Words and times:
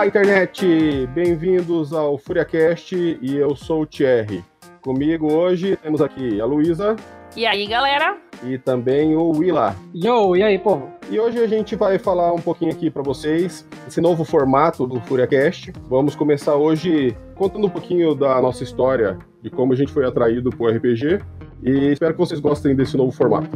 Olá, 0.00 0.06
internet! 0.06 1.06
Bem-vindos 1.08 1.92
ao 1.92 2.16
FuriaCast 2.16 3.18
e 3.20 3.36
eu 3.36 3.54
sou 3.54 3.82
o 3.82 3.86
Thierry. 3.86 4.42
Comigo 4.80 5.30
hoje 5.30 5.76
temos 5.76 6.00
aqui 6.00 6.40
a 6.40 6.46
Luísa. 6.46 6.96
E 7.36 7.44
aí, 7.44 7.66
galera? 7.66 8.16
E 8.42 8.56
também 8.56 9.14
o 9.14 9.30
Willa. 9.30 9.76
Yo, 9.94 10.34
e 10.34 10.42
aí, 10.42 10.58
povo? 10.58 10.88
E 11.10 11.20
hoje 11.20 11.38
a 11.38 11.46
gente 11.46 11.76
vai 11.76 11.98
falar 11.98 12.32
um 12.32 12.40
pouquinho 12.40 12.72
aqui 12.72 12.90
para 12.90 13.02
vocês 13.02 13.68
esse 13.86 14.00
novo 14.00 14.24
formato 14.24 14.86
do 14.86 14.98
FuriaCast. 15.02 15.70
Vamos 15.86 16.14
começar 16.14 16.54
hoje 16.54 17.14
contando 17.34 17.66
um 17.66 17.70
pouquinho 17.70 18.14
da 18.14 18.40
nossa 18.40 18.64
história, 18.64 19.18
de 19.42 19.50
como 19.50 19.74
a 19.74 19.76
gente 19.76 19.92
foi 19.92 20.06
atraído 20.06 20.48
por 20.48 20.74
RPG. 20.74 21.20
E 21.62 21.92
espero 21.92 22.14
que 22.14 22.20
vocês 22.20 22.40
gostem 22.40 22.74
desse 22.74 22.96
novo 22.96 23.12
formato. 23.12 23.50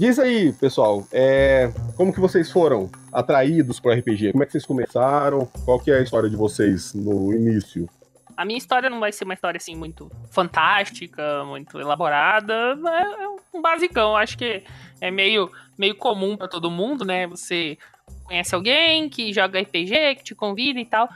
Diz 0.00 0.18
aí, 0.18 0.50
pessoal, 0.54 1.06
é, 1.12 1.70
como 1.94 2.10
que 2.10 2.20
vocês 2.20 2.50
foram 2.50 2.90
atraídos 3.12 3.78
para 3.78 3.94
RPG? 3.96 4.32
Como 4.32 4.42
é 4.42 4.46
que 4.46 4.52
vocês 4.52 4.64
começaram? 4.64 5.44
Qual 5.66 5.78
que 5.78 5.90
é 5.90 5.98
a 5.98 6.00
história 6.00 6.30
de 6.30 6.36
vocês 6.36 6.94
no 6.94 7.34
início? 7.34 7.86
A 8.34 8.42
minha 8.46 8.56
história 8.56 8.88
não 8.88 8.98
vai 8.98 9.12
ser 9.12 9.24
uma 9.24 9.34
história 9.34 9.58
assim 9.58 9.76
muito 9.76 10.10
fantástica, 10.30 11.44
muito 11.44 11.78
elaborada, 11.78 12.78
é, 12.82 13.24
é 13.24 13.28
um 13.52 13.60
basicão. 13.60 14.16
Acho 14.16 14.38
que 14.38 14.64
é 15.02 15.10
meio, 15.10 15.50
meio 15.76 15.94
comum 15.94 16.34
para 16.34 16.48
todo 16.48 16.70
mundo, 16.70 17.04
né? 17.04 17.26
Você 17.26 17.76
conhece 18.24 18.54
alguém 18.54 19.06
que 19.06 19.34
joga 19.34 19.60
RPG, 19.60 20.14
que 20.16 20.24
te 20.24 20.34
convida 20.34 20.80
e 20.80 20.86
tal. 20.86 21.10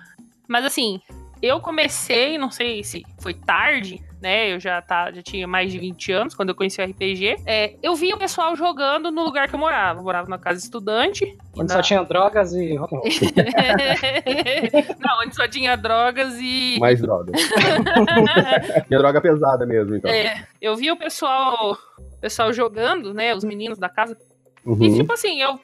Mas 0.46 0.62
assim, 0.62 1.00
eu 1.40 1.58
comecei, 1.58 2.36
não 2.36 2.50
sei 2.50 2.84
se 2.84 3.02
foi 3.18 3.32
tarde, 3.32 4.02
né? 4.24 4.52
Eu 4.54 4.58
já, 4.58 4.80
tá, 4.80 5.12
já 5.12 5.22
tinha 5.22 5.46
mais 5.46 5.70
de 5.70 5.78
20 5.78 6.10
anos 6.12 6.34
quando 6.34 6.48
eu 6.48 6.54
conheci 6.54 6.80
o 6.80 6.84
RPG. 6.84 7.36
É, 7.44 7.74
eu 7.82 7.94
vi 7.94 8.10
o 8.14 8.16
pessoal 8.16 8.56
jogando 8.56 9.10
no 9.12 9.22
lugar 9.22 9.48
que 9.48 9.54
eu 9.54 9.58
morava. 9.58 10.00
Eu 10.00 10.04
morava 10.04 10.26
na 10.30 10.38
casa 10.38 10.58
estudante. 10.58 11.36
Onde 11.54 11.68
na... 11.68 11.74
só 11.74 11.82
tinha 11.82 12.02
drogas 12.02 12.54
e 12.54 12.74
Não, 14.98 15.20
onde 15.22 15.36
só 15.36 15.46
tinha 15.46 15.76
drogas 15.76 16.38
e. 16.40 16.78
Mais 16.80 17.02
drogas. 17.02 17.38
tinha 18.88 18.98
droga 18.98 19.20
pesada 19.20 19.66
mesmo, 19.66 19.94
então. 19.96 20.10
É, 20.10 20.46
eu 20.58 20.74
vi 20.74 20.90
o 20.90 20.96
pessoal, 20.96 21.76
pessoal 22.18 22.50
jogando, 22.50 23.12
né? 23.12 23.34
Os 23.34 23.44
meninos 23.44 23.78
da 23.78 23.90
casa. 23.90 24.16
Uhum. 24.64 24.82
E 24.82 24.96
tipo 24.96 25.12
assim, 25.12 25.42
eu. 25.42 25.60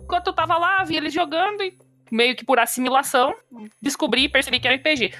Enquanto 0.00 0.28
eu 0.28 0.32
tava 0.32 0.56
lá, 0.56 0.82
vi 0.82 0.96
eles 0.96 1.12
jogando 1.12 1.62
e 1.62 1.76
meio 2.10 2.34
que 2.34 2.46
por 2.46 2.58
assimilação, 2.58 3.34
descobri 3.82 4.24
e 4.24 4.28
percebi 4.30 4.58
que 4.58 4.66
era 4.66 4.78
RPG. 4.78 5.12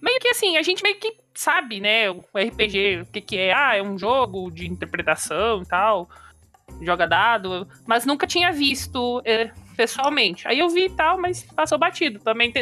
Meio 0.00 0.20
que 0.20 0.28
assim, 0.28 0.56
a 0.56 0.62
gente 0.62 0.82
meio 0.82 0.96
que 0.98 1.23
sabe, 1.34 1.80
né, 1.80 2.10
o 2.10 2.24
RPG, 2.34 3.02
o 3.02 3.06
que 3.06 3.20
que 3.20 3.38
é. 3.38 3.52
Ah, 3.52 3.76
é 3.76 3.82
um 3.82 3.98
jogo 3.98 4.50
de 4.50 4.70
interpretação 4.70 5.62
e 5.62 5.66
tal, 5.66 6.08
joga 6.80 7.06
dado, 7.06 7.68
mas 7.86 8.06
nunca 8.06 8.26
tinha 8.26 8.52
visto 8.52 9.20
é, 9.24 9.50
pessoalmente. 9.76 10.46
Aí 10.46 10.58
eu 10.58 10.68
vi 10.68 10.86
e 10.86 10.90
tal, 10.90 11.20
mas 11.20 11.42
passou 11.42 11.78
batido. 11.78 12.20
Também 12.20 12.50
te, 12.50 12.60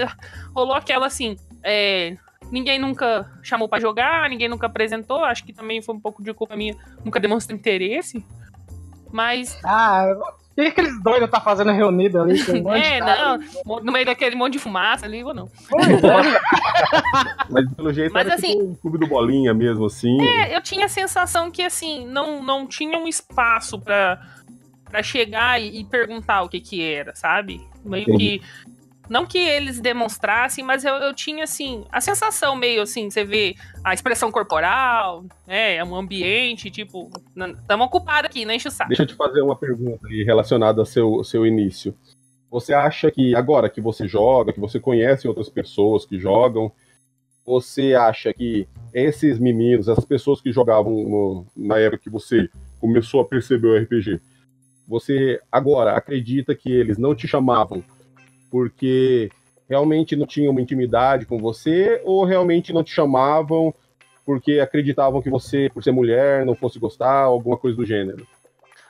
rolou 0.54 0.74
aquela 0.74 1.06
assim, 1.06 1.36
é, 1.62 2.16
ninguém 2.50 2.78
nunca 2.78 3.30
chamou 3.42 3.68
para 3.68 3.80
jogar, 3.80 4.28
ninguém 4.28 4.48
nunca 4.48 4.66
apresentou, 4.66 5.24
acho 5.24 5.44
que 5.44 5.52
também 5.52 5.82
foi 5.82 5.94
um 5.94 6.00
pouco 6.00 6.22
de 6.22 6.32
culpa 6.34 6.56
minha, 6.56 6.76
nunca 7.04 7.20
demonstrei 7.20 7.56
interesse. 7.56 8.24
Mas. 9.10 9.58
Ah, 9.64 10.06
o 10.52 10.54
que 10.54 10.60
aqueles 10.60 11.02
doidos 11.02 11.30
tá 11.30 11.40
fazendo 11.40 11.72
reunido 11.72 12.20
ali? 12.20 12.40
Um 12.60 12.72
é, 12.74 13.00
não. 13.00 13.80
No 13.80 13.90
meio 13.90 14.04
daquele 14.04 14.36
monte 14.36 14.54
de 14.54 14.58
fumaça 14.58 15.06
ali, 15.06 15.24
ou 15.24 15.32
não. 15.32 15.48
Mas 17.48 17.72
pelo 17.74 17.92
jeito 17.92 18.12
Mas, 18.12 18.26
era 18.26 18.34
assim, 18.34 18.52
tipo 18.52 18.64
um 18.64 18.74
clube 18.74 18.98
do 18.98 19.06
bolinha 19.06 19.54
mesmo, 19.54 19.86
assim. 19.86 20.20
É, 20.20 20.54
eu 20.54 20.60
tinha 20.60 20.86
a 20.86 20.88
sensação 20.88 21.50
que, 21.50 21.62
assim, 21.62 22.06
não, 22.06 22.42
não 22.42 22.66
tinha 22.66 22.98
um 22.98 23.08
espaço 23.08 23.80
pra, 23.80 24.20
pra 24.84 25.02
chegar 25.02 25.60
e, 25.60 25.80
e 25.80 25.84
perguntar 25.84 26.42
o 26.42 26.48
que 26.48 26.60
que 26.60 26.82
era, 26.82 27.14
sabe? 27.14 27.66
Meio 27.84 28.02
Entendi. 28.02 28.38
que 28.38 28.46
não 29.12 29.26
que 29.26 29.36
eles 29.36 29.78
demonstrassem, 29.78 30.64
mas 30.64 30.84
eu, 30.86 30.94
eu 30.94 31.12
tinha, 31.12 31.44
assim, 31.44 31.84
a 31.92 32.00
sensação 32.00 32.56
meio 32.56 32.80
assim, 32.80 33.10
você 33.10 33.24
vê 33.24 33.54
a 33.84 33.92
expressão 33.92 34.32
corporal, 34.32 35.22
né? 35.46 35.76
É 35.76 35.84
um 35.84 35.94
ambiente, 35.94 36.70
tipo, 36.70 37.10
estamos 37.36 37.86
ocupados 37.86 38.30
aqui, 38.30 38.46
não 38.46 38.54
enche 38.54 38.68
o 38.68 38.70
saco. 38.70 38.88
Deixa 38.88 39.02
eu 39.02 39.06
te 39.06 39.14
fazer 39.14 39.42
uma 39.42 39.54
pergunta 39.54 40.08
aí 40.08 40.24
relacionada 40.24 40.80
ao 40.80 40.86
seu, 40.86 41.22
seu 41.22 41.46
início. 41.46 41.94
Você 42.50 42.72
acha 42.72 43.10
que 43.10 43.34
agora 43.34 43.68
que 43.68 43.82
você 43.82 44.08
joga, 44.08 44.52
que 44.52 44.60
você 44.60 44.80
conhece 44.80 45.28
outras 45.28 45.50
pessoas 45.50 46.06
que 46.06 46.18
jogam, 46.18 46.72
você 47.44 47.94
acha 47.94 48.32
que 48.32 48.66
esses 48.94 49.38
meninos, 49.38 49.88
essas 49.88 50.06
pessoas 50.06 50.40
que 50.40 50.50
jogavam 50.50 50.90
no, 50.90 51.46
na 51.54 51.78
época 51.78 52.04
que 52.04 52.10
você 52.10 52.48
começou 52.80 53.20
a 53.20 53.26
perceber 53.26 53.68
o 53.68 53.76
RPG, 53.76 54.20
você 54.88 55.38
agora 55.50 55.96
acredita 55.96 56.54
que 56.54 56.72
eles 56.72 56.96
não 56.96 57.14
te 57.14 57.28
chamavam 57.28 57.84
porque 58.52 59.30
realmente 59.66 60.14
não 60.14 60.26
tinham 60.26 60.52
uma 60.52 60.60
intimidade 60.60 61.24
com 61.24 61.38
você 61.38 62.02
ou 62.04 62.22
realmente 62.26 62.74
não 62.74 62.84
te 62.84 62.92
chamavam 62.92 63.74
porque 64.26 64.60
acreditavam 64.60 65.22
que 65.22 65.30
você, 65.30 65.70
por 65.72 65.82
ser 65.82 65.90
mulher, 65.90 66.44
não 66.44 66.54
fosse 66.54 66.78
gostar, 66.78 67.22
alguma 67.22 67.56
coisa 67.56 67.76
do 67.76 67.84
gênero? 67.84 68.26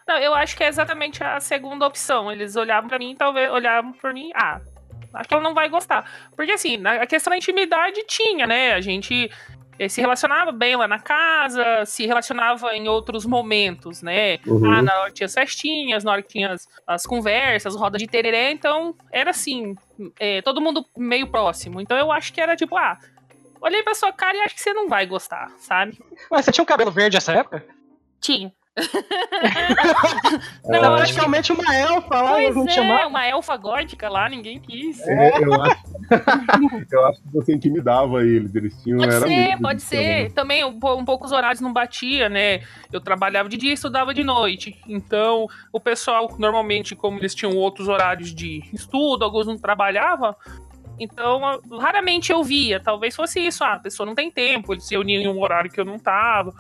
Não, 0.07 0.19
eu 0.19 0.35
acho 0.35 0.57
que 0.57 0.65
é 0.65 0.69
exatamente 0.69 1.23
a 1.23 1.39
segunda 1.39 1.87
opção. 1.87 2.31
Eles 2.31 2.57
olhavam 2.57 2.89
para 2.89 2.99
mim, 2.99 3.15
talvez 3.17 3.51
olhavam 3.51 3.93
para 3.93 4.13
mim, 4.13 4.31
ah, 4.35 4.61
que 5.27 5.33
ela 5.33 5.43
não 5.43 5.55
vai 5.55 5.69
gostar. 5.69 6.11
Porque 6.37 6.53
assim, 6.53 6.85
a 6.85 7.07
questão 7.07 7.31
da 7.31 7.37
intimidade 7.37 8.05
tinha, 8.07 8.47
né? 8.47 8.73
A 8.73 8.81
gente 8.81 9.31
se 9.89 10.01
relacionava 10.01 10.53
bem 10.53 10.77
lá 10.77 10.87
na 10.89 10.99
casa, 10.99 11.85
se 11.85 12.07
relacionava 12.07 12.75
em 12.75 12.89
outros 12.89 13.25
momentos, 13.25 14.03
né? 14.03 14.39
Uhum. 14.47 14.71
Ah, 14.71 14.83
na 14.83 15.01
hora 15.01 15.09
que 15.11 15.17
tinha 15.17 15.27
as 15.27 15.35
festinhas, 15.35 16.05
na 16.05 16.13
hora 16.13 16.23
que 16.23 16.29
tinha 16.29 16.53
as, 16.53 16.69
as 16.87 17.07
conversas, 17.07 17.75
roda 17.75 17.99
de 17.99 18.07
tereré, 18.07 18.51
então 18.51 18.95
era 19.11 19.31
assim, 19.31 19.75
é, 20.19 20.43
todo 20.43 20.61
mundo 20.61 20.85
meio 20.97 21.27
próximo. 21.27 21.81
Então 21.81 21.97
eu 21.97 22.11
acho 22.13 22.33
que 22.33 22.41
era 22.41 22.57
tipo, 22.57 22.77
ah, 22.77 22.99
olhei 23.61 23.83
pra 23.83 23.95
sua 23.95 24.13
cara 24.13 24.37
e 24.37 24.41
acho 24.41 24.55
que 24.55 24.61
você 24.61 24.73
não 24.73 24.89
vai 24.89 25.07
gostar, 25.07 25.51
sabe? 25.59 25.99
Mas 26.31 26.45
você 26.45 26.53
tinha 26.53 26.63
um 26.63 26.67
cabelo 26.67 26.91
verde 26.91 27.17
nessa 27.17 27.33
época? 27.33 27.65
Tinha. 28.21 28.53
não, 30.65 30.97
praticamente 30.97 31.53
uma 31.53 31.77
elfa 31.77 32.23
lá, 32.23 32.33
pois 32.33 32.57
não 32.57 32.65
é, 32.67 32.71
chamar. 32.71 33.07
uma 33.07 33.27
elfa 33.27 33.55
gótica 33.59 34.09
lá, 34.09 34.31
ninguém 34.31 34.59
quis. 34.59 34.99
É, 35.07 35.45
eu, 35.45 35.53
acho, 35.63 35.83
eu 36.91 37.07
acho 37.07 37.23
que 37.23 37.29
você 37.33 37.53
intimidava 37.55 38.25
eles, 38.25 38.55
eles 38.55 38.83
tinham... 38.83 38.99
Pode 38.99 39.13
ser, 39.13 39.59
pode 39.61 39.83
ser. 39.83 40.33
Também 40.33 40.65
um, 40.65 40.79
um 40.97 41.05
pouco 41.05 41.27
os 41.27 41.33
horários 41.33 41.61
não 41.61 41.71
batia, 41.71 42.31
né? 42.31 42.63
Eu 42.91 43.01
trabalhava 43.01 43.47
de 43.47 43.59
dia 43.59 43.71
e 43.71 43.75
estudava 43.75 44.15
de 44.15 44.25
noite. 44.25 44.81
Então, 44.89 45.47
o 45.71 45.79
pessoal, 45.79 46.35
normalmente, 46.39 46.97
como 46.97 47.19
eles 47.19 47.35
tinham 47.35 47.55
outros 47.55 47.89
horários 47.89 48.35
de 48.35 48.63
estudo, 48.73 49.23
alguns 49.23 49.47
não 49.47 49.59
trabalhavam, 49.59 50.35
então, 50.99 51.61
raramente 51.79 52.33
eu 52.33 52.43
via. 52.43 52.81
Talvez 52.81 53.15
fosse 53.15 53.39
isso, 53.39 53.63
ah, 53.65 53.75
a 53.75 53.81
pessoa 53.81 54.07
não 54.07 54.15
tem 54.15 54.31
tempo, 54.31 54.73
eles 54.73 54.85
se 54.85 54.95
reuniam 54.95 55.21
em 55.21 55.29
um 55.29 55.39
horário 55.43 55.71
que 55.71 55.79
eu 55.79 55.85
não 55.85 55.99
tava 55.99 56.55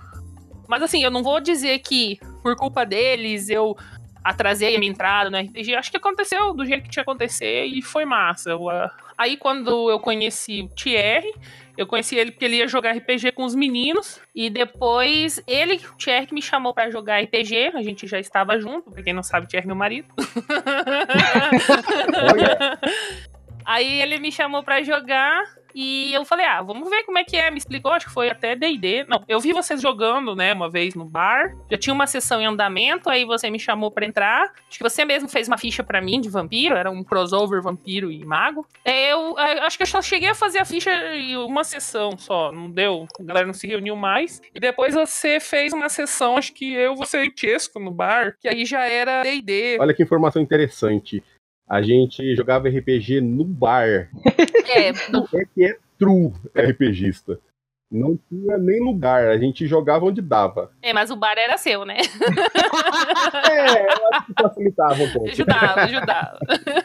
mas 0.68 0.82
assim, 0.82 1.02
eu 1.02 1.10
não 1.10 1.22
vou 1.22 1.40
dizer 1.40 1.78
que 1.80 2.18
por 2.42 2.56
culpa 2.56 2.84
deles 2.84 3.48
eu 3.48 3.76
atrasei 4.24 4.76
a 4.76 4.78
minha 4.78 4.90
entrada 4.90 5.30
no 5.30 5.38
RPG. 5.38 5.74
Acho 5.74 5.90
que 5.90 5.96
aconteceu 5.96 6.54
do 6.54 6.64
jeito 6.64 6.84
que 6.84 6.90
tinha 6.90 7.04
que 7.04 7.10
acontecer 7.10 7.64
e 7.64 7.82
foi 7.82 8.04
massa. 8.04 8.56
Uh... 8.56 8.90
Aí 9.18 9.36
quando 9.36 9.90
eu 9.90 9.98
conheci 9.98 10.62
o 10.62 10.68
Thierry, 10.68 11.32
eu 11.76 11.86
conheci 11.86 12.16
ele 12.16 12.30
porque 12.30 12.44
ele 12.44 12.56
ia 12.56 12.68
jogar 12.68 12.96
RPG 12.96 13.32
com 13.32 13.44
os 13.44 13.54
meninos. 13.54 14.20
E 14.34 14.50
depois 14.50 15.42
ele, 15.46 15.76
o 15.76 15.96
Thierry, 15.96 16.26
que 16.26 16.34
me 16.34 16.42
chamou 16.42 16.74
para 16.74 16.90
jogar 16.90 17.22
RPG. 17.22 17.72
A 17.74 17.82
gente 17.82 18.06
já 18.06 18.18
estava 18.18 18.58
junto, 18.60 18.90
pra 18.90 19.02
quem 19.02 19.12
não 19.12 19.22
sabe, 19.22 19.46
o 19.46 19.48
Thierry 19.48 19.64
é 19.64 19.68
meu 19.68 19.76
marido. 19.76 20.08
Aí 23.64 24.00
ele 24.00 24.18
me 24.18 24.32
chamou 24.32 24.62
para 24.62 24.82
jogar. 24.82 25.42
E 25.74 26.12
eu 26.12 26.24
falei, 26.24 26.46
ah, 26.46 26.62
vamos 26.62 26.88
ver 26.88 27.04
como 27.04 27.18
é 27.18 27.24
que 27.24 27.36
é. 27.36 27.50
Me 27.50 27.58
explicou, 27.58 27.92
acho 27.92 28.06
que 28.06 28.12
foi 28.12 28.28
até 28.28 28.54
DD. 28.54 29.04
Não, 29.08 29.22
eu 29.28 29.40
vi 29.40 29.52
vocês 29.52 29.80
jogando, 29.80 30.34
né, 30.34 30.52
uma 30.52 30.70
vez 30.70 30.94
no 30.94 31.04
bar. 31.04 31.54
Já 31.70 31.78
tinha 31.78 31.94
uma 31.94 32.06
sessão 32.06 32.40
em 32.40 32.46
andamento, 32.46 33.08
aí 33.08 33.24
você 33.24 33.50
me 33.50 33.58
chamou 33.58 33.90
para 33.90 34.06
entrar. 34.06 34.52
Acho 34.68 34.78
que 34.78 34.82
você 34.82 35.04
mesmo 35.04 35.28
fez 35.28 35.48
uma 35.48 35.58
ficha 35.58 35.82
para 35.82 36.00
mim 36.00 36.20
de 36.20 36.28
vampiro, 36.28 36.76
era 36.76 36.90
um 36.90 37.02
crossover 37.02 37.62
vampiro 37.62 38.10
e 38.10 38.24
mago. 38.24 38.66
É, 38.84 39.12
eu, 39.12 39.36
eu 39.36 39.62
acho 39.64 39.76
que 39.76 39.82
eu 39.82 39.86
só 39.86 40.02
cheguei 40.02 40.28
a 40.28 40.34
fazer 40.34 40.58
a 40.58 40.64
ficha 40.64 40.90
em 41.14 41.36
uma 41.36 41.64
sessão 41.64 42.16
só, 42.16 42.52
não 42.52 42.70
deu. 42.70 43.06
A 43.18 43.22
galera 43.22 43.46
não 43.46 43.54
se 43.54 43.66
reuniu 43.66 43.96
mais. 43.96 44.40
E 44.54 44.60
depois 44.60 44.94
você 44.94 45.40
fez 45.40 45.72
uma 45.72 45.88
sessão, 45.88 46.36
acho 46.36 46.52
que 46.52 46.72
eu, 46.72 46.94
você 46.94 47.24
e 47.24 47.32
Chesco 47.34 47.78
no 47.78 47.90
bar, 47.90 48.36
que 48.40 48.48
aí 48.48 48.64
já 48.64 48.86
era 48.86 49.22
DD. 49.22 49.78
Olha 49.80 49.94
que 49.94 50.02
informação 50.02 50.40
interessante 50.40 51.22
a 51.72 51.80
gente 51.80 52.36
jogava 52.36 52.68
RPG 52.68 53.22
no 53.22 53.44
bar. 53.44 54.10
É, 54.68 54.92
no... 55.10 55.26
é 55.32 55.44
que 55.54 55.64
é 55.64 55.78
true 55.98 56.30
RPGista. 56.54 57.40
Não 57.90 58.18
tinha 58.28 58.56
nem 58.56 58.80
lugar, 58.80 59.28
a 59.28 59.38
gente 59.38 59.66
jogava 59.66 60.06
onde 60.06 60.22
dava. 60.22 60.70
É, 60.82 60.94
mas 60.94 61.10
o 61.10 61.16
bar 61.16 61.34
era 61.36 61.56
seu, 61.56 61.84
né? 61.84 61.96
É, 63.44 63.82
eu 63.82 64.08
acho 64.12 64.26
que 64.26 64.32
facilitava 64.40 65.02
um 65.02 65.12
pouco. 65.12 65.28
Ajudava, 65.28 65.80
ajudava. 65.82 66.38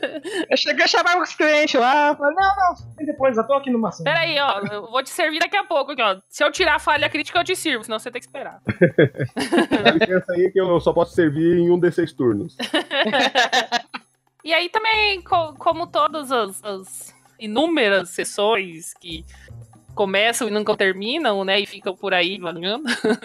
Eu 0.49 0.57
cheguei 0.57 0.83
a 0.83 0.87
chamar 0.87 1.21
os 1.21 1.33
clientes 1.33 1.79
lá, 1.79 2.15
falei, 2.15 2.35
não, 2.35 2.55
não, 2.55 2.75
e 2.99 3.05
depois, 3.05 3.37
eu 3.37 3.45
tô 3.45 3.53
aqui 3.53 3.69
numa 3.69 3.91
cena. 3.91 4.11
Peraí, 4.11 4.37
ó, 4.39 4.59
eu 4.71 4.89
vou 4.89 5.03
te 5.03 5.09
servir 5.09 5.39
daqui 5.39 5.55
a 5.55 5.63
pouco, 5.63 5.91
aqui, 5.91 6.01
ó. 6.01 6.17
Se 6.27 6.43
eu 6.43 6.51
tirar 6.51 6.75
a 6.75 6.79
falha 6.79 7.09
crítica, 7.09 7.39
eu 7.39 7.43
te 7.43 7.55
sirvo, 7.55 7.83
senão 7.83 7.99
você 7.99 8.11
tem 8.11 8.19
que 8.19 8.27
esperar. 8.27 8.59
Dá 8.65 9.91
licença 9.91 10.33
aí 10.33 10.51
que 10.51 10.59
eu 10.59 10.79
só 10.79 10.91
posso 10.91 11.13
servir 11.13 11.57
em 11.57 11.69
um 11.69 11.79
desses 11.79 12.11
turnos. 12.11 12.57
E 14.47 14.53
aí 14.53 14.69
também, 14.69 15.21
co- 15.23 15.53
como 15.55 15.85
todas 15.87 16.31
as, 16.31 16.63
as 16.63 17.13
inúmeras 17.37 18.11
sessões 18.11 18.93
que 18.93 19.25
começam 19.97 20.47
e 20.47 20.51
nunca 20.51 20.77
terminam, 20.77 21.43
né? 21.43 21.59
E 21.59 21.65
ficam 21.65 21.95
por 21.95 22.13
aí 22.13 22.37
vagando. 22.37 22.83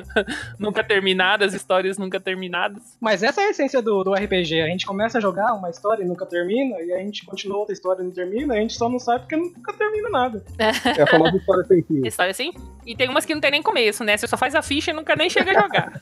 nunca 0.59 0.83
terminadas, 0.83 1.53
histórias 1.53 1.99
nunca 1.99 2.19
terminadas. 2.19 2.97
Mas 2.99 3.23
essa 3.23 3.43
é 3.43 3.45
a 3.45 3.51
essência 3.51 3.83
do, 3.83 4.03
do 4.03 4.15
RPG. 4.15 4.63
A 4.63 4.67
gente 4.67 4.87
começa 4.87 5.19
a 5.19 5.21
jogar 5.21 5.53
uma 5.53 5.69
história 5.69 6.03
e 6.03 6.07
nunca 6.07 6.25
termina, 6.25 6.81
e 6.81 6.93
a 6.93 6.99
gente 6.99 7.27
continua 7.27 7.59
outra 7.59 7.75
história 7.75 8.01
e 8.01 8.05
não 8.07 8.11
termina, 8.11 8.55
e 8.55 8.59
a 8.59 8.61
gente 8.63 8.75
só 8.75 8.89
não 8.89 8.99
sabe 8.99 9.21
porque 9.21 9.37
nunca 9.37 9.73
termina 9.75 10.09
nada. 10.09 10.43
É 10.99 11.03
a 11.03 11.07
famosa 11.07 11.37
história 11.37 11.65
sem 11.65 11.83
fim. 11.83 12.07
História 12.07 12.31
assim. 12.31 12.53
E 12.87 12.97
tem 12.97 13.09
umas 13.09 13.25
que 13.25 13.35
não 13.35 13.41
tem 13.41 13.51
nem 13.51 13.63
começo, 13.63 14.03
né? 14.03 14.17
Você 14.17 14.27
só 14.27 14.37
faz 14.37 14.55
a 14.55 14.63
ficha 14.63 14.91
e 14.91 14.95
nunca 14.95 15.15
nem 15.15 15.29
chega 15.29 15.51
a 15.51 15.63
jogar. 15.63 16.01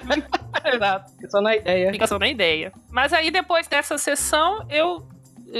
Exato. 0.64 1.12
Só 1.28 1.40
na 1.40 1.56
ideia. 1.56 1.92
Fica 1.92 2.06
só 2.06 2.18
na 2.18 2.28
ideia. 2.28 2.72
Mas 2.90 3.12
aí 3.12 3.30
depois 3.30 3.66
dessa 3.66 3.98
sessão, 3.98 4.66
eu. 4.70 5.06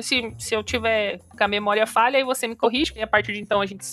Se, 0.03 0.33
se 0.39 0.55
eu 0.55 0.63
tiver 0.63 1.19
com 1.37 1.43
a 1.43 1.49
memória 1.49 1.85
falha, 1.85 2.17
aí 2.17 2.25
você 2.25 2.47
me 2.47 2.55
corrige, 2.55 2.93
porque 2.93 3.03
a 3.03 3.09
partir 3.09 3.33
de 3.33 3.41
então 3.41 3.61
a 3.61 3.67
gente 3.67 3.85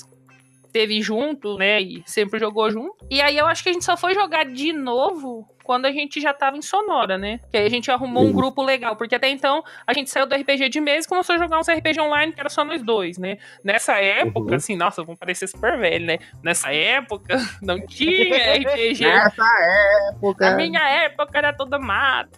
esteve 0.77 1.01
junto, 1.01 1.57
né? 1.57 1.81
E 1.81 2.03
sempre 2.05 2.39
jogou 2.39 2.69
junto. 2.69 3.05
E 3.09 3.19
aí 3.21 3.37
eu 3.37 3.47
acho 3.47 3.63
que 3.63 3.69
a 3.69 3.73
gente 3.73 3.85
só 3.85 3.97
foi 3.97 4.13
jogar 4.13 4.45
de 4.45 4.71
novo 4.71 5.47
quando 5.67 5.85
a 5.85 5.91
gente 5.91 6.21
já 6.21 6.33
tava 6.33 6.55
em 6.57 6.61
Sonora, 6.61 7.17
né? 7.17 7.41
Que 7.51 7.57
aí 7.57 7.65
a 7.65 7.69
gente 7.69 7.91
arrumou 7.91 8.23
um 8.23 8.27
Uhum. 8.27 8.33
grupo 8.33 8.63
legal, 8.63 8.95
porque 8.95 9.13
até 9.15 9.27
então 9.29 9.61
a 9.85 9.93
gente 9.93 10.09
saiu 10.09 10.25
do 10.25 10.33
RPG 10.33 10.69
de 10.69 10.79
mesa 10.79 11.05
e 11.05 11.09
começou 11.09 11.35
a 11.35 11.37
jogar 11.37 11.59
uns 11.59 11.67
RPG 11.67 11.99
online 11.99 12.31
que 12.31 12.39
era 12.39 12.47
só 12.49 12.63
nós 12.63 12.81
dois, 12.81 13.17
né? 13.17 13.37
Nessa 13.63 13.93
época, 13.99 14.51
Uhum. 14.51 14.55
assim, 14.55 14.75
nossa, 14.77 15.03
vamos 15.03 15.19
parecer 15.19 15.45
super 15.47 15.77
velho, 15.77 16.05
né? 16.05 16.19
Nessa 16.41 16.73
época 16.73 17.35
não 17.61 17.85
tinha 17.85 18.53
RPG. 18.55 19.03
Nessa 19.05 19.35
Na 19.43 20.09
época. 20.13 20.55
minha 20.55 20.89
época 21.03 21.37
era 21.37 21.51
toda 21.53 21.77
mato. 21.77 22.37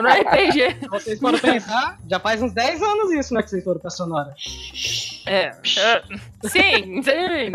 no 0.00 0.08
RPG. 0.08 0.76
Se 0.80 0.88
vocês 0.88 1.18
forem 1.18 1.40
pensar, 1.40 1.98
já 2.08 2.20
faz 2.20 2.40
uns 2.40 2.52
10 2.52 2.80
anos 2.82 3.12
isso, 3.12 3.34
né, 3.34 3.42
que 3.42 3.50
vocês 3.50 3.64
foram 3.64 3.80
pra 3.80 3.90
Sonora. 3.90 4.32
É. 5.26 5.46
é, 5.46 6.02
Sim, 6.44 7.02
sim. 7.02 7.50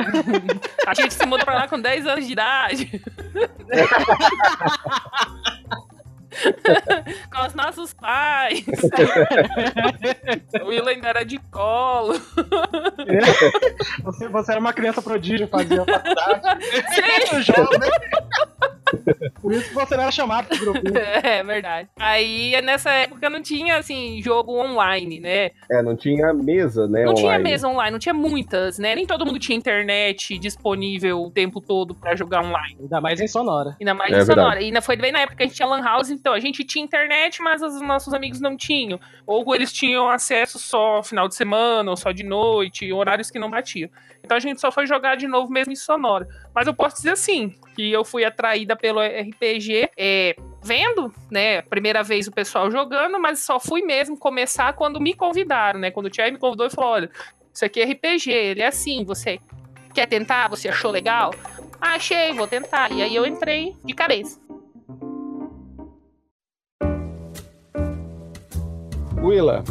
A 0.86 0.94
gente 0.94 1.14
se 1.14 1.26
mudou 1.26 1.46
pra 1.46 1.54
lá 1.56 1.68
com 1.70 1.80
10 1.80 2.06
anos 2.06 2.26
de 2.28 2.34
idade. 2.34 3.02
com 7.34 7.46
os 7.46 7.54
nossos 7.54 7.94
pais. 7.94 8.64
o 10.62 10.68
Will 10.68 10.88
ainda 10.88 11.10
era 11.10 11.24
de 11.26 11.38
colo. 11.52 12.14
Você, 14.04 14.28
você 14.30 14.52
era 14.52 14.60
uma 14.60 14.74
criança 14.74 15.02
prodígio, 15.02 15.48
fazia 15.48 15.86
faculdade. 15.86 16.66
Sim. 16.66 17.42
jovem. 17.42 17.90
Por 19.42 19.52
isso 19.54 19.70
que 19.70 19.74
você 19.76 19.96
não 19.96 20.04
era 20.04 20.12
chamado 20.12 20.48
pro 20.48 20.58
grupinho. 20.58 20.94
É 21.24 21.44
verdade. 21.44 21.90
Aí 21.98 22.60
nessa 22.62 22.90
época 22.92 23.30
não 23.30 23.42
tinha 23.42 23.78
assim 23.78 24.22
jogo 24.22 24.54
online, 24.60 25.20
né? 25.20 25.52
É, 25.70 25.82
não 25.82 25.96
tinha 25.96 26.34
mesa, 26.34 26.88
né? 26.88 27.06
Não 27.06 27.14
tinha 27.14 27.28
online. 27.30 27.44
mesa 27.44 27.68
online, 27.68 27.92
não 27.92 28.00
tinha 28.00 28.14
muitas, 28.14 28.78
né? 28.80 28.96
Nem 28.96 29.06
todo 29.06 29.26
mundo 29.26 29.40
tinha 29.40 29.58
internet 29.58 30.38
disponível 30.38 31.22
o 31.22 31.32
tempo 31.32 31.62
todo 31.62 31.94
pra 31.96 32.16
jogar 32.16 32.44
online. 32.44 32.78
Ainda 32.82 33.02
mais 33.02 33.20
em 33.20 33.28
Sonora. 33.28 33.76
Ainda 33.80 33.94
mais 33.94 34.12
É 34.14 34.18
em 34.18 34.26
Sonora. 34.26 34.42
verdade. 34.44 34.64
E 34.64 34.68
ainda 34.68 34.82
foi 34.82 34.96
bem 34.96 35.12
na 35.12 35.20
época 35.20 35.38
que 35.38 35.44
a 35.44 35.46
gente 35.46 35.56
tinha 35.56 35.68
Lan 35.68 35.82
House, 35.82 36.10
então 36.10 36.34
a 36.34 36.40
gente 36.40 36.64
tinha 36.64 36.84
internet, 36.84 37.42
mas 37.42 37.62
os 37.62 37.82
nossos 37.82 38.14
amigos 38.14 38.40
não 38.42 38.56
tinham. 38.58 39.00
Ou 39.26 39.54
eles 39.56 39.72
tinham 39.72 40.10
acesso 40.10 40.58
só 40.60 41.02
final 41.04 41.28
de 41.28 41.36
semana, 41.36 41.90
ou 41.90 41.98
só 41.98 42.12
de 42.12 42.24
noite, 42.24 42.92
horários 42.92 43.30
que 43.32 43.40
não 43.40 43.50
batiam. 43.50 43.90
Então 44.24 44.38
a 44.38 44.40
gente 44.40 44.62
só 44.62 44.72
foi 44.72 44.86
jogar 44.86 45.16
de 45.16 45.28
novo 45.28 45.52
mesmo 45.52 45.74
em 45.74 45.76
Sonora. 45.76 46.28
Mas 46.54 46.68
eu 46.68 46.74
posso 46.74 46.98
dizer 46.98 47.12
assim, 47.12 47.54
que 47.76 47.92
eu 47.92 48.04
fui 48.06 48.24
atraída 48.24 48.76
pelo 48.76 49.00
RPG 49.02 49.90
é, 49.98 50.36
vendo, 50.64 51.14
né, 51.30 51.62
primeira 51.64 52.04
vez 52.04 52.28
o 52.28 52.32
pessoal 52.32 52.70
jogando, 52.70 53.20
mas 53.20 53.40
só 53.40 53.60
fui 53.60 53.82
mesmo 53.82 54.18
começar 54.18 54.74
quando 54.74 55.02
me 55.02 55.14
convidaram, 55.14 55.80
né? 55.80 55.92
Quando 55.92 56.06
o 56.06 56.10
Thierry 56.10 56.32
me 56.32 56.38
convidou 56.38 56.68
e 56.68 56.70
falou, 56.70 56.92
olha, 56.92 57.10
isso 57.54 57.66
aqui 57.66 57.82
é 57.82 57.86
RPG, 57.86 58.32
ele 58.32 58.62
é 58.62 58.68
assim, 58.68 59.04
você 59.04 59.40
quer 59.94 60.08
tentar? 60.08 60.48
Você 60.50 60.70
achou 60.70 60.92
legal? 60.92 61.34
Ah, 61.80 61.96
achei, 61.96 62.32
vou 62.34 62.48
tentar. 62.48 62.92
E 62.92 63.02
aí 63.02 63.16
eu 63.16 63.26
entrei 63.26 63.76
de 63.84 63.94
cabeça. 63.94 64.40
Willa, 69.22 69.64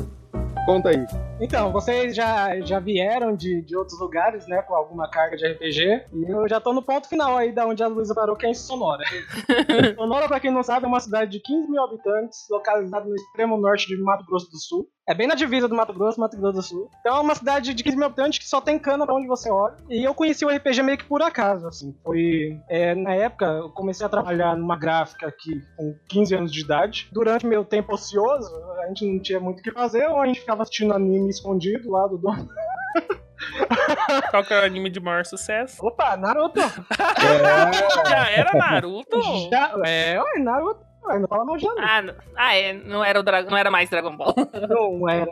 conta 0.67 0.91
aí. 0.91 1.30
Então, 1.41 1.73
vocês 1.73 2.15
já, 2.15 2.61
já 2.61 2.79
vieram 2.79 3.35
de, 3.35 3.63
de 3.63 3.75
outros 3.75 3.99
lugares, 3.99 4.47
né, 4.47 4.61
com 4.61 4.75
alguma 4.75 5.09
carga 5.09 5.37
de 5.39 5.47
RPG, 5.47 6.05
e 6.13 6.31
eu 6.31 6.47
já 6.47 6.61
tô 6.61 6.73
no 6.73 6.83
ponto 6.83 7.09
final 7.09 7.37
aí 7.37 7.51
da 7.51 7.67
onde 7.67 7.83
a 7.83 7.87
Luísa 7.87 8.15
parou, 8.15 8.37
que 8.37 8.45
é 8.45 8.51
em 8.51 8.55
Sonora. 8.55 9.03
Sonora, 9.97 10.29
pra 10.29 10.39
quem 10.39 10.51
não 10.51 10.63
sabe, 10.63 10.85
é 10.85 10.89
uma 10.89 11.01
cidade 11.01 11.31
de 11.31 11.41
15 11.41 11.71
mil 11.71 11.83
habitantes, 11.83 12.47
localizada 12.51 13.07
no 13.07 13.15
extremo 13.15 13.57
norte 13.57 13.87
de 13.87 13.97
Mato 13.97 14.27
Grosso 14.27 14.51
do 14.51 14.59
Sul. 14.59 14.87
É 15.11 15.15
bem 15.15 15.27
na 15.27 15.35
divisa 15.35 15.67
do 15.67 15.75
Mato 15.75 15.93
Grosso, 15.93 16.21
Mato 16.21 16.37
Grosso 16.37 16.57
do 16.57 16.63
Sul. 16.63 16.91
Então 17.01 17.17
é 17.17 17.21
uma 17.21 17.35
cidade 17.35 17.75
de 17.75 17.83
15 17.83 17.97
mil 17.97 18.07
habitantes 18.07 18.39
que 18.39 18.47
só 18.47 18.61
tem 18.61 18.79
cana 18.79 19.05
pra 19.05 19.17
onde 19.17 19.27
você 19.27 19.51
olha. 19.51 19.75
E 19.89 20.05
eu 20.05 20.15
conheci 20.15 20.45
o 20.45 20.49
RPG 20.49 20.85
meio 20.85 20.99
que 20.99 21.05
por 21.05 21.21
acaso, 21.21 21.67
assim. 21.67 21.93
Foi. 22.05 22.61
é, 22.69 22.95
na 22.95 23.15
época, 23.17 23.47
eu 23.47 23.71
comecei 23.71 24.07
a 24.07 24.09
trabalhar 24.09 24.57
numa 24.57 24.79
gráfica 24.79 25.27
aqui 25.27 25.61
com 25.77 25.97
15 26.09 26.35
anos 26.37 26.53
de 26.53 26.61
idade. 26.61 27.09
Durante 27.11 27.45
meu 27.45 27.65
tempo 27.65 27.95
ocioso, 27.95 28.55
a 28.79 28.87
gente 28.87 29.05
não 29.05 29.21
tinha 29.21 29.41
muito 29.41 29.59
o 29.59 29.63
que 29.63 29.73
fazer, 29.73 30.07
ou 30.07 30.21
a 30.21 30.27
gente 30.27 30.39
ficava 30.39 30.63
assistindo 30.63 30.95
anime 30.95 31.30
escondido 31.31 31.91
lá 31.91 32.07
do 32.07 32.19
dono. 32.19 32.49
Qual 34.31 34.45
que 34.45 34.53
é 34.53 34.61
o 34.61 34.65
anime 34.65 34.91
de 34.91 35.01
maior 35.01 35.25
sucesso? 35.25 35.85
Opa, 35.85 36.17
Naruto! 36.17 36.61
É, 36.61 38.09
Já 38.09 38.31
era 38.31 38.53
Naruto? 38.53 39.21
Já, 39.51 39.73
é, 39.85 40.21
ué, 40.21 40.39
Naruto. 40.39 40.81
Ué, 41.05 41.19
não 41.19 41.29
fala 41.29 41.45
de 41.57 41.65
Naruto. 41.65 41.83
Ah, 41.83 42.03
não- 42.03 42.15
ah, 42.37 42.55
é. 42.57 42.73
Não 42.75 43.05
era, 43.05 43.19
o 43.21 43.23
Dra- 43.23 43.43
não 43.43 43.57
era 43.57 43.71
mais 43.71 43.89
Dragon 43.89 44.17
Ball. 44.17 44.35
Não 44.69 45.09
era. 45.09 45.31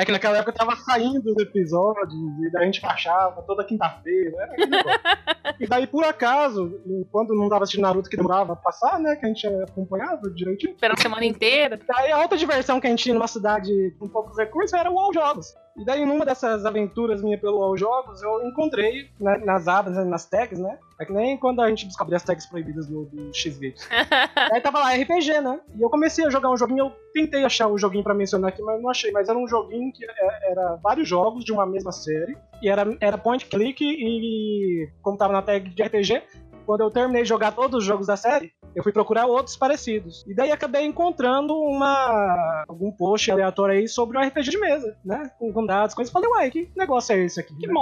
É 0.00 0.04
que 0.06 0.12
naquela 0.12 0.38
época 0.38 0.54
tava 0.54 0.74
saindo 0.76 1.30
os 1.30 1.42
episódios 1.42 2.14
e 2.42 2.50
daí 2.50 2.62
a 2.62 2.64
gente 2.64 2.80
baixava 2.80 3.42
toda 3.42 3.62
quinta-feira. 3.66 4.34
era 4.34 5.54
e 5.60 5.66
daí, 5.66 5.86
por 5.86 6.02
acaso, 6.04 6.80
quando 7.12 7.34
não 7.34 7.50
tava 7.50 7.64
assistindo 7.64 7.82
Naruto 7.82 8.08
que 8.08 8.16
demorava 8.16 8.54
a 8.54 8.56
passar, 8.56 8.98
né? 8.98 9.14
Que 9.16 9.26
a 9.26 9.28
gente 9.28 9.46
acompanhava 9.46 10.30
direitinho. 10.30 10.72
Esperando 10.72 10.98
a 10.98 11.02
semana 11.02 11.26
inteira. 11.26 11.78
Daí 11.86 12.10
a 12.10 12.18
outra 12.18 12.38
diversão 12.38 12.80
que 12.80 12.86
a 12.86 12.90
gente 12.90 13.02
tinha 13.02 13.14
numa 13.14 13.28
cidade 13.28 13.94
com 13.98 14.08
poucos 14.08 14.38
recursos 14.38 14.72
era 14.72 14.90
o 14.90 14.98
All 14.98 15.12
Jogos. 15.12 15.54
E 15.76 15.84
daí, 15.84 16.04
numa 16.04 16.24
dessas 16.26 16.66
aventuras 16.66 17.22
minhas 17.22 17.40
pelo 17.40 17.62
All 17.62 17.76
Jogos, 17.76 18.22
eu 18.22 18.46
encontrei 18.46 19.08
né, 19.18 19.38
nas 19.44 19.66
abas, 19.68 19.94
né, 19.96 20.04
nas 20.04 20.26
tags, 20.26 20.58
né? 20.58 20.78
É 21.00 21.04
que 21.04 21.12
nem 21.12 21.38
quando 21.38 21.60
a 21.62 21.68
gente 21.68 21.86
descobriu 21.86 22.16
as 22.16 22.22
tags 22.22 22.44
proibidas 22.46 22.88
no, 22.88 23.06
do 23.06 23.34
X-Videos. 23.34 23.88
Aí 24.52 24.60
tava 24.60 24.80
lá 24.80 24.94
RPG, 24.94 25.40
né? 25.40 25.60
E 25.74 25.80
eu 25.80 25.88
comecei 25.88 26.26
a 26.26 26.30
jogar 26.30 26.50
um 26.50 26.56
joguinho, 26.56 26.86
eu 26.86 26.92
tentei 27.14 27.44
achar 27.44 27.68
o 27.68 27.78
joguinho 27.78 28.04
pra 28.04 28.12
mencionar 28.14 28.50
aqui, 28.50 28.60
mas 28.62 28.82
não 28.82 28.90
achei. 28.90 29.10
Mas 29.10 29.28
era 29.28 29.38
um 29.38 29.48
joguinho 29.48 29.92
que 29.92 30.04
é- 30.04 30.50
era 30.50 30.76
vários 30.82 31.08
jogos 31.08 31.44
de 31.44 31.52
uma 31.52 31.64
mesma 31.64 31.92
série. 31.92 32.36
E 32.60 32.68
era, 32.68 32.84
era 33.00 33.16
point 33.16 33.46
click 33.46 33.82
e 33.82 34.88
como 35.00 35.16
tava 35.16 35.32
na 35.32 35.40
tag 35.40 35.68
de 35.70 35.82
RPG, 35.82 36.22
quando 36.70 36.82
eu 36.82 36.90
terminei 36.92 37.24
de 37.24 37.28
jogar 37.28 37.50
todos 37.50 37.78
os 37.80 37.84
jogos 37.84 38.06
da 38.06 38.16
série, 38.16 38.52
eu 38.76 38.84
fui 38.84 38.92
procurar 38.92 39.26
outros 39.26 39.56
parecidos. 39.56 40.24
E 40.28 40.32
daí 40.32 40.52
acabei 40.52 40.84
encontrando 40.84 41.52
uma 41.52 42.64
algum 42.68 42.92
post 42.92 43.28
aleatório 43.28 43.74
aí 43.74 43.88
sobre 43.88 44.16
o 44.16 44.20
RPG 44.20 44.50
de 44.50 44.58
mesa, 44.60 44.96
né? 45.04 45.32
Com, 45.36 45.52
com 45.52 45.66
dados, 45.66 45.96
coisas. 45.96 46.12
Falei, 46.12 46.30
uai, 46.30 46.48
que 46.48 46.70
negócio 46.76 47.12
é 47.12 47.24
esse 47.24 47.40
aqui? 47.40 47.52
Que 47.56 47.66
né? 47.66 47.72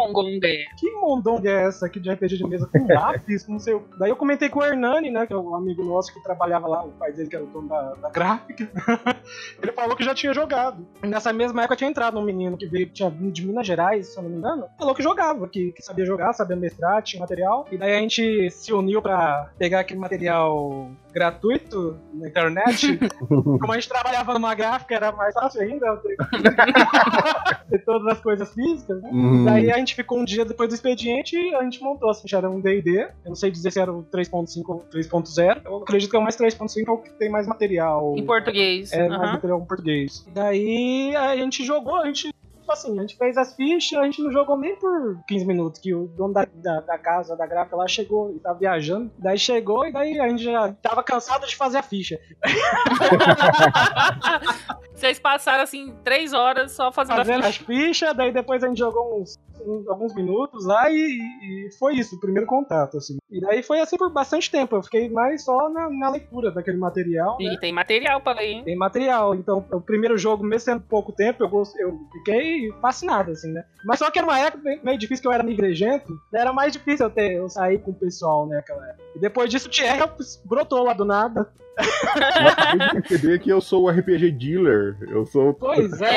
é? 0.43 0.65
que 0.79 0.91
mondonga 0.93 1.51
é 1.51 1.67
essa 1.67 1.85
aqui 1.85 2.01
de 2.01 2.11
RPG 2.11 2.39
de 2.39 2.47
mesa 2.47 2.67
com 2.67 2.87
lápis, 2.87 3.47
não 3.47 3.59
sei. 3.59 3.79
Daí 3.99 4.09
eu 4.09 4.17
comentei 4.17 4.49
com 4.49 4.61
o 4.61 4.65
Hernani, 4.65 5.11
né, 5.11 5.27
que 5.27 5.35
é 5.35 5.37
um 5.37 5.55
amigo 5.55 5.85
nosso 5.85 6.11
que 6.15 6.23
trabalhava 6.23 6.67
lá, 6.67 6.83
o 6.83 6.93
pai 6.93 7.13
dele 7.13 7.29
que 7.29 7.37
era 7.37 7.45
o 7.45 7.49
dono 7.49 7.69
da, 7.69 7.93
da 7.93 8.09
gráfica. 8.09 8.71
Ele 9.63 9.73
falou 9.73 9.95
que 9.95 10.03
já 10.03 10.15
tinha 10.15 10.33
jogado. 10.33 10.87
Nessa 11.03 11.31
mesma 11.31 11.61
época 11.61 11.77
tinha 11.77 11.91
entrado 11.91 12.19
um 12.19 12.25
menino 12.25 12.57
que 12.57 12.67
veio, 12.67 12.89
tinha 12.89 13.11
vindo 13.11 13.33
de 13.33 13.47
Minas 13.47 13.67
Gerais, 13.67 14.09
se 14.09 14.19
eu 14.19 14.23
não 14.23 14.31
me 14.31 14.39
engano. 14.39 14.67
Falou 14.79 14.95
que 14.95 15.03
jogava, 15.03 15.47
que, 15.47 15.73
que 15.73 15.83
sabia 15.83 16.07
jogar, 16.07 16.33
sabia 16.33 16.57
mestrar, 16.57 17.03
tinha 17.03 17.21
material. 17.21 17.67
E 17.71 17.77
daí 17.77 17.95
a 17.95 18.01
gente 18.01 18.51
se 18.51 18.73
uniu 18.79 19.03
pra 19.03 19.51
pegar 19.59 19.81
aquele 19.81 20.01
material 20.01 20.91
gratuito 21.13 21.99
na 22.15 22.29
internet. 22.29 22.99
Como 23.29 23.73
a 23.73 23.75
gente 23.75 23.89
trabalhava 23.89 24.35
numa 24.35 24.55
gráfica, 24.55 24.95
era 24.95 25.13
mais 25.13 25.35
fácil 25.35 25.63
ainda 25.63 25.97
ter, 25.97 26.17
ter 27.71 27.79
todas 27.85 28.07
as 28.13 28.21
coisas 28.21 28.53
físicas, 28.53 29.03
né? 29.03 29.11
Hum, 29.13 29.45
Daí 29.45 29.71
a 29.71 29.77
gente 29.79 29.95
ficou 29.95 30.19
um 30.19 30.25
dia 30.25 30.45
depois 30.45 30.69
do 30.69 30.75
expediente 30.75 31.37
e 31.37 31.55
a 31.55 31.63
gente 31.63 31.83
montou. 31.83 32.11
Assim, 32.11 32.29
já 32.29 32.39
era 32.39 32.51
um 32.51 32.61
DD. 32.61 33.01
Eu 33.01 33.11
não 33.27 33.35
sei 33.35 33.51
dizer 33.51 33.71
se 33.73 33.81
era 33.81 33.93
o 33.93 34.05
3.5 34.05 34.63
ou 34.69 34.85
3.0. 34.93 35.63
Eu 35.65 35.77
acredito 35.79 36.11
que 36.11 36.17
é 36.17 36.19
o 36.19 36.23
mais 36.23 36.37
3.5 36.37 36.85
é 36.87 36.91
o 36.91 36.99
que 36.99 37.11
tem 37.11 37.31
mais 37.31 37.47
material. 37.47 38.15
Em 38.17 38.25
português. 38.25 38.93
É, 38.93 39.09
mais 39.09 39.23
Aham. 39.23 39.33
material 39.33 39.61
em 39.61 39.65
português. 39.67 40.27
Daí 40.33 41.15
a 41.17 41.37
gente 41.37 41.65
jogou, 41.65 41.97
a 41.97 42.07
gente 42.07 42.31
tipo 42.69 42.73
assim, 42.73 42.99
a 42.99 43.01
gente 43.01 43.17
fez 43.17 43.37
as 43.39 43.55
fichas, 43.57 43.99
a 43.99 44.05
gente 44.05 44.23
não 44.23 44.31
jogou 44.31 44.59
nem 44.59 44.77
por 44.77 45.19
15 45.27 45.47
minutos, 45.47 45.81
que 45.81 45.95
o 45.95 46.07
dono 46.09 46.35
da, 46.35 46.47
da, 46.53 46.81
da 46.83 46.99
casa, 46.99 47.35
da 47.35 47.47
gráfica 47.47 47.77
lá, 47.77 47.89
chegou 47.89 48.31
e 48.35 48.39
tava 48.41 48.59
viajando. 48.59 49.11
Daí 49.19 49.39
chegou 49.39 49.87
e 49.87 49.93
daí 49.93 50.21
a 50.21 50.29
gente 50.29 50.43
já 50.45 50.71
tava 50.83 51.03
cansado 51.03 51.47
de 51.47 51.57
fazer 51.57 51.79
a 51.79 51.83
ficha. 51.83 52.19
Vocês 54.95 55.19
passaram 55.19 55.63
assim 55.63 55.95
três 56.05 56.33
horas 56.33 56.73
só 56.73 56.91
fazendo, 56.93 57.17
Fazendo 57.17 57.45
as 57.47 57.57
ficha. 57.57 57.65
fichas, 57.67 58.17
daí 58.17 58.33
depois 58.33 58.63
a 58.65 58.69
gente 58.69 58.79
jogou 58.79 59.21
uns, 59.23 59.39
uns- 59.65 59.87
alguns 59.89 60.13
minutos 60.15 60.67
lá 60.67 60.91
e, 60.91 60.97
e 60.97 61.69
foi 61.79 61.95
isso, 61.95 62.17
o 62.17 62.21
primeiro 62.21 62.47
contato, 62.49 62.97
assim. 62.99 63.17
E 63.31 63.41
daí 63.41 63.63
foi 63.63 63.79
assim 63.81 63.97
por 63.97 64.11
bastante 64.13 64.51
tempo, 64.51 64.75
eu 64.75 64.83
fiquei 64.83 65.09
mais 65.09 65.45
só 65.45 65.69
na, 65.71 65.89
na 65.89 66.11
leitura 66.11 66.51
daquele 66.51 66.79
material. 66.79 67.37
né? 67.41 67.55
E 67.55 67.61
tem 67.61 67.73
material 67.73 68.21
pra 68.21 68.33
ler, 68.33 68.47
hein? 68.47 68.65
Tem 68.65 68.77
material, 68.77 69.37
então 69.37 69.65
o 69.71 69.81
primeiro 69.81 70.19
jogo, 70.19 70.43
mesmo 70.45 70.65
sendo 70.65 70.81
pouco 70.83 71.13
tempo, 71.13 71.45
eu, 71.45 71.49
eu 71.79 71.97
fiquei 72.15 72.58
fascinado, 72.81 73.31
assim, 73.33 73.53
né? 73.53 73.65
Mas 73.85 73.99
só 73.99 74.11
que 74.11 74.19
era 74.19 74.27
uma 74.27 74.39
época 74.39 74.63
meio- 74.63 74.81
meio 74.85 74.99
difícil, 74.99 75.23
que 75.23 75.29
eu 75.29 75.33
era 75.33 75.43
migrejento, 75.43 76.13
era 76.33 76.53
mais 76.53 76.73
difícil 76.73 77.07
eu, 77.07 77.11
ter, 77.11 77.33
eu 77.33 77.49
sair 77.49 77.79
com 77.81 77.91
o 77.91 77.95
pessoal, 77.95 78.47
né, 78.47 78.59
aquela 78.59 78.87
época. 78.89 79.03
E 79.15 79.19
depois 79.19 79.51
disso 79.51 79.69
o 79.69 79.71
Thierry 79.71 80.01
brotou 80.45 80.85
lá 80.85 80.93
do 80.93 81.05
nada. 81.05 81.51
Tem 81.79 82.79
que 83.03 83.09
perceber 83.09 83.39
que 83.39 83.51
eu 83.51 83.61
sou 83.61 83.85
o 83.85 83.91
RPG 83.91 84.33
dealer. 84.33 84.97
Eu 85.09 85.25
sou. 85.27 85.55
Pois 85.55 86.01
é, 86.01 86.09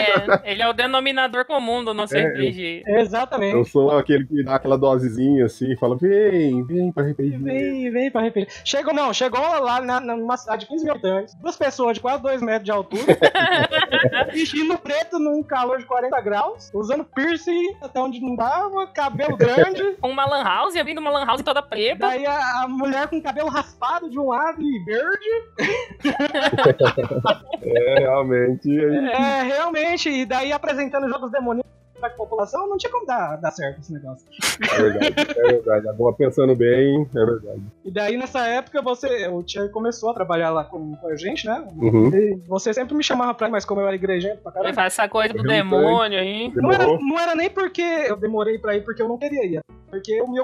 É, 0.44 0.52
ele 0.52 0.62
é 0.62 0.68
o 0.70 0.74
denominador 0.74 1.46
comum 1.46 1.84
do 1.84 1.94
nosso 1.94 2.16
É, 2.16 2.24
RPG. 2.24 2.84
exatamente. 2.88 3.56
Eu 3.56 3.66
sou 3.66 3.92
aquele 3.92 4.26
que 4.26 4.44
dá 4.44 4.56
aquela 4.56 4.78
dosezinha 4.78 5.46
assim, 5.46 5.76
fala, 5.78 5.96
vem, 5.98 6.64
vem 6.66 6.92
pra 6.92 7.04
RPG. 7.04 7.38
Vem, 7.38 7.92
vem 7.92 8.12
pra 8.12 8.28
RPG. 8.28 8.48
Chegou, 8.66 8.94
não, 8.94 9.14
chegou 9.14 9.40
lá 9.40 9.82
na, 9.82 10.00
numa 10.00 10.38
cidade 10.38 10.62
de 10.62 10.68
15 10.68 10.84
mil 10.84 10.94
habitantes, 10.94 11.36
duas 11.36 11.56
pessoas 11.56 11.94
de 11.96 12.00
quase 12.02 12.22
2 12.24 12.42
metros 12.42 12.66
de 12.66 12.72
altura, 12.72 13.04
vestindo 14.32 14.78
preto 14.78 15.20
num 15.20 15.44
calor 15.44 15.78
de 15.78 15.86
40 15.86 16.22
graus, 16.22 16.72
usando 16.74 17.04
piercing 17.06 17.76
até 17.82 18.00
onde 18.00 18.20
não 18.20 18.36
dava, 18.36 18.88
cabelo 18.88 19.36
grande, 19.38 19.82
Uma 20.04 20.26
lan 20.26 20.44
house, 20.44 20.76
abrindo 20.76 21.00
uma 21.00 21.10
lan 21.12 21.26
house 21.26 21.42
toda 21.42 21.62
preta. 21.62 22.00
daí 22.08 22.26
a, 22.26 22.64
a 22.64 22.68
mulher 22.68 23.08
com 23.08 23.22
cabelo 23.22 23.50
raspado 23.50 24.10
de 24.10 24.18
um 24.20 24.28
lado 24.30 24.62
e 24.62 24.84
verde. 24.86 25.30
É, 27.64 28.00
realmente. 28.00 28.80
É, 28.80 29.44
realmente, 29.44 30.10
e 30.10 30.26
daí 30.26 30.52
apresentando 30.52 31.08
jogos 31.08 31.32
demoníacos 31.32 31.72
pra 32.02 32.10
população, 32.10 32.68
não 32.68 32.78
tinha 32.78 32.92
como 32.92 33.06
dar, 33.06 33.36
dar 33.38 33.52
certo 33.52 33.80
esse 33.80 33.94
negócio. 33.94 34.28
É 34.74 34.82
verdade, 34.82 35.16
é 35.38 35.52
verdade. 35.54 35.88
Agora 35.88 36.16
pensando 36.16 36.56
bem, 36.56 37.08
é 37.16 37.26
verdade. 37.26 37.62
E 37.86 37.92
daí 37.92 38.18
nessa 38.18 38.48
época 38.48 38.82
você, 38.82 39.28
o 39.28 39.44
Thierry 39.44 39.70
começou 39.70 40.10
a 40.10 40.14
trabalhar 40.14 40.50
lá 40.50 40.64
com, 40.64 40.96
com 40.96 41.08
a 41.08 41.16
gente, 41.16 41.46
né? 41.46 41.64
Uhum. 41.78 42.10
E 42.10 42.36
você 42.48 42.74
sempre 42.74 42.96
me 42.96 43.04
chamava 43.04 43.34
pra 43.34 43.48
ir, 43.48 43.52
mas 43.52 43.64
como 43.64 43.80
eu 43.80 43.88
era 43.88 43.96
igrejento 43.96 44.42
pra 44.42 44.52
caramba. 44.52 44.74
faz 44.74 44.94
essa 44.94 45.08
coisa 45.08 45.34
do 45.34 45.42
sei. 45.42 45.50
demônio 45.50 46.20
aí. 46.20 46.52
Não 46.56 46.72
era, 46.72 46.88
não 46.88 47.20
era 47.20 47.36
nem 47.36 47.50
porque 47.50 47.82
eu 47.82 48.18
demorei 48.18 48.58
pra 48.58 48.76
ir 48.76 48.84
porque 48.84 49.02
eu 49.02 49.08
não 49.08 49.18
queria 49.18 49.46
ir, 49.46 49.62
porque 49.90 50.12
eu 50.12 50.28
me 50.28 50.40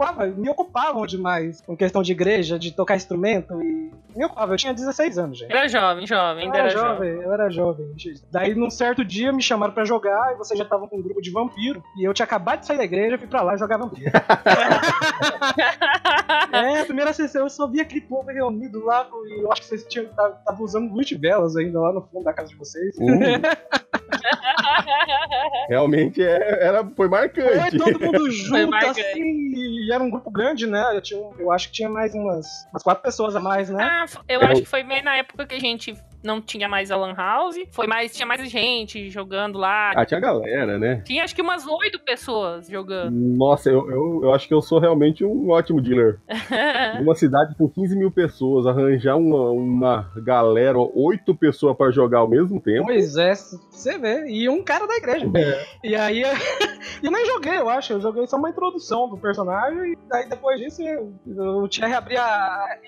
ocupava, 0.00 0.26
me 0.26 0.48
ocupavam 0.48 1.06
demais 1.06 1.60
com 1.60 1.76
questão 1.76 2.02
de 2.02 2.12
igreja, 2.12 2.58
de 2.58 2.72
tocar 2.72 2.96
instrumento 2.96 3.62
e 3.62 3.90
me 4.16 4.24
ocupava. 4.24 4.54
Eu 4.54 4.56
tinha 4.56 4.72
16 4.72 5.18
anos, 5.18 5.38
gente. 5.38 5.52
Era 5.52 5.68
jovem, 5.68 6.06
jovem, 6.06 6.44
Eu 6.44 6.46
ainda 6.46 6.58
era 6.58 6.68
era 6.70 6.78
jovem. 6.78 7.10
jovem, 7.10 7.22
eu 7.22 7.32
era 7.32 7.50
jovem. 7.50 7.86
Daí, 8.30 8.54
num 8.54 8.70
certo 8.70 9.04
dia, 9.04 9.30
me 9.32 9.42
chamaram 9.42 9.74
pra 9.74 9.84
jogar 9.84 10.32
e 10.32 10.36
você 10.36 10.56
já 10.56 10.64
tava 10.64 10.88
com 10.88 10.96
um 10.96 11.02
grupo 11.02 11.20
de 11.20 11.30
vampiro. 11.30 11.82
E 11.98 12.04
eu 12.04 12.14
tinha 12.14 12.24
acabado 12.24 12.60
de 12.60 12.66
sair 12.66 12.78
da 12.78 12.84
igreja, 12.84 13.18
fui 13.18 13.28
pra 13.28 13.42
lá 13.42 13.56
jogar 13.56 13.76
vampiro. 13.76 14.10
é, 16.52 16.80
a 16.80 16.84
primeira 16.84 17.12
sessão 17.12 17.42
eu 17.42 17.50
só 17.50 17.66
vi 17.66 17.80
aquele 17.80 18.00
povo 18.00 18.30
reunido 18.30 18.84
lá 18.84 19.06
e 19.26 19.42
eu 19.42 19.52
acho 19.52 19.60
que 19.62 19.68
vocês 19.68 19.84
tinham 19.84 20.06
estavam 20.06 20.64
usando 20.64 20.92
luz 20.92 21.06
de 21.06 21.16
velas 21.16 21.56
ainda 21.56 21.78
lá 21.80 21.92
no 21.92 22.02
fundo 22.02 22.24
da 22.24 22.32
casa 22.32 22.48
de 22.48 22.56
vocês. 22.56 22.96
Hum. 22.98 23.20
Realmente 25.68 26.22
é- 26.22 26.64
era, 26.64 26.82
foi 26.84 26.92
Foi 26.94 27.08
marcante. 27.08 27.78
todo 27.78 28.00
mundo 28.00 28.30
junto, 28.30 28.74
assim, 28.74 29.22
e 29.22 29.92
era 29.92 30.02
um 30.02 30.10
grupo 30.10 30.30
grande, 30.30 30.66
né? 30.66 30.96
Eu, 30.96 31.00
tinha, 31.00 31.20
eu 31.38 31.52
acho 31.52 31.68
que 31.68 31.74
tinha 31.74 31.88
mais 31.88 32.14
umas, 32.14 32.46
umas 32.72 32.82
quatro 32.82 33.02
pessoas 33.02 33.36
a 33.36 33.40
mais, 33.40 33.70
né? 33.70 33.82
Ah, 33.82 34.04
eu 34.28 34.42
acho 34.42 34.62
que 34.62 34.68
foi 34.68 34.82
bem 34.82 35.02
na 35.02 35.16
época 35.16 35.46
que 35.46 35.54
a 35.54 35.60
gente 35.60 35.94
não 36.22 36.40
tinha 36.40 36.68
mais 36.68 36.90
a 36.90 36.96
Lan 36.96 37.14
House. 37.14 37.56
Foi 37.72 37.86
mais, 37.86 38.14
tinha 38.14 38.26
mais 38.26 38.48
gente 38.50 39.08
jogando 39.10 39.58
lá. 39.58 39.92
Ah, 39.94 40.04
tinha 40.04 40.20
galera, 40.20 40.78
né? 40.78 41.02
Tinha 41.04 41.24
acho 41.24 41.34
que 41.34 41.42
umas 41.42 41.66
oito 41.66 41.98
pessoas 42.00 42.68
jogando. 42.68 43.10
Nossa, 43.12 43.70
eu, 43.70 43.90
eu, 43.90 44.20
eu 44.24 44.34
acho 44.34 44.46
que 44.48 44.54
eu 44.54 44.60
sou 44.62 44.78
realmente 44.78 45.24
um 45.24 45.50
ótimo 45.50 45.80
dealer. 45.80 46.18
Uma 47.00 47.14
cidade 47.14 47.54
com 47.56 47.68
15 47.68 47.96
mil 47.96 48.10
pessoas, 48.10 48.66
arranjar 48.66 49.16
uma, 49.16 49.50
uma 49.50 50.10
galera, 50.16 50.78
oito 50.78 51.34
pessoas 51.34 51.76
pra 51.76 51.90
jogar 51.90 52.18
ao 52.20 52.28
mesmo 52.28 52.60
tempo. 52.60 52.84
Pois 52.86 53.16
é, 53.16 53.34
você 53.34 53.98
vê. 53.98 54.26
E 54.28 54.48
um 54.48 54.62
cara 54.62 54.86
da 54.86 54.96
igreja. 54.96 55.26
E 55.82 55.94
aí 55.94 56.22
eu 57.02 57.10
nem 57.10 57.26
joguei, 57.26 57.56
eu 57.58 57.68
acho. 57.68 57.92
Eu 57.94 58.00
joguei 58.00 58.26
só 58.26 58.36
uma 58.36 58.50
introdução 58.50 59.08
do 59.08 59.16
personagem. 59.16 59.92
E 59.92 60.16
aí 60.16 60.28
depois 60.28 60.58
disso 60.60 60.82
eu- 60.82 61.12
o 61.62 61.68
Thierry 61.68 61.94
abria. 61.94 62.20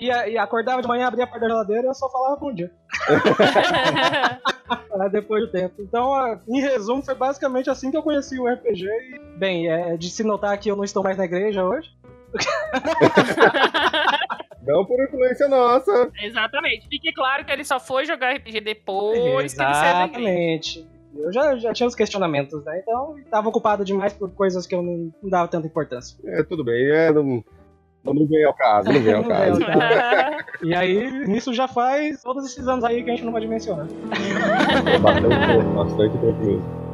Ia, 0.00 0.28
ia 0.28 0.42
acordava 0.42 0.82
de 0.82 0.88
manhã, 0.88 1.06
abria 1.06 1.24
a 1.24 1.26
porta 1.26 1.40
da 1.46 1.48
geladeira 1.48 1.82
e 1.82 1.86
eu 1.86 1.94
só 1.94 2.08
falava 2.10 2.36
bom 2.36 2.52
dia. 2.52 2.70
Ah, 4.94 5.08
depois 5.08 5.42
do 5.42 5.50
tempo. 5.50 5.74
Então, 5.80 6.12
em 6.48 6.60
resumo, 6.60 7.02
foi 7.02 7.14
basicamente 7.14 7.68
assim 7.68 7.90
que 7.90 7.96
eu 7.96 8.02
conheci 8.02 8.38
o 8.38 8.46
RPG. 8.46 8.84
E, 8.84 9.38
bem, 9.38 9.68
é 9.68 9.96
de 9.96 10.08
se 10.08 10.22
notar 10.22 10.58
que 10.58 10.70
eu 10.70 10.76
não 10.76 10.84
estou 10.84 11.02
mais 11.02 11.18
na 11.18 11.24
igreja 11.24 11.64
hoje. 11.64 11.90
Não 14.64 14.84
por 14.84 15.02
influência 15.02 15.48
nossa. 15.48 16.10
Exatamente. 16.22 16.88
Fique 16.88 17.12
claro 17.12 17.44
que 17.44 17.52
ele 17.52 17.64
só 17.64 17.80
foi 17.80 18.06
jogar 18.06 18.36
RPG 18.36 18.60
depois 18.60 19.18
que 19.18 19.28
ele 19.28 19.48
saiu. 19.48 19.70
Exatamente. 19.70 20.88
Eu 21.16 21.32
já, 21.32 21.56
já 21.56 21.72
tinha 21.72 21.86
os 21.86 21.94
questionamentos, 21.94 22.64
né? 22.64 22.80
Então, 22.80 23.18
estava 23.18 23.48
ocupado 23.48 23.84
demais 23.84 24.12
por 24.12 24.30
coisas 24.30 24.66
que 24.66 24.74
eu 24.74 24.82
não, 24.82 25.12
não 25.22 25.30
dava 25.30 25.48
tanta 25.48 25.66
importância. 25.66 26.16
É, 26.24 26.42
tudo 26.42 26.64
bem. 26.64 26.90
É, 26.90 27.12
não, 27.12 27.44
não 28.04 28.26
vem 28.26 28.44
ao 28.44 28.54
caso, 28.54 28.92
não 28.92 29.00
vem 29.00 29.14
ao 29.14 29.24
caso. 29.28 29.60
E 30.62 30.74
aí, 30.74 31.26
nisso 31.26 31.52
já 31.54 31.68
faz 31.68 32.22
todos 32.22 32.44
esses 32.44 32.66
anos 32.66 32.84
aí 32.84 33.02
que 33.02 33.10
a 33.10 33.14
gente 33.14 33.24
não. 33.24 33.32
Bastante 35.00 35.46
tempo, 35.46 35.70
bastante 35.74 36.18
tempo 36.18 36.44
mesmo. 36.44 36.91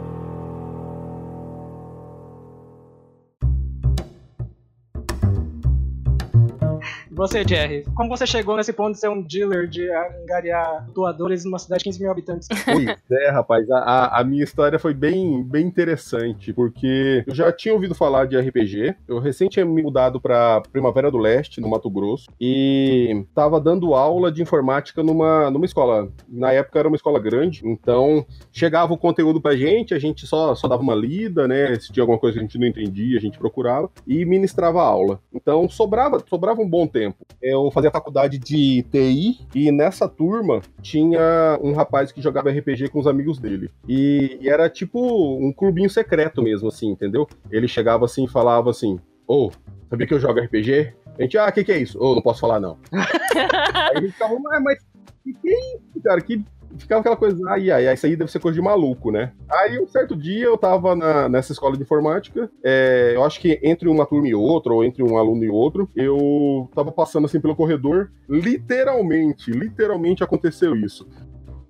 Você, 7.18 7.44
Jerry, 7.46 7.84
como 7.94 8.08
você 8.08 8.26
chegou 8.26 8.56
nesse 8.56 8.72
ponto 8.72 8.92
de 8.92 9.00
ser 9.00 9.08
um 9.08 9.20
dealer, 9.20 9.66
de 9.68 9.90
angariar 9.90 10.88
doadores 10.94 11.44
numa 11.44 11.58
cidade 11.58 11.80
de 11.80 11.84
15 11.90 12.00
mil 12.00 12.10
habitantes? 12.10 12.48
Pois 12.64 13.20
é, 13.20 13.30
rapaz, 13.30 13.68
a- 13.70 14.18
a, 14.20 14.24
minha 14.24 14.44
história 14.44 14.78
foi 14.78 14.94
bem, 14.94 15.42
bem 15.42 15.66
interessante, 15.66 16.52
porque 16.52 17.24
eu 17.26 17.34
já 17.34 17.50
tinha 17.52 17.74
ouvido 17.74 17.94
falar 17.94 18.26
de 18.26 18.38
RPG, 18.38 18.94
eu 19.08 19.18
recém 19.18 19.48
tinha 19.48 19.64
me 19.66 19.82
mudado 19.82 20.20
pra 20.20 20.60
Primavera 20.72 21.10
do 21.10 21.18
Leste, 21.18 21.60
no 21.60 21.68
Mato 21.68 21.90
Grosso, 21.90 22.28
e 22.40 23.24
tava 23.34 23.60
dando 23.60 23.94
aula 23.94 24.30
de 24.30 24.40
informática 24.40 25.02
numa, 25.02 25.50
numa 25.50 25.64
escola. 25.64 26.08
Na 26.28 26.52
época 26.52 26.78
era 26.78 26.88
uma 26.88 26.96
escola 26.96 27.18
grande, 27.18 27.62
então 27.64 28.24
chegava 28.52 28.92
o 28.92 28.98
conteúdo 28.98 29.40
pra 29.40 29.56
gente, 29.56 29.92
a 29.92 29.98
gente 29.98 30.26
só, 30.26 30.54
só 30.54 30.68
dava 30.68 30.82
uma 30.82 30.94
lida, 30.94 31.48
né? 31.48 31.74
Se 31.80 31.92
tinha 31.92 32.02
alguma 32.02 32.18
coisa 32.18 32.34
que 32.34 32.40
a 32.40 32.42
gente 32.46 32.58
não 32.58 32.66
entendia, 32.66 33.18
a 33.18 33.20
gente 33.20 33.38
procurava, 33.38 33.90
e 34.06 34.24
ministrava 34.24 34.80
a 34.80 34.86
aula. 34.86 35.20
Então 35.34 35.68
sobrava, 35.68 36.22
sobrava 36.28 36.60
um 36.60 36.68
bom 36.68 36.86
tempo. 36.86 37.07
Eu 37.42 37.70
fazia 37.70 37.90
faculdade 37.90 38.38
de 38.38 38.82
TI, 38.82 39.46
e 39.54 39.70
nessa 39.72 40.08
turma 40.08 40.60
tinha 40.82 41.58
um 41.62 41.72
rapaz 41.72 42.12
que 42.12 42.22
jogava 42.22 42.50
RPG 42.50 42.88
com 42.88 42.98
os 42.98 43.06
amigos 43.06 43.38
dele. 43.38 43.70
E, 43.88 44.38
e 44.40 44.48
era 44.48 44.68
tipo 44.68 44.98
um 45.38 45.52
clubinho 45.52 45.90
secreto 45.90 46.42
mesmo, 46.42 46.68
assim, 46.68 46.88
entendeu? 46.88 47.26
Ele 47.50 47.68
chegava 47.68 48.04
assim 48.04 48.24
e 48.24 48.28
falava 48.28 48.70
assim: 48.70 48.98
Ô, 49.26 49.50
sabia 49.88 50.06
que 50.06 50.14
eu 50.14 50.20
jogo 50.20 50.40
RPG? 50.40 50.94
A 51.18 51.22
gente, 51.22 51.36
ah, 51.36 51.48
o 51.48 51.52
que, 51.52 51.64
que 51.64 51.72
é 51.72 51.78
isso? 51.78 51.98
Ô, 52.00 52.14
não 52.14 52.22
posso 52.22 52.40
falar 52.40 52.60
não. 52.60 52.78
Aí 52.92 53.96
a 53.96 54.00
gente 54.00 54.12
ficava, 54.12 54.38
mas, 54.38 54.62
mas 54.62 54.78
que, 55.24 55.32
que 55.34 55.48
é 55.48 55.74
isso, 55.76 56.02
cara? 56.02 56.20
Que 56.20 56.44
ficava 56.76 57.00
aquela 57.00 57.16
coisa, 57.16 57.38
ai, 57.50 57.70
ai, 57.70 57.88
ai, 57.88 57.94
isso 57.94 58.04
aí 58.06 58.16
deve 58.16 58.30
ser 58.30 58.40
coisa 58.40 58.56
de 58.56 58.62
maluco, 58.62 59.10
né? 59.10 59.32
Aí 59.50 59.78
um 59.80 59.86
certo 59.86 60.14
dia 60.16 60.44
eu 60.46 60.58
tava 60.58 60.94
na- 60.94 61.28
nessa 61.28 61.52
escola 61.52 61.76
de 61.76 61.82
informática, 61.82 62.50
é, 62.62 63.12
eu 63.14 63.24
acho 63.24 63.40
que 63.40 63.58
entre 63.62 63.88
uma 63.88 64.04
turma 64.04 64.28
e 64.28 64.34
outra, 64.34 64.72
ou 64.72 64.84
entre 64.84 65.02
um 65.02 65.16
aluno 65.16 65.42
e 65.44 65.48
outro, 65.48 65.88
eu 65.96 66.68
tava 66.74 66.92
passando 66.92 67.24
assim 67.24 67.40
pelo 67.40 67.56
corredor, 67.56 68.10
literalmente, 68.28 69.50
literalmente 69.50 70.22
aconteceu 70.22 70.76
isso. 70.76 71.08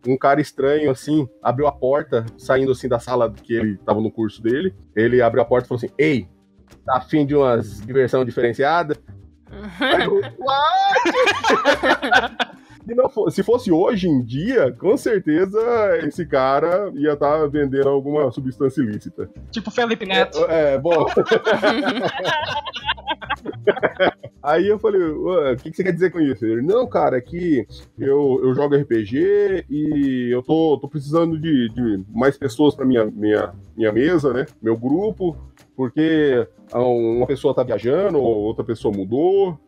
Um 0.07 0.17
cara 0.17 0.41
estranho, 0.41 0.91
assim, 0.91 1.29
abriu 1.43 1.67
a 1.67 1.73
porta, 1.73 2.25
saindo 2.37 2.73
assim 2.73 2.89
da 2.89 2.99
sala 2.99 3.31
que 3.33 3.53
ele 3.55 3.77
tava 3.79 4.01
no 4.01 4.11
curso 4.11 4.41
dele. 4.43 4.73
Ele 4.95 5.21
abriu 5.21 5.43
a 5.43 5.45
porta 5.45 5.67
e 5.67 5.69
falou 5.69 5.79
assim: 5.85 5.93
Ei, 5.99 6.29
tá 6.87 6.99
afim 6.99 7.27
de 7.27 7.35
umas 7.35 7.81
diversão 7.85 8.25
diferenciada? 8.25 8.97
Aí 9.81 10.05
eu, 10.05 10.21
"What?" 10.39 11.03
se, 12.89 12.95
não 12.95 13.09
for, 13.11 13.31
se 13.31 13.43
fosse 13.43 13.71
hoje 13.71 14.09
em 14.09 14.23
dia, 14.23 14.73
com 14.73 14.97
certeza 14.97 15.59
esse 16.05 16.25
cara 16.25 16.91
ia 16.95 17.13
estar 17.13 17.41
tá 17.41 17.47
vendendo 17.47 17.89
alguma 17.89 18.33
substância 18.33 18.81
ilícita. 18.81 19.29
Tipo 19.51 19.71
Felipe 19.71 20.07
Neto. 20.07 20.39
É, 20.49 20.75
é 20.75 20.79
bom. 20.79 21.07
Aí 24.43 24.67
eu 24.67 24.79
falei, 24.79 25.03
o 25.03 25.57
que, 25.57 25.71
que, 25.71 25.77
você 25.77 25.85
quer 25.85 25.93
dizer 25.93 26.11
com 26.11 26.21
isso? 26.21 26.47
Ele, 26.47 26.63
não, 26.63 26.87
cara, 26.87 27.19
é 27.19 27.21
que 27.21 27.67
eu, 27.99 28.41
eu 28.43 28.55
jogo 28.55 28.75
RPG 28.77 29.67
e 29.69 30.31
eu 30.33 30.43
tô, 30.43 30.79
tô 30.81 30.89
precisando 30.89 31.39
de, 31.39 31.69
de 31.69 32.03
mais 32.09 32.39
pessoas 32.39 32.75
pra 32.75 32.87
minha, 32.87 33.05
minha, 33.05 33.53
minha 33.77 33.93
mesa, 33.93 34.33
né? 34.33 34.47
Meu 34.63 34.75
grupo, 34.79 35.37
porque 35.77 36.49
uma 36.73 37.27
pessoa 37.27 37.55
tá 37.55 37.63
viajando, 37.63 38.19
outra 38.19 38.65
pessoa 38.65 38.97
mudou. 38.97 39.59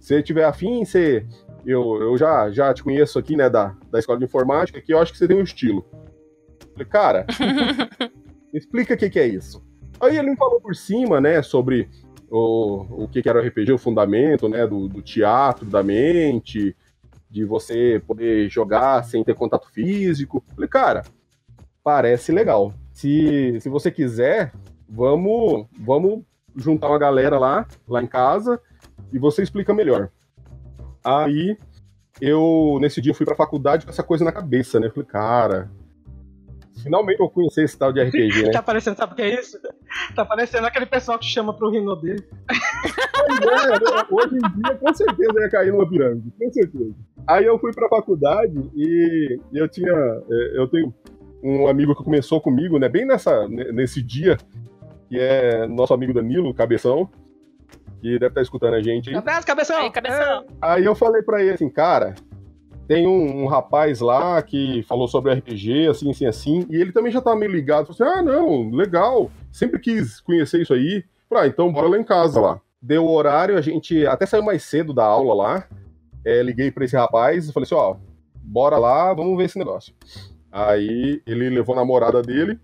Se 0.00 0.22
tiver 0.22 0.44
afim, 0.44 0.84
você. 0.84 1.26
Eu, 1.66 2.00
eu 2.00 2.16
já, 2.16 2.50
já 2.50 2.72
te 2.72 2.82
conheço 2.82 3.18
aqui, 3.18 3.36
né, 3.36 3.50
da, 3.50 3.74
da 3.90 3.98
escola 3.98 4.18
de 4.18 4.24
informática, 4.24 4.80
que 4.80 4.92
eu 4.92 4.98
acho 4.98 5.12
que 5.12 5.18
você 5.18 5.28
tem 5.28 5.36
um 5.36 5.42
estilo. 5.42 5.84
Eu 5.92 6.72
falei, 6.72 6.86
cara, 6.86 7.26
explica 8.52 8.94
o 8.94 8.96
que, 8.96 9.10
que 9.10 9.18
é 9.18 9.26
isso. 9.26 9.62
Aí 10.00 10.16
ele 10.16 10.30
me 10.30 10.36
falou 10.36 10.60
por 10.60 10.74
cima, 10.74 11.20
né, 11.20 11.42
sobre 11.42 11.88
o, 12.30 13.04
o 13.04 13.08
que, 13.08 13.22
que 13.22 13.28
era 13.28 13.40
o 13.40 13.46
RPG, 13.46 13.72
o 13.72 13.78
fundamento, 13.78 14.48
né, 14.48 14.66
do, 14.66 14.88
do 14.88 15.02
teatro, 15.02 15.66
da 15.66 15.82
mente, 15.82 16.76
de 17.30 17.44
você 17.44 18.00
poder 18.06 18.48
jogar 18.48 19.04
sem 19.04 19.22
ter 19.24 19.34
contato 19.34 19.68
físico. 19.70 20.42
falei, 20.54 20.68
cara, 20.68 21.02
parece 21.82 22.32
legal. 22.32 22.72
Se, 22.92 23.58
se 23.60 23.68
você 23.68 23.90
quiser, 23.90 24.52
vamos, 24.88 25.66
vamos 25.78 26.22
juntar 26.56 26.88
uma 26.88 26.98
galera 26.98 27.38
lá, 27.38 27.66
lá 27.86 28.02
em 28.02 28.06
casa, 28.06 28.60
e 29.12 29.18
você 29.18 29.42
explica 29.42 29.74
melhor. 29.74 30.10
Aí 31.08 31.56
eu, 32.20 32.78
nesse 32.80 33.00
dia, 33.00 33.14
fui 33.14 33.24
pra 33.24 33.34
faculdade 33.34 33.86
com 33.86 33.90
essa 33.90 34.02
coisa 34.02 34.24
na 34.24 34.32
cabeça, 34.32 34.78
né? 34.78 34.90
falei, 34.90 35.08
cara, 35.08 35.70
finalmente 36.82 37.20
eu 37.20 37.30
conheci 37.30 37.62
esse 37.62 37.78
tal 37.78 37.92
de 37.92 38.02
RPG, 38.02 38.42
né? 38.42 38.50
tá 38.50 38.62
parecendo, 38.62 38.96
sabe 38.96 39.12
o 39.12 39.16
que 39.16 39.22
é 39.22 39.40
isso? 39.40 39.58
Tá 40.14 40.24
parecendo 40.24 40.66
aquele 40.66 40.84
pessoal 40.84 41.18
que 41.18 41.24
chama 41.24 41.54
pro 41.54 41.70
Rinodê. 41.70 42.16
Pois 42.46 43.40
é, 43.40 43.70
né? 43.70 44.06
hoje 44.10 44.36
em 44.36 44.62
dia 44.62 44.74
com 44.76 44.94
certeza 44.94 45.40
ia 45.40 45.50
cair 45.50 45.72
numa 45.72 45.88
pirâmide, 45.88 46.30
com 46.38 46.52
certeza. 46.52 46.94
Aí 47.26 47.44
eu 47.44 47.58
fui 47.58 47.72
pra 47.72 47.88
faculdade 47.88 48.70
e 48.74 49.40
eu 49.52 49.68
tinha. 49.68 49.92
É, 49.92 50.58
eu 50.58 50.68
tenho 50.68 50.94
um 51.42 51.68
amigo 51.68 51.94
que 51.94 52.04
começou 52.04 52.40
comigo, 52.40 52.78
né? 52.78 52.88
Bem 52.88 53.06
nessa, 53.06 53.48
nesse 53.48 54.02
dia, 54.02 54.36
que 55.08 55.18
é 55.18 55.66
nosso 55.66 55.94
amigo 55.94 56.12
Danilo, 56.12 56.54
Cabeção, 56.54 57.08
que 58.00 58.18
deve 58.18 58.28
estar 58.28 58.42
escutando 58.42 58.74
a 58.74 58.82
gente. 58.82 59.14
Abraço, 59.14 59.46
Cabeção! 59.46 59.78
Aí, 59.78 59.90
cabeção. 59.90 60.42
É. 60.42 60.46
Aí 60.60 60.84
eu 60.84 60.94
falei 60.94 61.22
pra 61.22 61.42
ele 61.42 61.52
assim, 61.52 61.68
cara, 61.68 62.14
tem 62.88 63.06
um, 63.06 63.42
um, 63.42 63.46
rapaz 63.46 64.00
lá 64.00 64.40
que 64.40 64.82
falou 64.84 65.06
sobre 65.06 65.34
RPG, 65.34 65.88
assim, 65.88 66.10
assim, 66.10 66.26
assim, 66.26 66.66
e 66.70 66.76
ele 66.76 66.90
também 66.90 67.12
já 67.12 67.20
tava 67.20 67.36
meio 67.36 67.52
ligado. 67.52 67.92
Falou 67.92 68.10
assim: 68.10 68.18
ah, 68.18 68.22
não, 68.22 68.70
legal, 68.70 69.30
sempre 69.52 69.78
quis 69.78 70.20
conhecer 70.20 70.62
isso 70.62 70.72
aí. 70.72 71.04
Falei, 71.28 71.44
ah, 71.44 71.46
então 71.48 71.70
bora 71.70 71.88
lá 71.88 71.98
em 71.98 72.04
casa 72.04 72.40
lá. 72.40 72.60
Deu 72.80 73.04
o 73.04 73.12
horário, 73.12 73.58
a 73.58 73.60
gente 73.60 74.06
até 74.06 74.24
saiu 74.24 74.42
mais 74.42 74.62
cedo 74.62 74.94
da 74.94 75.04
aula 75.04 75.34
lá. 75.34 75.68
É, 76.24 76.42
liguei 76.42 76.70
para 76.70 76.84
esse 76.84 76.96
rapaz 76.96 77.48
e 77.48 77.52
falei 77.52 77.64
assim: 77.64 77.74
ó, 77.74 77.96
bora 78.34 78.78
lá, 78.78 79.12
vamos 79.12 79.36
ver 79.36 79.44
esse 79.44 79.58
negócio. 79.58 79.92
Aí 80.50 81.20
ele 81.26 81.50
levou 81.50 81.74
a 81.74 81.78
namorada 81.78 82.22
dele 82.22 82.58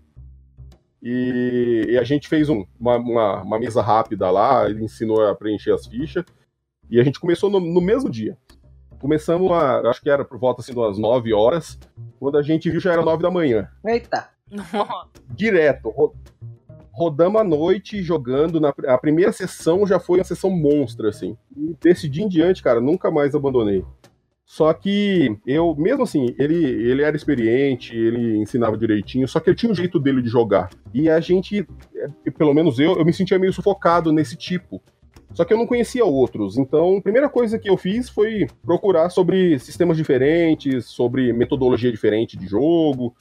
e, 1.07 1.85
e 1.91 1.97
a 1.99 2.03
gente 2.03 2.27
fez 2.27 2.49
um, 2.49 2.65
uma, 2.79 2.97
uma, 2.97 3.41
uma, 3.43 3.59
mesa 3.59 3.79
rápida 3.79 4.31
lá, 4.31 4.67
ele 4.67 4.83
ensinou 4.83 5.23
a 5.23 5.35
preencher 5.35 5.71
as 5.71 5.85
fichas 5.85 6.25
e 6.89 6.99
a 6.99 7.03
gente 7.03 7.19
começou 7.19 7.47
no, 7.47 7.59
no 7.59 7.79
mesmo 7.79 8.09
dia. 8.09 8.35
Começamos 8.97 9.51
a, 9.51 9.81
acho 9.87 10.01
que 10.01 10.09
era 10.09 10.25
por 10.25 10.39
volta 10.39 10.61
assim, 10.61 10.73
das 10.73 10.97
9 10.97 11.31
horas. 11.31 11.77
Quando 12.19 12.39
a 12.39 12.41
gente 12.41 12.71
viu, 12.71 12.79
já 12.79 12.91
era 12.91 13.03
9 13.03 13.21
da 13.21 13.29
manhã. 13.29 13.69
Eita! 13.85 14.29
Direto. 15.29 15.91
Ro 15.91 16.15
rodamos 16.91 17.39
a 17.39 17.43
noite 17.43 18.01
jogando. 18.01 18.59
Na, 18.59 18.73
a 18.87 18.97
primeira 18.97 19.31
sessão 19.31 19.85
já 19.85 19.99
foi 19.99 20.17
uma 20.17 20.23
sessão 20.23 20.49
monstra, 20.49 21.09
assim. 21.09 21.37
E 21.55 21.75
desse 21.79 22.09
dia 22.09 22.23
em 22.23 22.29
diante, 22.29 22.63
cara, 22.63 22.81
nunca 22.81 23.11
mais 23.11 23.35
abandonei. 23.35 23.85
Só 24.45 24.71
que 24.73 25.35
eu, 25.45 25.75
mesmo 25.75 26.03
assim, 26.03 26.35
ele, 26.37 26.63
ele 26.63 27.01
era 27.01 27.15
experiente, 27.15 27.95
ele 27.97 28.37
ensinava 28.37 28.77
direitinho, 28.77 29.27
só 29.27 29.39
que 29.39 29.49
ele 29.49 29.57
tinha 29.57 29.71
um 29.71 29.75
jeito 29.75 29.99
dele 29.99 30.21
de 30.21 30.29
jogar. 30.29 30.69
E 30.93 31.09
a 31.09 31.19
gente, 31.19 31.67
é, 31.95 32.31
pelo 32.31 32.53
menos 32.53 32.79
eu, 32.79 32.95
eu 32.95 33.03
me 33.03 33.11
sentia 33.11 33.39
meio 33.39 33.51
sufocado 33.51 34.11
nesse 34.11 34.35
tipo. 34.35 34.81
Só 35.33 35.43
que 35.43 35.51
eu 35.51 35.57
não 35.57 35.65
conhecia 35.65 36.05
outros. 36.05 36.57
Então, 36.57 36.97
a 36.97 37.01
primeira 37.01 37.27
coisa 37.27 37.57
que 37.59 37.69
eu 37.69 37.75
fiz 37.75 38.07
foi 38.07 38.47
procurar 38.63 39.09
sobre 39.09 39.59
sistemas 39.59 39.97
diferentes, 39.97 40.85
sobre 40.85 41.33
metodologia 41.33 41.91
diferente 41.91 42.37
de 42.37 42.47
jogo. 42.47 43.13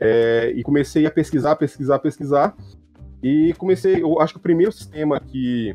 É, 0.00 0.52
e 0.56 0.62
comecei 0.62 1.04
a 1.04 1.10
pesquisar, 1.10 1.56
pesquisar, 1.56 1.98
pesquisar. 1.98 2.56
E 3.22 3.52
comecei. 3.58 4.02
Eu 4.02 4.20
acho 4.20 4.34
que 4.34 4.38
o 4.38 4.42
primeiro 4.42 4.72
sistema 4.72 5.20
que 5.20 5.74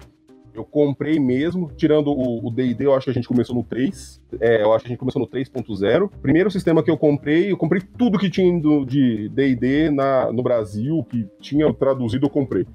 eu 0.60 0.66
comprei 0.66 1.20
mesmo, 1.20 1.72
tirando 1.76 2.12
o 2.12 2.50
DD, 2.50 2.86
eu 2.86 2.94
acho 2.94 3.06
que 3.06 3.12
a 3.12 3.14
gente 3.14 3.28
começou 3.28 3.56
no 3.56 3.64
3. 3.64 4.22
É, 4.40 4.64
eu 4.64 4.74
acho 4.74 4.84
que 4.84 4.88
a 4.88 4.92
gente 4.92 5.00
começou 5.00 5.22
no 5.22 5.28
3.0. 5.28 6.10
Primeiro 6.22 6.50
sistema 6.50 6.84
que 6.84 6.90
eu 6.90 6.98
comprei, 6.98 7.52
eu 7.52 7.58
comprei 7.58 7.82
tudo 7.98 8.18
que 8.18 8.30
tinha 8.30 8.48
de 8.86 9.30
DD 9.30 9.92
no 10.34 10.42
Brasil, 10.44 11.06
que 11.10 11.28
tinha 11.40 11.72
traduzido, 11.74 12.26
eu 12.26 12.30
comprei. 12.30 12.66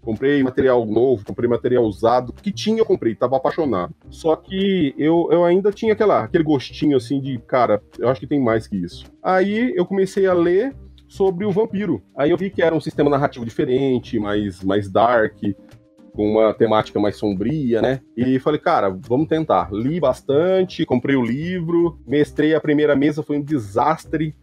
Comprei 0.00 0.42
material 0.42 0.86
novo, 0.86 1.24
comprei 1.24 1.48
material 1.48 1.84
usado, 1.84 2.32
que 2.32 2.50
tinha 2.50 2.78
eu 2.78 2.86
comprei, 2.86 3.14
tava 3.14 3.36
apaixonado. 3.36 3.94
Só 4.08 4.34
que 4.36 4.94
eu, 4.96 5.28
eu 5.30 5.44
ainda 5.44 5.70
tinha 5.70 5.92
aquela, 5.92 6.24
aquele 6.24 6.44
gostinho 6.44 6.96
assim 6.96 7.20
de, 7.20 7.38
cara, 7.38 7.82
eu 7.98 8.08
acho 8.08 8.20
que 8.20 8.26
tem 8.26 8.40
mais 8.40 8.66
que 8.66 8.76
isso. 8.76 9.04
Aí 9.22 9.72
eu 9.76 9.84
comecei 9.84 10.26
a 10.26 10.32
ler 10.32 10.74
sobre 11.08 11.44
o 11.44 11.50
vampiro. 11.50 12.02
Aí 12.16 12.30
eu 12.30 12.36
vi 12.36 12.50
que 12.50 12.62
era 12.62 12.74
um 12.74 12.80
sistema 12.80 13.10
narrativo 13.10 13.44
diferente, 13.44 14.18
mais, 14.18 14.62
mais 14.62 14.90
dark, 14.90 15.36
com 16.18 16.32
uma 16.32 16.52
temática 16.52 16.98
mais 16.98 17.14
sombria, 17.14 17.80
né? 17.80 18.00
E 18.16 18.40
falei, 18.40 18.58
cara, 18.58 18.90
vamos 18.90 19.28
tentar. 19.28 19.68
Li 19.70 20.00
bastante, 20.00 20.84
comprei 20.84 21.14
o 21.14 21.22
livro, 21.22 21.96
mestrei 22.04 22.56
a 22.56 22.60
primeira 22.60 22.96
mesa, 22.96 23.22
foi 23.22 23.38
um 23.38 23.40
desastre, 23.40 24.34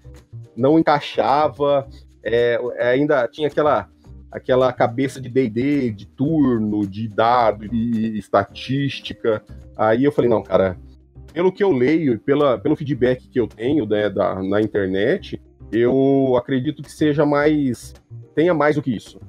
não 0.56 0.80
encaixava, 0.80 1.86
é, 2.24 2.58
ainda 2.80 3.28
tinha 3.28 3.50
aquela 3.50 3.90
aquela 4.32 4.72
cabeça 4.72 5.20
de 5.20 5.28
D&D, 5.28 5.92
de 5.92 6.08
turno, 6.08 6.88
de 6.88 7.10
dado, 7.10 7.68
de 7.68 8.18
estatística. 8.18 9.44
Aí 9.78 10.06
eu 10.06 10.14
falei, 10.14 10.30
não, 10.30 10.44
cara, 10.44 10.78
pelo 11.34 11.52
que 11.52 11.64
eu 11.64 11.74
leio, 11.74 12.18
pela, 12.20 12.58
pelo 12.58 12.78
feedback 12.78 13.28
que 13.28 13.40
eu 13.40 13.48
tenho 13.48 13.86
né, 13.86 14.10
da, 14.10 14.42
na 14.42 14.62
internet, 14.62 15.42
eu 15.74 16.36
acredito 16.38 16.82
que 16.82 16.92
seja 16.92 17.26
mais. 17.26 17.94
tenha 18.34 18.54
mais 18.54 18.78
do 18.78 18.82
que 18.82 18.96
isso. 18.96 19.20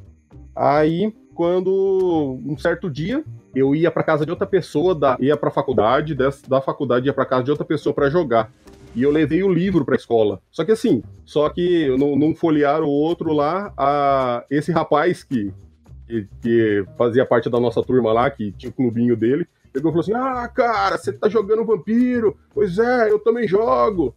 Aí, 0.55 1.13
quando 1.37 2.40
um 2.44 2.57
certo 2.57 2.90
dia 2.90 3.22
eu 3.55 3.75
ia 3.75 3.90
para 3.90 4.03
casa 4.03 4.25
de 4.25 4.31
outra 4.31 4.46
pessoa, 4.46 4.94
da, 4.94 5.16
ia 5.20 5.37
para 5.37 5.51
faculdade, 5.51 6.14
da 6.14 6.61
faculdade 6.61 7.07
ia 7.07 7.12
para 7.12 7.27
casa 7.27 7.44
de 7.44 7.51
outra 7.51 7.66
pessoa 7.66 7.94
para 7.94 8.11
jogar 8.11 8.51
e 8.96 9.03
eu 9.03 9.11
levei 9.11 9.42
o 9.42 9.53
livro 9.53 9.85
para 9.85 9.94
escola. 9.94 10.40
Só 10.51 10.64
que 10.64 10.72
assim, 10.72 11.03
só 11.25 11.51
que 11.51 11.94
num, 11.99 12.35
folhear 12.35 12.83
o 12.83 12.88
outro 12.88 13.35
lá, 13.35 13.72
a, 13.77 14.42
esse 14.51 14.72
rapaz 14.72 15.22
que, 15.22 15.53
que, 16.07 16.27
que, 16.40 16.85
fazia 16.96 17.27
parte 17.27 17.51
da 17.51 17.61
nossa 17.61 17.83
turma 17.83 18.11
lá, 18.11 18.31
que 18.31 18.53
tinha 18.53 18.70
o 18.70 18.72
clubinho 18.72 19.14
dele, 19.14 19.46
pegou 19.70 19.90
e 19.90 19.92
falou 19.92 20.01
assim: 20.01 20.14
Ah, 20.14 20.49
cara, 20.49 20.96
você 20.96 21.12
tá 21.12 21.29
jogando 21.29 21.66
vampiro? 21.66 22.38
Pois 22.55 22.79
é, 22.79 23.11
eu 23.11 23.18
também 23.18 23.46
jogo. 23.46 24.16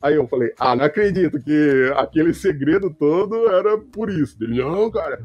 Aí 0.00 0.14
eu 0.14 0.28
falei: 0.28 0.52
Ah, 0.56 0.76
não 0.76 0.84
acredito 0.84 1.42
que 1.42 1.92
aquele 1.96 2.32
segredo 2.32 2.94
todo 2.96 3.50
era 3.50 3.76
por 3.76 4.08
isso. 4.08 4.36
Ele, 4.40 4.62
não, 4.62 4.88
cara. 4.88 5.20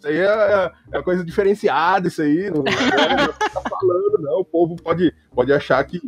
Isso 0.00 0.08
aí 0.08 0.16
é, 0.16 0.72
é 0.92 1.02
coisa 1.02 1.22
diferenciada, 1.22 2.08
isso 2.08 2.22
aí. 2.22 2.50
Não, 2.50 2.62
não, 2.62 2.64
não 2.64 3.32
tá 3.32 3.62
falando, 3.68 4.18
não. 4.22 4.40
O 4.40 4.44
povo 4.44 4.74
pode, 4.76 5.14
pode 5.34 5.52
achar 5.52 5.84
que 5.84 6.00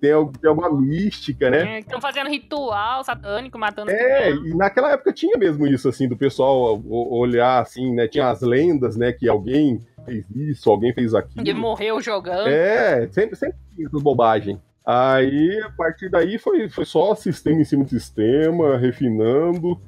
tem, 0.00 0.12
tem 0.40 0.48
alguma 0.48 0.70
mística, 0.70 1.50
né? 1.50 1.80
Estão 1.80 1.98
é, 1.98 2.00
fazendo 2.00 2.30
ritual 2.30 3.02
satânico, 3.02 3.58
matando. 3.58 3.90
É, 3.90 4.30
e 4.30 4.54
naquela 4.54 4.92
época 4.92 5.12
tinha 5.12 5.36
mesmo 5.36 5.66
isso, 5.66 5.88
assim, 5.88 6.06
do 6.06 6.16
pessoal 6.16 6.80
olhar 6.86 7.60
assim, 7.60 7.92
né? 7.92 8.06
Tinha 8.06 8.28
as 8.28 8.40
lendas, 8.40 8.96
né? 8.96 9.12
Que 9.12 9.28
alguém 9.28 9.84
fez 10.04 10.24
isso, 10.34 10.70
alguém 10.70 10.92
fez 10.94 11.12
aquilo. 11.14 11.40
Ele 11.40 11.54
morreu 11.54 12.00
jogando. 12.00 12.48
É, 12.48 13.08
sempre, 13.10 13.34
sempre 13.34 13.56
tinha 13.74 13.88
essas 13.88 14.02
bobagens. 14.02 14.58
Aí, 14.86 15.60
a 15.64 15.70
partir 15.70 16.10
daí, 16.10 16.38
foi, 16.38 16.68
foi 16.68 16.84
só 16.84 17.14
sistema 17.14 17.60
em 17.60 17.64
cima 17.64 17.84
de 17.84 17.90
sistema, 17.90 18.76
refinando. 18.76 19.80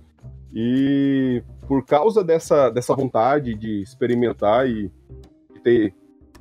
E 0.54 1.42
por 1.66 1.85
causa 1.85 2.22
dessa, 2.22 2.70
dessa 2.70 2.94
vontade 2.94 3.55
de 3.55 3.83
experimentar 3.83 4.68
e 4.68 4.90
ter 5.62 5.94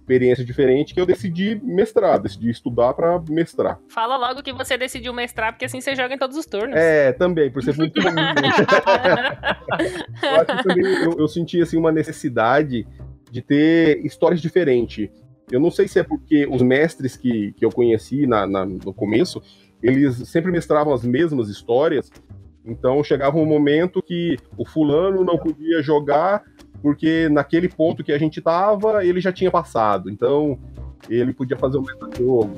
experiência 0.05 0.45
diferente 0.45 0.93
que 0.93 1.01
eu 1.01 1.05
decidi 1.05 1.59
mestrar, 1.63 2.21
decidi 2.21 2.51
estudar 2.51 2.93
para 2.93 3.19
mestrar. 3.27 3.79
Fala 3.89 4.15
logo 4.17 4.43
que 4.43 4.53
você 4.53 4.77
decidiu 4.77 5.11
mestrar, 5.11 5.51
porque 5.51 5.65
assim 5.65 5.81
você 5.81 5.95
joga 5.95 6.13
em 6.13 6.17
todos 6.17 6.37
os 6.37 6.45
turnos. 6.45 6.75
É, 6.77 7.11
também, 7.11 7.51
por 7.51 7.63
ser 7.63 7.75
muito 7.75 7.99
comum. 7.99 8.15
eu 10.71 11.11
eu, 11.11 11.19
eu 11.19 11.27
senti 11.27 11.59
assim, 11.59 11.77
uma 11.77 11.91
necessidade 11.91 12.87
de 13.31 13.41
ter 13.41 14.05
histórias 14.05 14.39
diferentes. 14.39 15.09
Eu 15.51 15.59
não 15.59 15.71
sei 15.71 15.87
se 15.87 15.99
é 15.99 16.03
porque 16.03 16.47
os 16.47 16.61
mestres 16.61 17.17
que, 17.17 17.53
que 17.53 17.65
eu 17.65 17.71
conheci 17.71 18.27
na, 18.27 18.45
na, 18.45 18.63
no 18.65 18.93
começo, 18.93 19.41
eles 19.81 20.15
sempre 20.29 20.51
mestravam 20.51 20.93
as 20.93 21.03
mesmas 21.03 21.49
histórias. 21.49 22.11
Então 22.65 23.03
chegava 23.03 23.37
um 23.37 23.45
momento 23.45 24.01
que 24.01 24.37
o 24.57 24.65
fulano 24.65 25.23
não 25.23 25.37
podia 25.37 25.81
jogar 25.83 26.43
porque 26.81 27.29
naquele 27.29 27.67
ponto 27.67 28.03
que 28.03 28.11
a 28.11 28.17
gente 28.17 28.41
tava, 28.41 29.03
ele 29.05 29.19
já 29.19 29.31
tinha 29.31 29.49
passado. 29.49 30.09
Então 30.09 30.57
ele 31.09 31.33
podia 31.33 31.57
fazer 31.57 31.77
o 31.77 31.81
mesmo 31.81 32.09
jogo. 32.15 32.53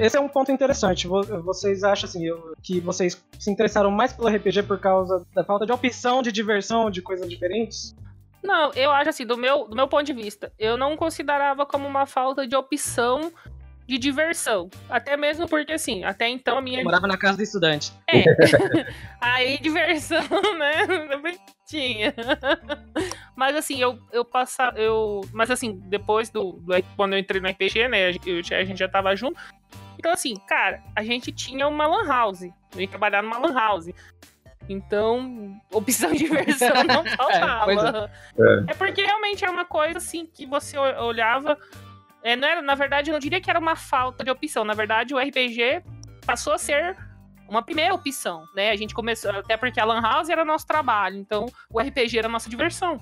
esse 0.00 0.16
é 0.16 0.20
um 0.20 0.28
ponto 0.28 0.50
interessante. 0.50 1.06
Vocês 1.06 1.84
acham 1.84 2.08
assim 2.08 2.24
que 2.62 2.80
vocês 2.80 3.22
se 3.38 3.50
interessaram 3.50 3.90
mais 3.90 4.12
pelo 4.12 4.28
RPG 4.28 4.62
por 4.62 4.78
causa 4.78 5.24
da 5.34 5.44
falta 5.44 5.66
de 5.66 5.72
opção, 5.72 6.22
de 6.22 6.32
diversão, 6.32 6.90
de 6.90 7.02
coisas 7.02 7.28
diferentes? 7.28 7.94
Não, 8.42 8.72
eu 8.72 8.90
acho 8.90 9.10
assim, 9.10 9.26
do 9.26 9.36
meu, 9.36 9.68
do 9.68 9.76
meu 9.76 9.86
ponto 9.86 10.04
de 10.04 10.12
vista, 10.12 10.52
eu 10.58 10.76
não 10.76 10.96
considerava 10.96 11.66
como 11.66 11.86
uma 11.86 12.06
falta 12.06 12.46
de 12.46 12.56
opção 12.56 13.32
de 13.90 13.98
diversão. 13.98 14.70
Até 14.88 15.16
mesmo 15.16 15.48
porque, 15.48 15.72
assim, 15.72 16.04
até 16.04 16.28
então 16.28 16.56
a 16.56 16.62
minha. 16.62 16.78
Eu 16.78 16.84
morava 16.84 17.08
na 17.08 17.18
casa 17.18 17.36
do 17.36 17.42
estudante. 17.42 17.92
É. 18.08 18.22
Aí, 19.20 19.58
diversão, 19.58 20.22
né? 20.56 20.86
Também 21.08 21.36
tinha. 21.66 22.14
Mas 23.34 23.56
assim, 23.56 23.80
eu, 23.80 23.98
eu 24.12 24.24
passava. 24.24 24.78
Eu... 24.78 25.22
Mas 25.32 25.50
assim, 25.50 25.80
depois 25.86 26.30
do, 26.30 26.52
do, 26.52 26.72
Quando 26.94 27.14
eu 27.14 27.18
entrei 27.18 27.40
no 27.40 27.48
RPG, 27.48 27.88
né? 27.88 28.10
Eu, 28.10 28.40
a 28.56 28.64
gente 28.64 28.78
já 28.78 28.88
tava 28.88 29.16
junto. 29.16 29.40
Então, 29.98 30.12
assim, 30.12 30.34
cara, 30.46 30.80
a 30.94 31.02
gente 31.02 31.32
tinha 31.32 31.66
uma 31.66 31.86
lan 31.86 32.06
house. 32.06 32.42
Eu 32.42 32.80
ia 32.80 32.88
trabalhar 32.88 33.22
numa 33.22 33.38
lan 33.38 33.52
house. 33.52 33.90
Então, 34.68 35.60
opção 35.72 36.12
de 36.12 36.26
versão 36.26 36.68
não 36.84 37.04
faltava. 37.04 38.10
É, 38.38 38.42
é. 38.42 38.64
é, 38.68 38.74
porque 38.74 39.02
realmente 39.02 39.44
é 39.44 39.50
uma 39.50 39.64
coisa 39.64 39.98
assim 39.98 40.26
que 40.26 40.46
você 40.46 40.78
olhava. 40.78 41.58
É, 42.22 42.36
não 42.36 42.46
era, 42.46 42.62
na 42.62 42.74
verdade, 42.74 43.10
eu 43.10 43.12
não 43.12 43.18
diria 43.18 43.40
que 43.40 43.50
era 43.50 43.58
uma 43.58 43.74
falta 43.74 44.22
de 44.22 44.30
opção. 44.30 44.64
Na 44.64 44.74
verdade, 44.74 45.14
o 45.14 45.18
RPG 45.18 45.82
passou 46.24 46.52
a 46.52 46.58
ser 46.58 46.96
uma 47.48 47.62
primeira 47.62 47.92
opção, 47.94 48.44
né? 48.54 48.70
A 48.70 48.76
gente 48.76 48.94
começou, 48.94 49.30
até 49.32 49.56
porque 49.56 49.80
a 49.80 49.84
Lan 49.84 50.00
House 50.00 50.28
era 50.28 50.44
nosso 50.44 50.66
trabalho, 50.66 51.16
então 51.16 51.46
o 51.68 51.80
RPG 51.80 52.18
era 52.18 52.28
nossa 52.28 52.48
diversão. 52.48 53.00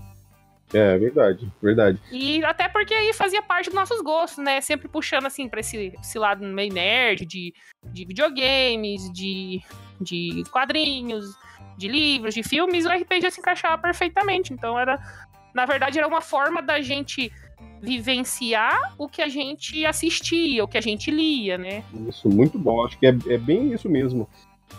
É, 0.72 0.98
verdade, 0.98 1.50
verdade. 1.62 2.00
E 2.12 2.44
até 2.44 2.68
porque 2.68 2.92
aí 2.92 3.12
fazia 3.14 3.42
parte 3.42 3.66
dos 3.66 3.74
nossos 3.74 4.02
gostos, 4.02 4.42
né? 4.42 4.60
Sempre 4.60 4.88
puxando, 4.88 5.26
assim, 5.26 5.48
pra 5.48 5.60
esse, 5.60 5.94
esse 6.00 6.18
lado 6.18 6.44
meio 6.44 6.72
nerd, 6.72 7.24
de, 7.24 7.54
de 7.84 8.04
videogames, 8.04 9.10
de, 9.12 9.62
de 10.00 10.42
quadrinhos, 10.50 11.34
de 11.78 11.88
livros, 11.88 12.34
de 12.34 12.42
filmes, 12.42 12.84
o 12.84 12.88
RPG 12.88 13.30
se 13.30 13.40
encaixava 13.40 13.80
perfeitamente. 13.80 14.52
Então 14.52 14.78
era, 14.78 15.00
na 15.54 15.64
verdade, 15.64 15.98
era 15.98 16.06
uma 16.06 16.20
forma 16.20 16.60
da 16.60 16.80
gente 16.80 17.32
vivenciar 17.80 18.94
o 18.98 19.08
que 19.08 19.22
a 19.22 19.28
gente 19.28 19.86
assistia, 19.86 20.64
o 20.64 20.68
que 20.68 20.76
a 20.76 20.80
gente 20.80 21.10
lia, 21.10 21.56
né? 21.56 21.84
Isso, 22.08 22.28
muito 22.28 22.58
bom. 22.58 22.84
Acho 22.84 22.98
que 22.98 23.06
é, 23.06 23.16
é 23.28 23.38
bem 23.38 23.72
isso 23.72 23.88
mesmo. 23.88 24.28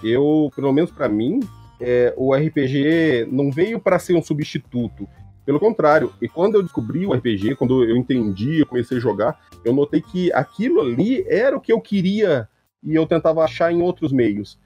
Eu, 0.04 0.52
pelo 0.56 0.72
menos 0.74 0.92
para 0.92 1.08
mim, 1.08 1.40
é, 1.80 2.14
o 2.18 2.36
RPG 2.36 3.28
não 3.32 3.50
veio 3.50 3.80
para 3.80 3.98
ser 3.98 4.14
um 4.14 4.22
substituto 4.22 5.08
pelo 5.50 5.60
contrário, 5.60 6.14
e 6.22 6.30
quando 6.30 6.56
eu 6.56 6.62
descobri 6.62 7.08
o 7.08 7.12
RPG, 7.12 7.56
quando 7.56 7.84
eu 7.84 7.98
entendi, 7.98 8.60
eu 8.60 8.68
comecei 8.68 8.98
a 8.98 9.02
jogar, 9.02 9.40
eu 9.66 9.74
notei 9.74 10.00
que 10.00 10.32
aquilo 10.32 10.80
ali 10.80 11.26
era 11.28 11.58
o 11.58 11.60
que 11.60 11.74
eu 11.74 11.82
queria 11.82 12.48
e 12.84 12.94
eu 12.94 13.08
tentava 13.08 13.44
achar 13.44 13.74
em 13.74 13.82
outros 13.82 14.12
meios. 14.12 14.60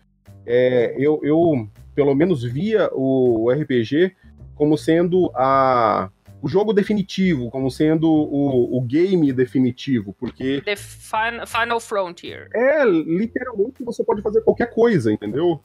É, 0.45 0.93
eu, 0.97 1.21
eu, 1.23 1.69
pelo 1.95 2.13
menos, 2.15 2.43
via 2.43 2.89
o 2.93 3.51
RPG 3.51 4.15
como 4.55 4.77
sendo 4.77 5.31
a, 5.35 6.09
o 6.41 6.47
jogo 6.47 6.73
definitivo, 6.73 7.49
como 7.49 7.71
sendo 7.71 8.11
o, 8.11 8.77
o 8.77 8.81
game 8.81 9.31
definitivo, 9.31 10.13
porque. 10.19 10.61
The 10.61 10.75
Final 10.75 11.79
Frontier. 11.79 12.49
É, 12.53 12.83
literalmente 12.85 13.83
você 13.83 14.03
pode 14.03 14.21
fazer 14.21 14.41
qualquer 14.41 14.69
coisa, 14.73 15.11
entendeu? 15.11 15.63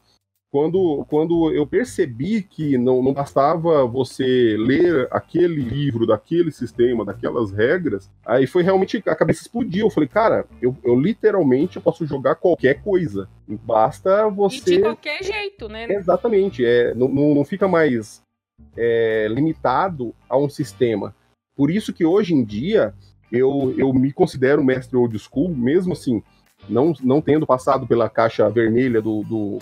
Quando, 0.51 1.05
quando 1.09 1.53
eu 1.53 1.67
percebi 1.67 2.43
que 2.43 2.79
não, 2.79 3.03
não 3.03 3.13
bastava 3.13 3.87
você 3.87 4.57
ler 4.59 5.07
aquele 5.11 5.61
livro, 5.61 6.07
daquele 6.07 6.51
sistema, 6.51 7.05
daquelas 7.05 7.53
regras, 7.53 8.11
aí 8.25 8.47
foi 8.47 8.63
realmente 8.63 9.03
a 9.07 9.15
cabeça 9.15 9.43
explodiu. 9.43 9.87
Eu 9.87 9.91
falei, 9.91 10.09
cara, 10.09 10.47
eu, 10.63 10.77
eu 10.83 10.99
literalmente 10.99 11.79
posso 11.79 12.07
jogar 12.07 12.37
qualquer 12.37 12.83
coisa. 12.83 13.29
Basta 13.47 14.29
você. 14.29 14.75
E 14.75 14.77
de 14.77 14.81
qualquer 14.81 15.23
jeito, 15.23 15.69
né? 15.69 15.87
Exatamente. 15.91 16.65
É, 16.65 16.95
não, 16.95 17.09
não 17.09 17.45
fica 17.45 17.69
mais 17.69 18.23
é, 18.77 19.29
limitado 19.29 20.15
a 20.29 20.39
um 20.39 20.49
sistema. 20.49 21.15
Por 21.55 21.71
isso 21.71 21.93
que 21.93 22.07
hoje 22.07 22.33
em 22.33 22.43
dia 22.43 22.95
eu, 23.31 23.75
eu 23.77 23.93
me 23.93 24.13
considero 24.13 24.65
mestre 24.65 24.97
old 24.97 25.19
school, 25.19 25.51
mesmo 25.51 25.93
assim, 25.93 26.23
não, 26.69 26.95
não 27.03 27.21
tendo 27.21 27.47
passado 27.47 27.87
pela 27.87 28.09
caixa 28.09 28.49
vermelha 28.49 29.03
do, 29.03 29.23
do 29.25 29.59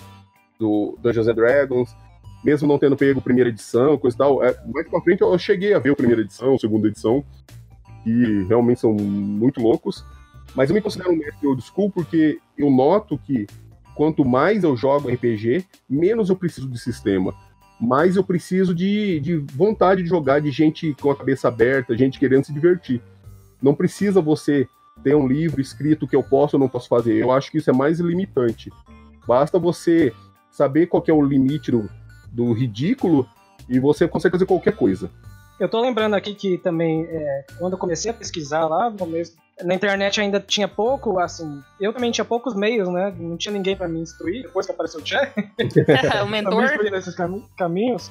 do 0.59 0.99
Dungeons 1.03 1.29
and 1.29 1.35
Dragons, 1.35 1.97
mesmo 2.45 2.69
não 2.69 2.79
tendo 2.79 2.97
pego 2.97 3.21
primeira 3.21 3.51
edição, 3.51 3.99
coisa 3.99 4.17
e 4.17 4.19
tal. 4.19 4.43
É, 4.43 4.57
mais 4.73 4.89
pra 4.89 5.01
frente 5.01 5.23
eu 5.23 5.39
cheguei 5.39 5.75
a 5.75 5.79
ver 5.79 5.91
a 5.91 5.97
primeira 5.97 6.23
edição, 6.23 6.55
a 6.55 6.59
segunda 6.59 6.89
edição, 6.89 7.25
que 8.05 8.45
realmente 8.49 8.81
são 8.81 8.93
muito 8.93 9.61
loucos. 9.61 10.05
Mas 10.55 10.71
eu 10.71 10.75
me 10.75 10.81
considero 10.81 11.11
um 11.11 11.17
mestre 11.17 11.47
old 11.47 11.63
school 11.63 11.91
porque 11.91 12.39
eu 12.57 12.71
noto 12.71 13.19
que 13.19 13.47
quanto 13.95 14.25
mais 14.25 14.63
eu 14.63 14.77
jogo 14.77 15.11
RPG, 15.11 15.65
menos 15.89 16.31
eu 16.31 16.37
preciso 16.37 16.69
de 16.69 16.79
sistema. 16.79 17.35
Mais 17.81 18.17
eu 18.17 18.25
preciso 18.25 18.75
de, 18.75 19.21
de 19.21 19.37
vontade 19.37 20.03
de 20.03 20.09
jogar, 20.09 20.41
de 20.41 20.51
gente 20.51 20.95
com 21.01 21.11
a 21.11 21.17
cabeça 21.17 21.49
aberta, 21.49 21.97
gente 21.97 22.19
querendo 22.19 22.45
se 22.45 22.53
divertir. 22.53 23.03
Não 23.61 23.75
precisa 23.75 24.21
você 24.21 24.67
ter 25.03 25.15
um 25.15 25.27
livro 25.27 25.61
escrito 25.61 26.07
que 26.07 26.17
eu 26.17 26.23
posso 26.23 26.57
ou 26.57 26.61
não 26.61 26.69
posso 26.69 26.89
fazer. 26.89 27.23
Eu 27.23 27.33
acho 27.33 27.51
que 27.51 27.59
isso 27.59 27.71
é 27.71 27.73
mais 27.73 28.01
limitante. 28.01 28.71
Basta 29.27 29.59
você 29.59 30.13
saber 30.57 30.87
qual 30.87 31.05
é 31.07 31.13
o 31.13 31.23
limite 31.23 31.71
do, 31.71 31.89
do 32.33 32.53
ridículo 32.53 33.29
e 33.69 33.79
você 33.79 34.09
consegue 34.09 34.33
fazer 34.33 34.47
qualquer 34.47 34.75
coisa. 34.75 35.11
Eu 35.61 35.69
tô 35.69 35.81
lembrando 35.81 36.15
aqui 36.15 36.35
que 36.35 36.59
também, 36.59 37.07
é, 37.09 37.45
quando 37.59 37.75
eu 37.75 37.79
comecei 37.79 38.11
a 38.11 38.15
pesquisar 38.15 38.67
lá 38.67 38.91
no 38.91 38.99
começo, 38.99 39.37
na 39.63 39.75
internet 39.75 40.21
ainda 40.21 40.39
tinha 40.39 40.69
pouco, 40.69 41.19
assim, 41.19 41.63
eu 41.81 41.93
também 41.93 42.11
tinha 42.11 42.25
poucos 42.25 42.55
meios, 42.55 42.89
né? 42.89 43.15
Não 43.19 43.37
tinha 43.37 43.53
ninguém 43.53 43.77
para 43.77 43.89
me 43.89 44.01
instruir, 44.01 44.43
depois 44.43 44.67
que 44.67 44.73
apareceu 44.73 45.01
o 45.01 45.07
Chat. 45.07 45.33
o 46.23 46.27
mentor. 46.27 46.57
me 46.57 46.65
instruir 46.65 46.93
nesses 46.93 47.15
cam 47.15 47.43
caminhos. 47.57 48.11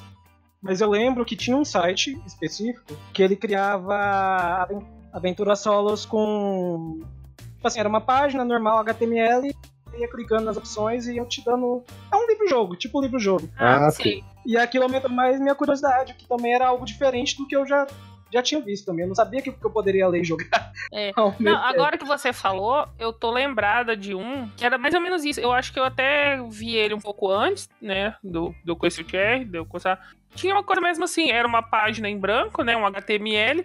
Mas 0.60 0.80
eu 0.80 0.90
lembro 0.90 1.24
que 1.24 1.36
tinha 1.36 1.56
um 1.56 1.64
site 1.64 2.20
específico 2.26 2.96
que 3.12 3.22
ele 3.22 3.36
criava 3.36 4.68
aventuras 5.12 5.60
solos 5.60 6.04
com. 6.04 7.00
Tipo 7.36 7.68
assim, 7.68 7.78
era 7.78 7.88
uma 7.88 8.00
página 8.00 8.44
normal 8.44 8.78
HTML 8.78 9.54
ia 9.98 10.08
clicando 10.08 10.44
nas 10.44 10.56
opções 10.56 11.06
e 11.06 11.14
iam 11.14 11.26
te 11.26 11.44
dando. 11.44 11.82
É 12.12 12.16
um 12.16 12.26
livro-jogo, 12.26 12.76
tipo 12.76 12.98
um 12.98 13.02
livro-jogo. 13.02 13.48
Ah, 13.58 13.86
ah 13.86 13.90
sim. 13.90 14.22
E 14.44 14.56
aquilo 14.56 14.84
aumenta 14.84 15.08
mais 15.08 15.40
minha 15.40 15.54
curiosidade, 15.54 16.14
que 16.14 16.26
também 16.26 16.54
era 16.54 16.68
algo 16.68 16.84
diferente 16.84 17.36
do 17.36 17.46
que 17.46 17.56
eu 17.56 17.66
já 17.66 17.86
já 18.30 18.42
tinha 18.42 18.60
visto 18.60 18.86
também. 18.86 19.04
Eu 19.04 19.08
não 19.08 19.14
sabia 19.14 19.40
que, 19.40 19.48
eu 19.48 19.70
poderia 19.70 20.08
ler 20.08 20.20
e 20.20 20.24
jogar. 20.24 20.72
É. 20.92 21.12
Não, 21.38 21.56
agora 21.56 21.96
que 21.96 22.04
você 22.04 22.32
falou, 22.32 22.86
eu 22.98 23.12
tô 23.12 23.30
lembrada 23.30 23.96
de 23.96 24.14
um 24.14 24.48
que 24.56 24.64
era 24.64 24.76
mais 24.76 24.94
ou 24.94 25.00
menos 25.00 25.24
isso. 25.24 25.40
Eu 25.40 25.52
acho 25.52 25.72
que 25.72 25.78
eu 25.78 25.84
até 25.84 26.40
vi 26.48 26.74
ele 26.74 26.94
um 26.94 27.00
pouco 27.00 27.30
antes, 27.30 27.68
né? 27.80 28.16
Do, 28.22 28.54
do 28.64 28.76
QSQR, 28.76 29.44
do 29.46 29.64
coisa. 29.64 29.98
Tinha 30.34 30.54
uma 30.54 30.64
coisa 30.64 30.82
mesmo 30.82 31.04
assim, 31.04 31.30
era 31.30 31.46
uma 31.46 31.62
página 31.62 32.08
em 32.08 32.18
branco, 32.18 32.62
né? 32.62 32.76
Um 32.76 32.86
HTML, 32.86 33.64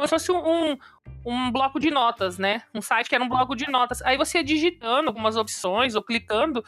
como 0.00 0.08
se 0.08 0.10
fosse 0.10 0.32
um, 0.32 0.78
um 1.26 1.52
bloco 1.52 1.78
de 1.78 1.90
notas, 1.90 2.38
né? 2.38 2.62
Um 2.74 2.80
site 2.80 3.08
que 3.08 3.14
era 3.14 3.22
um 3.22 3.28
bloco 3.28 3.54
de 3.54 3.70
notas. 3.70 4.00
Aí 4.02 4.16
você 4.16 4.38
ia 4.38 4.44
digitando 4.44 5.08
algumas 5.08 5.36
opções 5.36 5.94
ou 5.94 6.02
clicando 6.02 6.64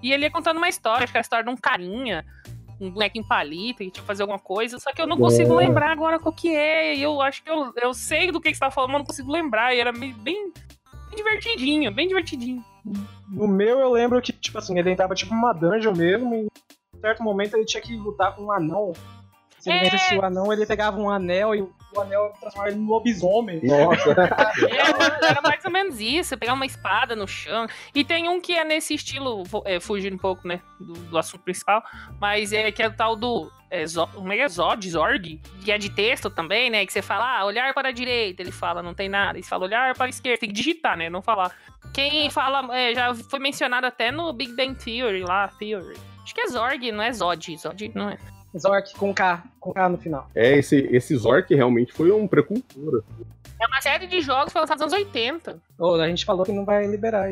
e 0.00 0.12
ele 0.12 0.24
ia 0.24 0.30
contando 0.30 0.58
uma 0.58 0.68
história, 0.68 1.02
acho 1.02 1.12
que 1.12 1.16
era 1.16 1.22
a 1.22 1.26
história 1.26 1.44
de 1.44 1.50
um 1.50 1.56
carinha, 1.56 2.24
um 2.80 2.90
boneco 2.90 3.18
em 3.18 3.26
palito, 3.26 3.78
que 3.78 3.90
tinha 3.90 4.02
que 4.02 4.06
fazer 4.06 4.22
alguma 4.22 4.38
coisa, 4.38 4.78
só 4.78 4.92
que 4.92 5.02
eu 5.02 5.08
não 5.08 5.18
consigo 5.18 5.54
é. 5.54 5.66
lembrar 5.66 5.90
agora 5.90 6.20
qual 6.20 6.32
que 6.32 6.54
é. 6.54 6.94
E 6.94 7.02
eu 7.02 7.20
acho 7.20 7.42
que 7.42 7.50
eu, 7.50 7.72
eu 7.76 7.92
sei 7.92 8.30
do 8.30 8.40
que, 8.40 8.50
que 8.50 8.56
você 8.56 8.60
tá 8.60 8.70
falando, 8.70 8.92
mas 8.92 9.00
não 9.00 9.06
consigo 9.06 9.32
lembrar. 9.32 9.74
E 9.74 9.80
era 9.80 9.90
bem, 9.90 10.12
bem 10.12 10.52
divertidinho, 11.16 11.90
bem 11.90 12.06
divertidinho. 12.06 12.64
No 13.28 13.48
meu 13.48 13.80
eu 13.80 13.90
lembro 13.90 14.22
que, 14.22 14.32
tipo 14.32 14.56
assim, 14.56 14.78
ele 14.78 14.92
entrava 14.92 15.16
tipo 15.16 15.34
uma 15.34 15.52
dungeon 15.52 15.96
mesmo, 15.96 16.32
e 16.32 16.46
em 16.96 17.00
certo 17.00 17.24
momento 17.24 17.56
ele 17.56 17.64
tinha 17.64 17.82
que 17.82 17.96
lutar 17.96 18.36
com 18.36 18.44
um 18.44 18.52
anão. 18.52 18.92
Se 19.58 19.70
ele 19.70 19.78
é... 19.78 19.90
vencesse 19.90 20.16
o 20.16 20.24
anão, 20.24 20.52
ele 20.52 20.66
pegava 20.66 20.98
um 20.98 21.10
anel 21.10 21.54
e 21.54 21.62
o 21.62 22.00
anel 22.00 22.32
transformava 22.38 22.70
ele 22.70 22.78
num 22.78 22.88
lobisomem. 22.88 23.60
Nossa. 23.62 24.10
era, 24.10 25.18
era, 25.26 25.42
mais 25.42 25.64
ou 25.64 25.70
menos 25.70 26.00
isso, 26.00 26.36
pegar 26.36 26.54
uma 26.54 26.66
espada 26.66 27.16
no 27.16 27.26
chão. 27.26 27.66
E 27.94 28.04
tem 28.04 28.28
um 28.28 28.40
que 28.40 28.52
é 28.52 28.64
nesse 28.64 28.94
estilo, 28.94 29.42
é, 29.64 29.80
fugindo 29.80 30.14
um 30.14 30.18
pouco, 30.18 30.46
né, 30.46 30.60
do, 30.78 30.92
do, 30.92 31.18
assunto 31.18 31.42
principal, 31.42 31.82
mas 32.20 32.52
é 32.52 32.70
que 32.70 32.82
é 32.82 32.88
o 32.88 32.92
tal 32.92 33.16
do. 33.16 33.50
É, 33.70 33.84
como 34.14 34.32
é 34.32 34.36
que 34.36 34.42
é? 34.42 34.48
Zod, 34.48 34.90
Zorg, 34.90 35.40
que 35.62 35.70
é 35.70 35.76
de 35.76 35.90
texto 35.90 36.30
também, 36.30 36.70
né? 36.70 36.86
Que 36.86 36.92
você 36.92 37.02
fala, 37.02 37.38
ah, 37.38 37.44
olhar 37.44 37.74
para 37.74 37.88
a 37.88 37.92
direita, 37.92 38.40
ele 38.40 38.52
fala, 38.52 38.82
não 38.82 38.94
tem 38.94 39.08
nada. 39.08 39.36
Ele 39.38 39.46
fala, 39.46 39.64
olhar 39.64 39.94
para 39.94 40.06
a 40.06 40.08
esquerda, 40.08 40.40
tem 40.40 40.48
que 40.48 40.54
digitar, 40.54 40.96
né? 40.96 41.10
Não 41.10 41.20
falar. 41.20 41.54
Quem 41.92 42.30
fala, 42.30 42.74
é, 42.76 42.94
já 42.94 43.14
foi 43.14 43.38
mencionado 43.38 43.86
até 43.86 44.10
no 44.10 44.32
Big 44.32 44.52
Bang 44.54 44.74
Theory 44.74 45.22
lá, 45.22 45.48
Theory. 45.48 45.96
Acho 46.22 46.34
que 46.34 46.40
é 46.40 46.48
Zorg, 46.48 46.92
não 46.92 47.02
é 47.02 47.12
Zod. 47.12 47.56
Zod 47.56 47.92
não 47.94 48.10
é. 48.10 48.18
Zork 48.56 48.94
com 48.94 49.12
K, 49.12 49.42
com 49.60 49.72
K 49.72 49.88
no 49.88 49.98
final. 49.98 50.30
É, 50.34 50.56
esse, 50.56 50.88
esse 50.90 51.16
Zork 51.16 51.54
realmente 51.54 51.92
foi 51.92 52.10
um 52.10 52.26
precursor. 52.26 53.02
É 53.60 53.66
uma 53.66 53.80
série 53.80 54.06
de 54.06 54.20
jogos 54.20 54.46
que 54.46 54.52
foi 54.52 54.60
lançada 54.62 54.84
nos 54.84 54.92
anos 54.92 55.06
80. 55.06 55.58
Oh, 55.78 55.94
a 55.94 56.08
gente 56.08 56.24
falou 56.24 56.44
que 56.44 56.52
não 56.52 56.64
vai 56.64 56.86
liberar 56.86 57.28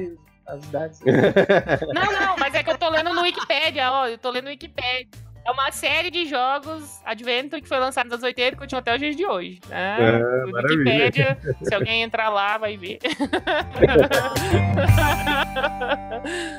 as 0.46 0.64
idades. 0.64 1.00
não, 1.06 2.12
não, 2.12 2.36
mas 2.38 2.54
é 2.54 2.62
que 2.62 2.70
eu 2.70 2.76
tô 2.76 2.88
lendo 2.90 3.14
no 3.14 3.22
Wikipedia, 3.22 3.90
ó. 3.90 4.06
Eu 4.06 4.18
tô 4.18 4.30
lendo 4.30 4.44
no 4.44 4.50
Wikipedia. 4.50 5.08
É 5.44 5.50
uma 5.50 5.70
série 5.70 6.10
de 6.10 6.26
jogos 6.26 7.00
Adventure 7.04 7.62
que 7.62 7.68
foi 7.68 7.78
lançada 7.78 8.06
nos 8.06 8.14
anos 8.14 8.24
80 8.24 8.56
e 8.56 8.58
continua 8.58 8.80
até 8.80 8.94
os 8.94 8.98
dias 8.98 9.14
de 9.14 9.24
hoje. 9.24 9.60
Né? 9.68 9.96
É, 10.00 10.44
Wikipedia, 10.44 11.38
se 11.62 11.72
alguém 11.72 12.02
entrar 12.02 12.28
lá, 12.30 12.58
vai 12.58 12.76
ver. 12.76 12.98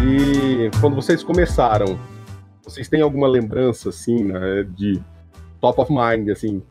E 0.00 0.70
quando 0.80 0.94
vocês 0.94 1.24
começaram, 1.24 1.98
vocês 2.62 2.88
têm 2.88 3.00
alguma 3.00 3.26
lembrança, 3.26 3.88
assim, 3.88 4.24
né, 4.24 4.62
de 4.62 5.02
top 5.60 5.80
of 5.80 5.92
mind, 5.92 6.28
assim, 6.28 6.62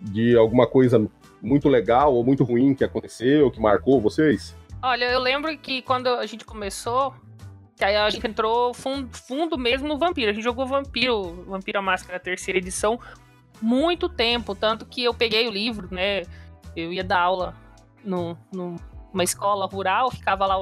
de 0.00 0.36
alguma 0.36 0.66
coisa 0.66 1.06
muito 1.42 1.68
legal 1.68 2.14
ou 2.14 2.24
muito 2.24 2.42
ruim 2.42 2.74
que 2.74 2.82
aconteceu, 2.82 3.50
que 3.50 3.60
marcou 3.60 4.00
vocês? 4.00 4.56
Olha, 4.82 5.04
eu 5.04 5.20
lembro 5.20 5.56
que 5.58 5.82
quando 5.82 6.08
a 6.08 6.24
gente 6.24 6.44
começou, 6.44 7.14
que 7.76 7.84
aí 7.84 7.96
a 7.96 8.08
gente 8.08 8.26
entrou 8.26 8.72
fundo, 8.72 9.08
fundo 9.14 9.58
mesmo 9.58 9.86
no 9.86 9.98
Vampiro. 9.98 10.30
A 10.30 10.34
gente 10.34 10.44
jogou 10.44 10.66
Vampiro, 10.66 11.44
Vampiro 11.46 11.78
a 11.78 11.82
Máscara, 11.82 12.18
terceira 12.18 12.58
edição, 12.58 12.98
muito 13.60 14.08
tempo. 14.08 14.54
Tanto 14.54 14.86
que 14.86 15.04
eu 15.04 15.12
peguei 15.12 15.46
o 15.46 15.50
livro, 15.50 15.88
né? 15.90 16.22
Eu 16.74 16.92
ia 16.92 17.04
dar 17.04 17.20
aula 17.20 17.54
no, 18.02 18.38
numa 18.50 19.22
escola 19.22 19.66
rural, 19.66 20.10
ficava 20.10 20.46
lá 20.46 20.56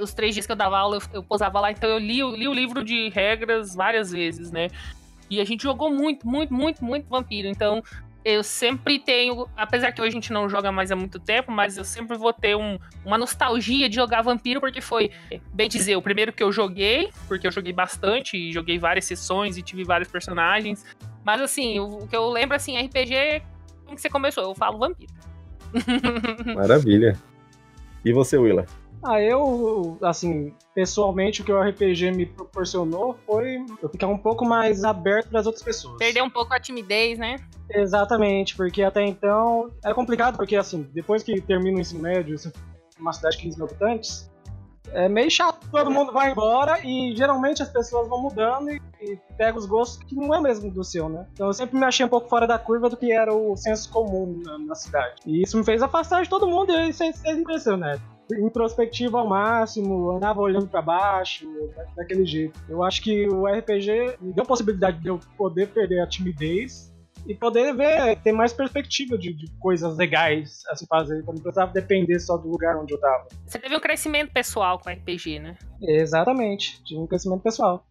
os 0.00 0.12
três 0.12 0.34
dias 0.34 0.46
que 0.46 0.52
eu 0.52 0.56
dava 0.56 0.78
aula, 0.78 0.96
eu, 0.96 1.02
eu 1.14 1.22
posava 1.22 1.60
lá, 1.60 1.70
então 1.70 1.88
eu 1.88 1.98
li, 1.98 2.20
li 2.36 2.48
o 2.48 2.52
livro 2.52 2.84
de 2.84 3.08
regras 3.08 3.74
várias 3.74 4.10
vezes, 4.10 4.50
né? 4.50 4.68
E 5.30 5.40
a 5.40 5.44
gente 5.44 5.62
jogou 5.62 5.90
muito, 5.90 6.26
muito, 6.26 6.52
muito, 6.52 6.84
muito 6.84 7.08
vampiro. 7.08 7.48
Então, 7.48 7.82
eu 8.24 8.42
sempre 8.44 8.98
tenho, 8.98 9.48
apesar 9.56 9.90
que 9.90 10.00
hoje 10.00 10.10
a 10.10 10.12
gente 10.12 10.32
não 10.32 10.48
joga 10.48 10.70
mais 10.70 10.92
há 10.92 10.96
muito 10.96 11.18
tempo, 11.18 11.50
mas 11.50 11.76
eu 11.76 11.84
sempre 11.84 12.16
vou 12.16 12.32
ter 12.32 12.56
um, 12.56 12.78
uma 13.04 13.18
nostalgia 13.18 13.88
de 13.88 13.96
jogar 13.96 14.22
Vampiro, 14.22 14.60
porque 14.60 14.80
foi, 14.80 15.10
bem 15.52 15.68
dizer, 15.68 15.96
o 15.96 16.02
primeiro 16.02 16.32
que 16.32 16.42
eu 16.42 16.52
joguei, 16.52 17.10
porque 17.26 17.46
eu 17.46 17.50
joguei 17.50 17.72
bastante 17.72 18.36
e 18.36 18.52
joguei 18.52 18.78
várias 18.78 19.06
sessões 19.06 19.56
e 19.56 19.62
tive 19.62 19.82
vários 19.82 20.08
personagens. 20.08 20.84
Mas 21.24 21.40
assim, 21.40 21.80
o, 21.80 22.04
o 22.04 22.08
que 22.08 22.14
eu 22.14 22.30
lembro 22.30 22.54
assim, 22.54 22.78
RPG, 22.78 23.42
como 23.84 23.96
que 23.96 24.02
você 24.02 24.08
começou? 24.08 24.44
Eu 24.44 24.54
falo 24.54 24.78
Vampiro. 24.78 25.12
Maravilha. 26.54 27.18
E 28.04 28.12
você, 28.12 28.36
Willa? 28.36 28.66
Ah, 29.04 29.20
eu, 29.20 29.98
assim, 30.02 30.54
pessoalmente, 30.74 31.42
o 31.42 31.44
que 31.44 31.52
o 31.52 31.60
RPG 31.60 32.12
me 32.12 32.24
proporcionou 32.24 33.16
foi 33.26 33.64
eu 33.82 33.88
ficar 33.88 34.06
um 34.06 34.16
pouco 34.16 34.44
mais 34.44 34.84
aberto 34.84 35.28
para 35.28 35.40
as 35.40 35.46
outras 35.46 35.64
pessoas. 35.64 35.98
Perder 35.98 36.22
um 36.22 36.30
pouco 36.30 36.54
a 36.54 36.60
timidez, 36.60 37.18
né? 37.18 37.36
Exatamente, 37.68 38.56
porque 38.56 38.82
até 38.82 39.04
então 39.04 39.70
era 39.84 39.92
complicado, 39.92 40.36
porque, 40.36 40.54
assim, 40.54 40.88
depois 40.94 41.24
que 41.24 41.40
termina 41.40 41.78
o 41.78 41.80
ensino 41.80 42.00
médio, 42.00 42.36
uma 43.00 43.12
cidade 43.12 43.38
de 43.38 43.42
15 43.42 43.56
mil 43.56 43.66
habitantes, 43.66 44.30
é 44.92 45.08
meio 45.08 45.30
chato, 45.30 45.66
todo 45.70 45.90
mundo 45.90 46.12
vai 46.12 46.30
embora 46.30 46.78
e 46.84 47.14
geralmente 47.16 47.62
as 47.62 47.68
pessoas 47.68 48.08
vão 48.08 48.20
mudando 48.20 48.70
e, 48.70 48.80
e 49.00 49.18
pega 49.36 49.58
os 49.58 49.64
gostos 49.64 50.04
que 50.04 50.14
não 50.14 50.34
é 50.34 50.40
mesmo 50.40 50.70
do 50.70 50.84
seu, 50.84 51.08
né? 51.08 51.26
Então 51.32 51.46
eu 51.46 51.52
sempre 51.52 51.78
me 51.78 51.84
achei 51.84 52.04
um 52.04 52.08
pouco 52.08 52.28
fora 52.28 52.46
da 52.46 52.58
curva 52.58 52.90
do 52.90 52.96
que 52.96 53.10
era 53.10 53.34
o 53.34 53.56
senso 53.56 53.90
comum 53.90 54.40
na, 54.44 54.58
na 54.58 54.74
cidade. 54.74 55.14
E 55.24 55.42
isso 55.42 55.56
me 55.56 55.64
fez 55.64 55.82
afastar 55.82 56.22
de 56.22 56.28
todo 56.28 56.46
mundo 56.46 56.72
e 56.72 56.90
isso 56.90 57.02
é, 57.02 57.10
é 57.24 57.32
impressionante 57.32 58.02
introspectivo 58.40 59.16
ao 59.16 59.28
máximo, 59.28 60.10
andava 60.10 60.40
olhando 60.40 60.66
para 60.66 60.82
baixo, 60.82 61.46
daquele 61.96 62.24
jeito. 62.24 62.58
Eu 62.68 62.82
acho 62.82 63.02
que 63.02 63.28
o 63.28 63.46
RPG 63.46 64.16
me 64.20 64.32
deu 64.32 64.44
a 64.44 64.46
possibilidade 64.46 65.00
de 65.00 65.08
eu 65.08 65.18
poder 65.36 65.68
perder 65.68 66.00
a 66.00 66.06
timidez 66.06 66.92
e 67.26 67.34
poder 67.34 67.74
ver, 67.74 68.16
ter 68.22 68.32
mais 68.32 68.52
perspectiva 68.52 69.16
de, 69.16 69.32
de 69.32 69.46
coisas 69.58 69.96
legais 69.96 70.62
a 70.68 70.76
se 70.76 70.86
fazer, 70.86 71.20
então 71.20 71.34
não 71.34 71.40
precisava 71.40 71.72
depender 71.72 72.18
só 72.18 72.36
do 72.36 72.48
lugar 72.48 72.76
onde 72.76 72.92
eu 72.92 73.00
tava. 73.00 73.28
Você 73.46 73.58
teve 73.58 73.76
um 73.76 73.80
crescimento 73.80 74.32
pessoal 74.32 74.78
com 74.78 74.90
o 74.90 74.92
RPG, 74.92 75.38
né? 75.38 75.56
Exatamente, 75.80 76.82
tive 76.84 77.00
um 77.00 77.06
crescimento 77.06 77.42
pessoal. 77.42 77.86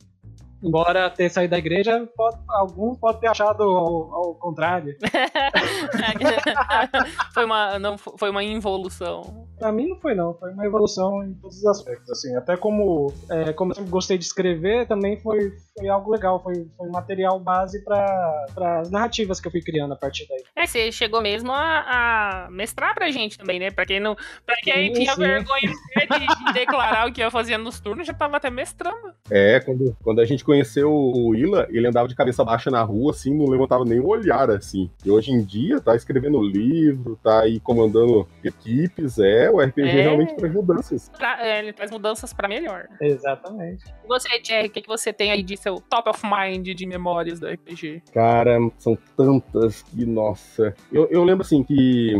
Embora 0.63 1.10
ter 1.10 1.30
saído 1.30 1.52
da 1.52 1.58
igreja, 1.58 2.08
pode, 2.15 2.38
alguns 2.47 2.97
podem 2.97 3.21
ter 3.21 3.28
achado 3.28 3.63
ao, 3.63 4.13
ao 4.13 4.36
contrário. 4.36 4.95
foi, 7.34 7.45
uma, 7.45 7.80
não, 7.80 7.97
foi 7.97 8.30
uma 8.30 8.43
involução. 8.43 9.47
Pra 9.58 9.71
mim 9.71 9.89
não 9.89 10.00
foi 10.00 10.15
não, 10.15 10.34
foi 10.34 10.52
uma 10.52 10.65
evolução 10.65 11.24
em 11.24 11.34
todos 11.36 11.58
os 11.58 11.65
aspectos. 11.65 12.10
Assim, 12.10 12.36
até 12.36 12.56
como, 12.56 13.13
é, 13.30 13.54
como 13.54 13.71
eu 13.71 13.76
sempre 13.76 13.91
gostei 13.91 14.17
de 14.17 14.26
escrever, 14.26 14.88
também 14.88 15.19
foi, 15.19 15.54
foi 15.78 15.88
algo 15.88 16.12
legal, 16.12 16.41
foi, 16.41 16.67
foi 16.78 16.89
material 16.89 17.39
base 17.39 17.84
para 17.84 18.80
as 18.80 18.91
narrativas 18.91 19.39
que 19.39 19.47
eu 19.47 19.52
fui 19.52 19.62
criando 19.62 19.93
a 19.93 19.97
partir 19.97 20.28
daí. 20.28 20.43
É, 20.56 20.67
você 20.67 20.91
chegou 20.91 21.21
mesmo 21.21 21.52
a, 21.52 22.45
a 22.45 22.52
mestrar 22.52 22.93
pra 22.93 23.12
gente 23.12 23.38
também, 23.38 23.60
né? 23.60 23.71
Pra 23.71 23.86
quem, 23.86 24.00
não, 24.00 24.15
pra 24.45 24.56
quem 24.63 24.93
sim, 24.93 25.02
tinha 25.02 25.15
sim. 25.15 25.21
vergonha 25.21 25.62
de, 25.62 26.45
de, 26.45 26.54
declarar 26.54 27.08
o 27.08 27.13
que 27.13 27.21
ia 27.21 27.32
fazer 27.32 27.58
nos 27.58 27.80
turnos, 27.80 28.06
já 28.06 28.13
tava 28.13 28.38
até 28.38 28.50
mestrando. 28.50 29.13
É, 29.30 29.60
quando, 29.60 29.95
quando 30.04 30.21
a 30.21 30.26
gente 30.26 30.43
conheceu 30.52 30.92
o 30.92 31.34
Ila, 31.34 31.66
ele 31.70 31.88
andava 31.88 32.10
de 32.10 32.16
cabeça 32.16 32.44
baixa 32.44 32.70
na 32.70 32.84
rua, 32.84 33.12
assim, 33.12 33.34
não 33.34 33.46
levantava 33.46 33.86
nem 33.86 34.02
o 34.02 34.08
olhar, 34.08 34.52
assim. 34.52 34.92
E 35.06 35.10
hoje 35.10 35.32
em 35.32 35.42
dia 35.42 35.80
tá 35.80 35.96
escrevendo 35.96 36.44
livro, 36.44 37.18
tá 37.24 37.44
aí 37.44 37.58
comandando 37.62 38.28
equipes, 38.44 39.18
é, 39.18 39.50
o 39.50 39.62
RPG 39.62 39.88
é... 39.88 40.02
realmente 40.02 40.36
traz 40.36 40.54
mudanças. 40.54 41.10
Pra, 41.18 41.42
é, 41.42 41.60
ele 41.60 41.72
traz 41.72 41.90
mudanças 41.90 42.34
para 42.34 42.50
melhor. 42.50 42.90
Exatamente. 43.00 43.86
E 44.04 44.08
você, 44.08 44.28
Jerry, 44.44 44.68
o 44.68 44.72
que, 44.72 44.82
que 44.82 44.90
você 44.90 45.14
tem 45.14 45.32
aí 45.32 45.42
de 45.42 45.56
seu 45.56 45.80
top 45.90 46.10
of 46.10 46.22
mind 46.26 46.68
de 46.68 46.86
memórias 46.86 47.40
do 47.40 47.48
RPG? 47.48 48.04
Cara, 48.14 48.60
são 48.78 48.98
tantas 49.16 49.84
que, 49.84 50.06
nossa. 50.06 50.76
Eu, 50.92 51.08
eu 51.10 51.24
lembro 51.24 51.44
assim 51.44 51.64
que 51.64 52.14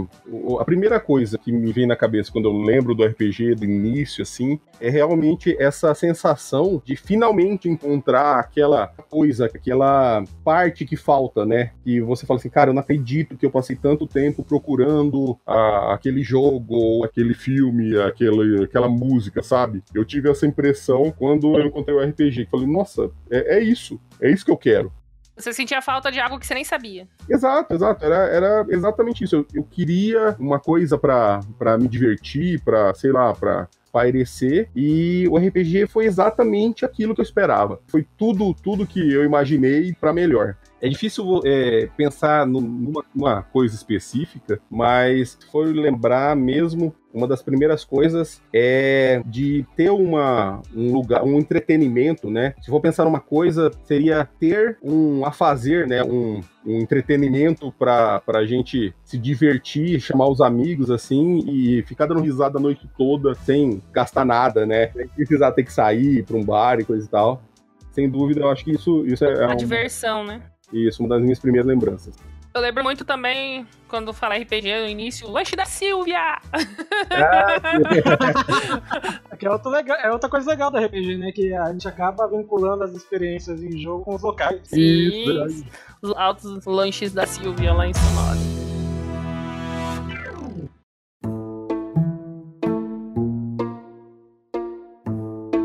a 0.58 0.64
primeira 0.64 1.02
coisa 1.02 1.38
que 1.38 1.52
me 1.52 1.74
vem 1.74 1.86
na 1.86 1.98
cabeça 1.98 2.32
quando 2.32 2.46
eu 2.46 2.54
lembro 2.54 2.96
do 2.96 3.04
RPG 3.04 3.56
do 3.56 3.66
início, 3.66 4.22
assim, 4.22 4.58
é 4.80 4.90
realmente 4.90 5.54
essa 5.60 5.94
sensação 5.94 6.82
de 6.86 6.96
finalmente 6.96 7.68
encontrar 7.68 8.21
aquela 8.22 8.88
coisa, 8.88 9.46
aquela 9.46 10.24
parte 10.44 10.86
que 10.86 10.96
falta, 10.96 11.46
né? 11.46 11.72
E 11.86 12.00
você 12.02 12.26
fala 12.26 12.40
assim, 12.40 12.50
cara, 12.50 12.70
eu 12.70 12.74
não 12.74 12.82
acredito 12.82 13.38
que 13.38 13.46
eu 13.46 13.52
passei 13.52 13.76
tanto 13.76 14.06
tempo 14.06 14.44
procurando 14.44 15.38
aquele 15.46 16.24
jogo 16.24 16.76
ou 16.76 17.06
aquele 17.06 17.32
aquele 17.32 17.34
filme, 17.34 17.98
aquele, 18.00 18.64
aquela 18.64 18.90
música, 18.90 19.42
sabe? 19.42 19.84
Eu 19.94 20.04
tive 20.04 20.30
essa 20.30 20.46
impressão 20.46 21.12
quando 21.12 21.58
eu 21.58 21.68
encontrei 21.68 21.96
o 21.96 22.02
RPG. 22.02 22.48
Falei, 22.50 22.68
nossa, 22.68 23.10
é, 23.30 23.58
é 23.58 23.64
isso. 23.64 24.00
É 24.20 24.30
isso 24.30 24.46
que 24.46 24.52
eu 24.52 24.58
quero. 24.58 24.92
Você 25.36 25.54
sentia 25.54 25.82
falta 25.82 26.12
de 26.12 26.20
algo 26.20 26.38
que 26.38 26.46
você 26.46 26.54
nem 26.54 26.64
sabia. 26.64 27.08
Exato, 27.30 27.74
exato. 27.74 28.06
Era, 28.06 28.16
era 28.28 28.66
exatamente 28.70 29.24
isso. 29.24 29.38
Eu, 29.38 29.48
eu 29.54 29.64
queria 29.64 30.36
uma 30.38 30.60
coisa 30.60 30.98
para 30.98 31.42
me 31.80 31.88
divertir, 31.88 32.62
para 32.62 32.94
sei 32.94 33.12
lá, 33.12 33.34
para 33.34 33.68
espairecer 33.92 34.70
e 34.74 35.28
o 35.28 35.38
RPG 35.38 35.88
foi 35.88 36.06
exatamente 36.06 36.86
aquilo 36.86 37.14
que 37.14 37.20
eu 37.20 37.26
esperava. 37.26 37.82
Foi 37.88 38.08
tudo, 38.18 38.54
tudo 38.54 38.88
que 38.88 39.14
eu 39.14 39.26
imaginei 39.26 39.94
para 40.00 40.14
melhor. 40.14 40.56
É 40.82 40.90
difícil 40.90 41.42
é, 41.46 41.88
pensar 41.96 42.46
numa, 42.48 43.04
numa, 43.14 43.44
coisa 43.44 43.76
específica, 43.76 44.60
mas 44.70 45.38
foi 45.52 45.72
lembrar 45.72 46.36
mesmo 46.36 46.94
uma 47.14 47.28
das 47.28 47.42
primeiras 47.42 47.84
coisas 47.84 48.42
é 48.54 49.22
de 49.26 49.66
ter 49.76 49.92
uma, 49.92 50.62
um 50.74 50.92
lugar, 50.94 51.24
um 51.24 51.38
entretenimento, 51.38 52.32
né? 52.32 52.56
Se 52.62 52.70
for 52.70 52.80
pensar 52.82 53.04
numa 53.04 53.20
coisa, 53.20 53.70
seria 53.84 54.28
ter 54.40 54.78
um 54.82 55.24
a 55.26 55.32
fazer, 55.32 55.86
né? 55.88 56.04
Um, 56.04 56.42
um 56.66 56.80
entretenimento 56.80 57.72
para 57.72 58.22
a 58.28 58.46
gente 58.46 58.94
se 59.04 59.18
divertir, 59.18 60.00
chamar 60.00 60.30
os 60.30 60.42
amigos 60.42 60.90
assim 60.90 61.44
e 61.48 61.84
ficar 61.84 62.08
dando 62.08 62.22
risada 62.22 62.58
a 62.58 62.62
noite 62.62 62.90
toda 62.98 63.36
sem 63.36 63.82
gastar 63.92 64.26
nada, 64.26 64.66
né? 64.66 64.92
Sem 64.94 65.08
precisar 65.10 65.52
ter 65.52 65.64
que 65.64 65.74
sair 65.74 66.24
para 66.24 66.38
um 66.38 66.44
bar 66.44 66.80
e 66.80 66.86
coisa 66.86 67.06
e 67.06 67.10
tal. 67.10 67.42
Sem 67.92 68.10
dúvida, 68.10 68.40
eu 68.40 68.50
acho 68.50 68.64
que 68.64 68.72
isso, 68.72 69.06
isso 69.06 69.26
é. 69.26 69.52
A 69.52 69.54
diversão, 69.54 70.24
né? 70.24 70.42
Isso, 70.74 71.02
uma 71.02 71.10
das 71.10 71.22
minhas 71.22 71.40
primeiras 71.40 71.68
lembranças. 71.68 72.16
Eu 72.54 72.60
lembro 72.60 72.84
muito 72.84 73.06
também, 73.06 73.66
quando 73.88 74.12
falar 74.12 74.36
RPG 74.36 74.82
no 74.82 74.88
início, 74.88 75.26
o 75.26 75.32
lanche 75.32 75.56
da 75.56 75.64
Silvia! 75.64 76.38
Que 79.40 79.48
é, 79.48 79.50
outra 79.50 79.72
legal, 79.72 79.98
é 79.98 80.12
outra 80.12 80.30
coisa 80.30 80.52
legal 80.52 80.70
do 80.70 80.78
RPG, 80.78 81.18
né? 81.18 81.32
Que 81.32 81.54
a 81.54 81.72
gente 81.72 81.88
acaba 81.88 82.28
vinculando 82.28 82.84
as 82.84 82.94
experiências 82.94 83.64
em 83.64 83.80
jogo 83.80 84.04
com 84.04 84.16
os 84.16 84.22
locais. 84.22 84.72
Isso, 84.74 85.66
os 86.02 86.12
altos 86.16 86.66
lanches 86.66 87.14
da 87.14 87.26
Silvia 87.26 87.74
lá 87.74 87.88
em 87.88 87.94
Sonora. 87.94 88.38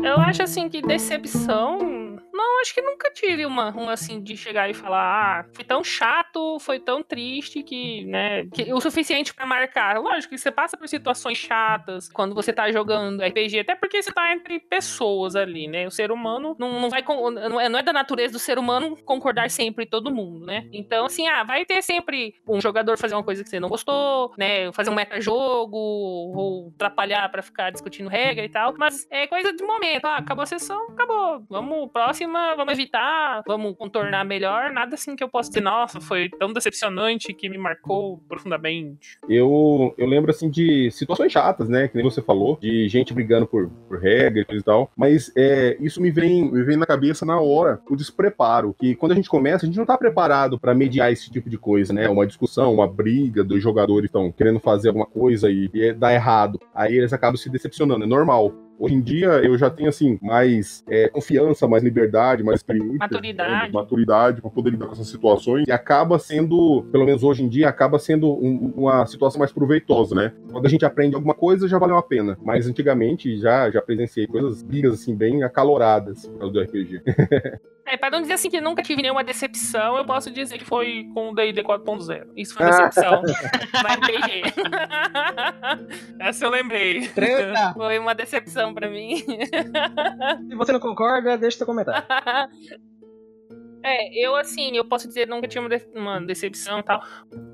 Eu 0.03 0.15
acho 0.21 0.41
assim 0.41 0.69
que 0.69 0.81
decepção 0.81 1.96
acho 2.61 2.73
que 2.73 2.81
nunca 2.81 3.09
tive 3.11 3.45
uma, 3.45 3.69
uma 3.69 3.93
assim 3.93 4.21
de 4.21 4.35
chegar 4.35 4.69
e 4.69 4.73
falar, 4.73 5.39
ah, 5.39 5.45
foi 5.53 5.63
tão 5.63 5.83
chato 5.83 6.26
foi 6.59 6.79
tão 6.79 7.03
triste 7.03 7.63
que, 7.63 8.05
né, 8.05 8.45
que 8.53 8.73
o 8.73 8.79
suficiente 8.79 9.33
para 9.33 9.45
marcar. 9.45 9.99
Lógico 9.99 10.33
que 10.33 10.39
você 10.39 10.51
passa 10.51 10.77
por 10.77 10.87
situações 10.87 11.37
chatas 11.37 12.09
quando 12.09 12.33
você 12.35 12.51
tá 12.53 12.71
jogando 12.71 13.23
RPG, 13.23 13.59
até 13.59 13.75
porque 13.75 14.01
você 14.01 14.11
tá 14.11 14.31
entre 14.33 14.59
pessoas 14.59 15.35
ali, 15.35 15.67
né? 15.67 15.87
O 15.87 15.91
ser 15.91 16.11
humano 16.11 16.55
não, 16.59 16.79
não 16.81 16.89
vai 16.89 17.03
não 17.03 17.59
é, 17.59 17.69
não 17.69 17.79
é 17.79 17.83
da 17.83 17.93
natureza 17.93 18.33
do 18.33 18.39
ser 18.39 18.57
humano 18.57 18.97
concordar 19.03 19.49
sempre 19.49 19.85
todo 19.85 20.13
mundo, 20.13 20.45
né? 20.45 20.67
Então, 20.71 21.05
assim, 21.05 21.27
ah, 21.27 21.43
vai 21.43 21.65
ter 21.65 21.81
sempre 21.81 22.35
um 22.47 22.59
jogador 22.59 22.97
fazer 22.97 23.15
uma 23.15 23.23
coisa 23.23 23.43
que 23.43 23.49
você 23.49 23.59
não 23.59 23.69
gostou, 23.69 24.33
né? 24.37 24.71
Fazer 24.73 24.89
um 24.89 24.95
meta-jogo 24.95 25.77
ou 25.77 26.71
atrapalhar 26.75 27.29
para 27.29 27.41
ficar 27.41 27.71
discutindo 27.71 28.09
regra 28.09 28.45
e 28.45 28.49
tal, 28.49 28.73
mas 28.77 29.07
é 29.09 29.27
coisa 29.27 29.53
de 29.53 29.63
momento. 29.63 30.05
Ah, 30.05 30.17
acabou 30.17 30.43
a 30.43 30.45
sessão, 30.45 30.89
acabou. 30.89 31.43
Vamos 31.49 31.91
próxima, 31.91 32.55
vamos 32.55 32.73
evitar, 32.73 33.41
vamos 33.47 33.75
contornar 33.77 34.23
melhor. 34.23 34.71
Nada 34.71 34.95
assim 34.95 35.15
que 35.15 35.23
eu 35.23 35.29
possa 35.29 35.49
dizer, 35.49 35.61
nossa, 35.61 35.99
foi 35.99 36.26
tão 36.29 36.53
decepcionante 36.53 37.33
que 37.33 37.49
me 37.49 37.57
marcou 37.57 38.17
profundamente. 38.27 39.17
Eu, 39.29 39.93
eu 39.97 40.07
lembro, 40.07 40.31
assim, 40.31 40.49
de 40.49 40.89
situações 40.91 41.31
chatas, 41.31 41.69
né? 41.69 41.87
Que 41.87 41.95
nem 41.95 42.03
você 42.03 42.21
falou, 42.21 42.57
de 42.61 42.87
gente 42.87 43.13
brigando 43.13 43.45
por, 43.47 43.69
por 43.87 43.99
regra 43.99 44.45
e 44.49 44.63
tal, 44.63 44.91
mas 44.95 45.31
é, 45.35 45.77
isso 45.79 46.01
me 46.01 46.11
vem, 46.11 46.51
me 46.51 46.63
vem 46.63 46.77
na 46.77 46.85
cabeça 46.85 47.25
na 47.25 47.39
hora 47.39 47.79
o 47.89 47.95
despreparo, 47.95 48.75
que 48.77 48.95
quando 48.95 49.11
a 49.11 49.15
gente 49.15 49.29
começa, 49.29 49.65
a 49.65 49.67
gente 49.67 49.77
não 49.77 49.85
tá 49.85 49.97
preparado 49.97 50.59
para 50.59 50.73
mediar 50.73 51.11
esse 51.11 51.29
tipo 51.29 51.49
de 51.49 51.57
coisa, 51.57 51.93
né? 51.93 52.09
Uma 52.09 52.27
discussão, 52.27 52.73
uma 52.73 52.87
briga 52.87 53.43
dos 53.43 53.61
jogadores 53.61 54.05
estão 54.05 54.31
querendo 54.31 54.59
fazer 54.59 54.89
alguma 54.89 55.05
coisa 55.05 55.49
e, 55.49 55.69
e 55.73 55.93
dá 55.93 56.13
errado. 56.13 56.59
Aí 56.73 56.97
eles 56.97 57.13
acabam 57.13 57.37
se 57.37 57.49
decepcionando, 57.49 58.03
é 58.03 58.07
normal. 58.07 58.53
Hoje 58.79 58.95
em 58.95 59.01
dia 59.01 59.27
eu 59.43 59.57
já 59.57 59.69
tenho 59.69 59.89
assim 59.89 60.19
mais 60.21 60.83
é, 60.87 61.07
confiança, 61.09 61.67
mais 61.67 61.83
liberdade, 61.83 62.43
mais 62.43 62.59
experiência, 62.59 62.97
maturidade, 62.97 63.65
né, 63.65 63.69
maturidade 63.73 64.41
para 64.41 64.51
poder 64.51 64.69
lidar 64.71 64.85
com 64.85 64.93
essas 64.93 65.07
situações 65.07 65.67
e 65.67 65.71
acaba 65.71 66.19
sendo, 66.19 66.85
pelo 66.91 67.05
menos 67.05 67.23
hoje 67.23 67.43
em 67.43 67.49
dia, 67.49 67.69
acaba 67.69 67.97
sendo 67.97 68.31
um, 68.31 68.73
uma 68.75 69.05
situação 69.05 69.39
mais 69.39 69.51
proveitosa, 69.51 70.13
né? 70.13 70.33
Quando 70.51 70.65
a 70.65 70.69
gente 70.69 70.85
aprende 70.85 71.15
alguma 71.15 71.33
coisa 71.33 71.67
já 71.67 71.79
valeu 71.79 71.97
a 71.97 72.03
pena, 72.03 72.37
mas 72.43 72.67
antigamente 72.67 73.37
já 73.37 73.69
já 73.71 73.81
presenciei 73.81 74.27
coisas 74.27 74.61
brigas 74.61 74.93
assim 74.93 75.15
bem 75.15 75.43
acaloradas 75.43 76.27
por 76.27 76.39
causa 76.39 76.53
do 76.53 76.61
RPG. 76.61 77.01
É, 77.87 77.95
pra 77.95 78.09
não 78.09 78.21
dizer 78.21 78.33
assim 78.33 78.49
que 78.49 78.59
nunca 78.59 78.83
tive 78.83 79.01
nenhuma 79.01 79.23
decepção, 79.23 79.95
eu 79.97 80.05
posso 80.05 80.29
dizer 80.29 80.57
que 80.57 80.65
foi 80.65 81.09
com 81.13 81.29
o 81.29 81.35
D&D 81.35 81.63
4.0. 81.63 82.27
Isso 82.35 82.53
foi 82.53 82.65
decepção. 82.65 83.21
Vai 83.81 83.95
RPG. 83.95 84.43
Essa 86.19 86.45
eu 86.45 86.49
lembrei. 86.49 87.07
Treta. 87.07 87.73
Foi 87.77 87.97
uma 87.97 88.13
decepção 88.13 88.73
pra 88.73 88.89
mim. 88.89 89.17
Se 89.17 90.55
você 90.55 90.71
não 90.73 90.79
concorda, 90.79 91.37
deixa 91.37 91.57
seu 91.57 91.65
comentário. 91.65 92.05
É, 93.83 94.13
eu 94.13 94.35
assim, 94.35 94.75
eu 94.75 94.83
posso 94.83 95.07
dizer 95.07 95.29
nunca 95.29 95.47
tive 95.47 95.61
uma, 95.61 95.69
de 95.69 95.87
uma 95.95 96.19
decepção 96.19 96.79
e 96.79 96.83
tal, 96.83 97.01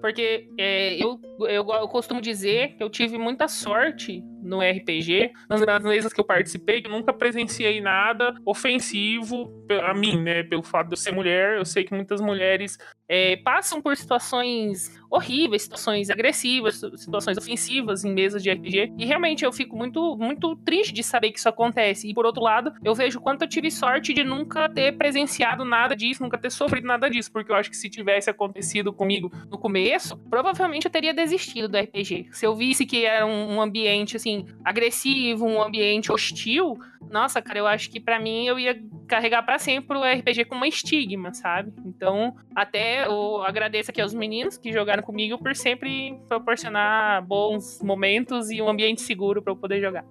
porque 0.01 0.49
é, 0.57 0.95
eu, 0.95 1.19
eu, 1.41 1.67
eu, 1.67 1.87
costumo 1.87 2.19
dizer 2.19 2.75
que 2.75 2.83
eu 2.83 2.89
tive 2.89 3.19
muita 3.19 3.47
sorte 3.47 4.23
no 4.43 4.59
RPG, 4.59 5.31
nas 5.49 5.83
mesas 5.83 6.13
que 6.13 6.19
eu 6.19 6.25
participei, 6.25 6.81
eu 6.85 6.91
nunca 6.91 7.13
presenciei 7.13 7.81
nada 7.81 8.33
ofensivo 8.45 9.51
a 9.83 9.93
mim, 9.93 10.21
né? 10.21 10.43
Pelo 10.43 10.63
fato 10.63 10.87
de 10.87 10.93
eu 10.93 10.97
ser 10.97 11.11
mulher, 11.11 11.57
eu 11.57 11.65
sei 11.65 11.83
que 11.83 11.93
muitas 11.93 12.21
mulheres 12.21 12.77
é, 13.07 13.37
passam 13.37 13.81
por 13.81 13.95
situações 13.95 14.91
horríveis, 15.09 15.61
situações 15.61 16.09
agressivas, 16.09 16.81
situações 16.95 17.37
ofensivas 17.37 18.03
em 18.03 18.11
mesas 18.11 18.41
de 18.41 18.49
RPG. 18.49 18.93
E 18.97 19.05
realmente 19.05 19.45
eu 19.45 19.53
fico 19.53 19.77
muito, 19.77 20.17
muito 20.17 20.55
triste 20.55 20.91
de 20.91 21.03
saber 21.03 21.31
que 21.31 21.37
isso 21.37 21.47
acontece. 21.47 22.09
E 22.09 22.13
por 22.13 22.25
outro 22.25 22.41
lado, 22.41 22.73
eu 22.83 22.95
vejo 22.95 23.21
quanto 23.21 23.43
eu 23.43 23.47
tive 23.47 23.69
sorte 23.69 24.13
de 24.13 24.23
nunca 24.23 24.67
ter 24.67 24.97
presenciado 24.97 25.63
nada 25.63 25.95
disso, 25.95 26.23
nunca 26.23 26.37
ter 26.37 26.51
sofrido 26.51 26.87
nada 26.87 27.09
disso. 27.09 27.31
Porque 27.31 27.51
eu 27.51 27.55
acho 27.55 27.69
que 27.69 27.77
se 27.77 27.89
tivesse 27.89 28.29
acontecido 28.29 28.91
comigo 28.91 29.31
no 29.49 29.57
começo, 29.57 30.17
provavelmente 30.29 30.85
eu 30.85 30.91
teria 30.91 31.13
desistido 31.13 31.67
do 31.67 31.77
RPG. 31.77 32.29
Se 32.31 32.47
eu 32.47 32.55
visse 32.55 32.85
que 32.85 33.05
era 33.05 33.25
um, 33.25 33.55
um 33.55 33.61
ambiente 33.61 34.17
assim 34.17 34.32
agressivo, 34.63 35.45
um 35.45 35.61
ambiente 35.61 36.11
hostil, 36.11 36.77
nossa, 37.13 37.41
cara, 37.41 37.59
eu 37.59 37.67
acho 37.67 37.89
que 37.89 37.99
para 37.99 38.19
mim 38.19 38.47
eu 38.47 38.57
ia 38.57 38.79
carregar 39.07 39.43
para 39.43 39.59
sempre 39.59 39.97
o 39.97 40.03
RPG 40.03 40.45
com 40.45 40.55
uma 40.55 40.67
estigma, 40.67 41.33
sabe? 41.33 41.71
Então, 41.85 42.35
até 42.55 43.05
eu 43.05 43.43
agradeço 43.43 43.91
aqui 43.91 44.01
aos 44.01 44.13
meninos 44.13 44.57
que 44.57 44.71
jogaram 44.71 45.03
comigo 45.03 45.37
por 45.37 45.55
sempre 45.55 46.19
proporcionar 46.27 47.23
bons 47.23 47.81
momentos 47.83 48.49
e 48.49 48.61
um 48.61 48.69
ambiente 48.69 49.01
seguro 49.01 49.41
para 49.41 49.53
eu 49.53 49.57
poder 49.57 49.79
jogar. 49.79 50.05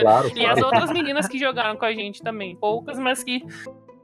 Claro, 0.00 0.30
e 0.36 0.44
as 0.44 0.60
outras 0.60 0.90
meninas 0.90 1.26
que 1.26 1.38
jogaram 1.38 1.76
com 1.76 1.84
a 1.84 1.92
gente 1.92 2.22
também. 2.22 2.56
Poucas, 2.56 2.98
mas 2.98 3.24
que 3.24 3.42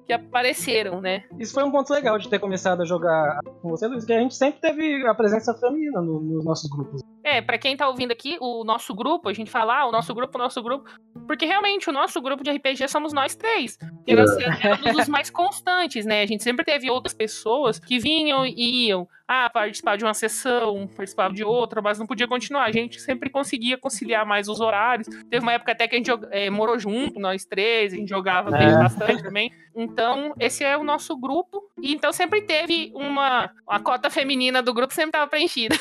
que 0.06 0.12
apareceram, 0.12 1.00
né? 1.00 1.24
Isso 1.38 1.54
foi 1.54 1.64
um 1.64 1.70
ponto 1.70 1.92
legal 1.92 2.18
de 2.18 2.28
ter 2.28 2.38
começado 2.38 2.82
a 2.82 2.84
jogar 2.84 3.40
com 3.62 3.70
você, 3.70 3.86
Luiz, 3.86 4.04
que 4.04 4.12
a 4.12 4.20
gente 4.20 4.34
sempre 4.34 4.60
teve 4.60 5.06
a 5.06 5.14
presença 5.14 5.54
feminina 5.54 6.00
no, 6.00 6.20
nos 6.20 6.44
nossos 6.44 6.70
grupos. 6.70 7.02
É, 7.24 7.40
para 7.40 7.56
quem 7.56 7.74
tá 7.74 7.88
ouvindo 7.88 8.12
aqui, 8.12 8.36
o 8.38 8.64
nosso 8.64 8.94
grupo, 8.94 9.30
a 9.30 9.32
gente 9.32 9.50
fala, 9.50 9.80
ah, 9.80 9.88
o 9.88 9.92
nosso 9.92 10.14
grupo, 10.14 10.36
o 10.36 10.40
nosso 10.40 10.62
grupo, 10.62 10.90
porque 11.26 11.46
realmente 11.46 11.88
o 11.88 11.92
nosso 11.92 12.20
grupo 12.20 12.44
de 12.44 12.50
RPG 12.50 12.86
somos 12.88 13.14
nós 13.14 13.34
três. 13.34 13.78
E 14.06 14.12
é. 14.12 14.14
nós 14.14 14.30
éramos 14.36 14.98
os 14.98 15.08
mais 15.08 15.30
constantes, 15.30 16.04
né? 16.04 16.20
A 16.20 16.26
gente 16.26 16.42
sempre 16.42 16.64
teve 16.64 16.90
outras 16.90 17.14
pessoas 17.14 17.78
que 17.78 17.98
vinham 17.98 18.44
e 18.44 18.88
iam, 18.88 19.08
ah, 19.26 19.48
participar 19.48 19.96
de 19.96 20.04
uma 20.04 20.12
sessão, 20.12 20.86
participar 20.86 21.32
de 21.32 21.42
outra, 21.42 21.80
mas 21.80 21.98
não 21.98 22.06
podia 22.06 22.28
continuar. 22.28 22.64
A 22.64 22.72
gente 22.72 23.00
sempre 23.00 23.30
conseguia 23.30 23.78
conciliar 23.78 24.26
mais 24.26 24.46
os 24.46 24.60
horários. 24.60 25.08
Teve 25.30 25.42
uma 25.42 25.54
época 25.54 25.72
até 25.72 25.88
que 25.88 25.94
a 25.94 25.98
gente 25.98 26.10
é, 26.30 26.50
morou 26.50 26.78
junto, 26.78 27.18
nós 27.18 27.46
três, 27.46 27.94
a 27.94 27.96
gente 27.96 28.08
jogava 28.10 28.54
é. 28.54 28.76
bastante 28.76 29.22
também. 29.22 29.50
Então, 29.74 29.93
esse 30.38 30.64
é 30.64 30.76
o 30.76 30.84
nosso 30.84 31.16
grupo. 31.16 31.62
E 31.82 31.92
então 31.92 32.12
sempre 32.12 32.42
teve 32.42 32.92
uma. 32.94 33.50
A 33.68 33.80
cota 33.80 34.08
feminina 34.10 34.62
do 34.62 34.72
grupo 34.72 34.94
sempre 34.94 35.10
estava 35.10 35.30
preenchida. 35.30 35.76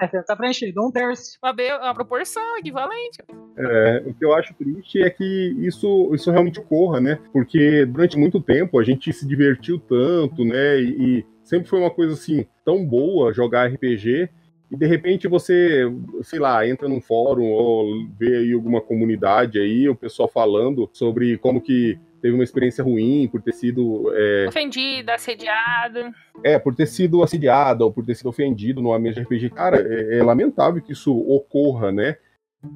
É, 0.00 0.22
tá 0.22 0.36
preenchido, 0.36 0.80
um 0.84 0.92
terço. 0.92 1.38
Uma, 1.42 1.52
uma 1.52 1.94
proporção 1.94 2.56
equivalente. 2.58 3.18
É, 3.56 4.02
o 4.06 4.14
que 4.14 4.24
eu 4.24 4.32
acho 4.32 4.54
triste 4.54 5.02
é 5.02 5.10
que 5.10 5.56
isso, 5.58 6.10
isso 6.14 6.30
realmente 6.30 6.60
ocorra, 6.60 7.00
né? 7.00 7.18
Porque 7.32 7.84
durante 7.84 8.16
muito 8.16 8.40
tempo 8.40 8.78
a 8.78 8.84
gente 8.84 9.12
se 9.12 9.26
divertiu 9.26 9.78
tanto, 9.78 10.44
né? 10.44 10.80
E, 10.80 11.18
e 11.18 11.26
sempre 11.42 11.68
foi 11.68 11.80
uma 11.80 11.90
coisa 11.90 12.14
assim, 12.14 12.46
tão 12.64 12.84
boa 12.84 13.32
jogar 13.32 13.66
RPG. 13.72 14.28
E 14.70 14.76
de 14.76 14.86
repente 14.86 15.26
você, 15.26 15.84
sei 16.22 16.38
lá, 16.38 16.66
entra 16.68 16.88
num 16.88 17.00
fórum 17.00 17.46
ou 17.46 18.06
vê 18.18 18.36
aí 18.36 18.52
alguma 18.52 18.80
comunidade 18.80 19.58
aí, 19.58 19.88
o 19.88 19.96
pessoal 19.96 20.28
falando 20.28 20.88
sobre 20.92 21.38
como 21.38 21.60
que 21.60 21.98
teve 22.20 22.34
uma 22.34 22.44
experiência 22.44 22.82
ruim 22.84 23.28
por 23.30 23.40
ter 23.40 23.52
sido. 23.52 24.12
É... 24.14 24.46
Ofendida, 24.48 25.14
assediada. 25.14 26.12
É, 26.44 26.58
por 26.58 26.74
ter 26.74 26.86
sido 26.86 27.22
assediada 27.22 27.84
ou 27.84 27.92
por 27.92 28.04
ter 28.04 28.14
sido 28.14 28.28
ofendido 28.28 28.80
no 28.80 28.92
ambiente 28.92 29.16
de 29.16 29.22
RPG. 29.22 29.50
Cara, 29.50 29.80
é, 29.80 30.18
é 30.18 30.22
lamentável 30.22 30.82
que 30.82 30.92
isso 30.92 31.16
ocorra, 31.16 31.90
né? 31.90 32.16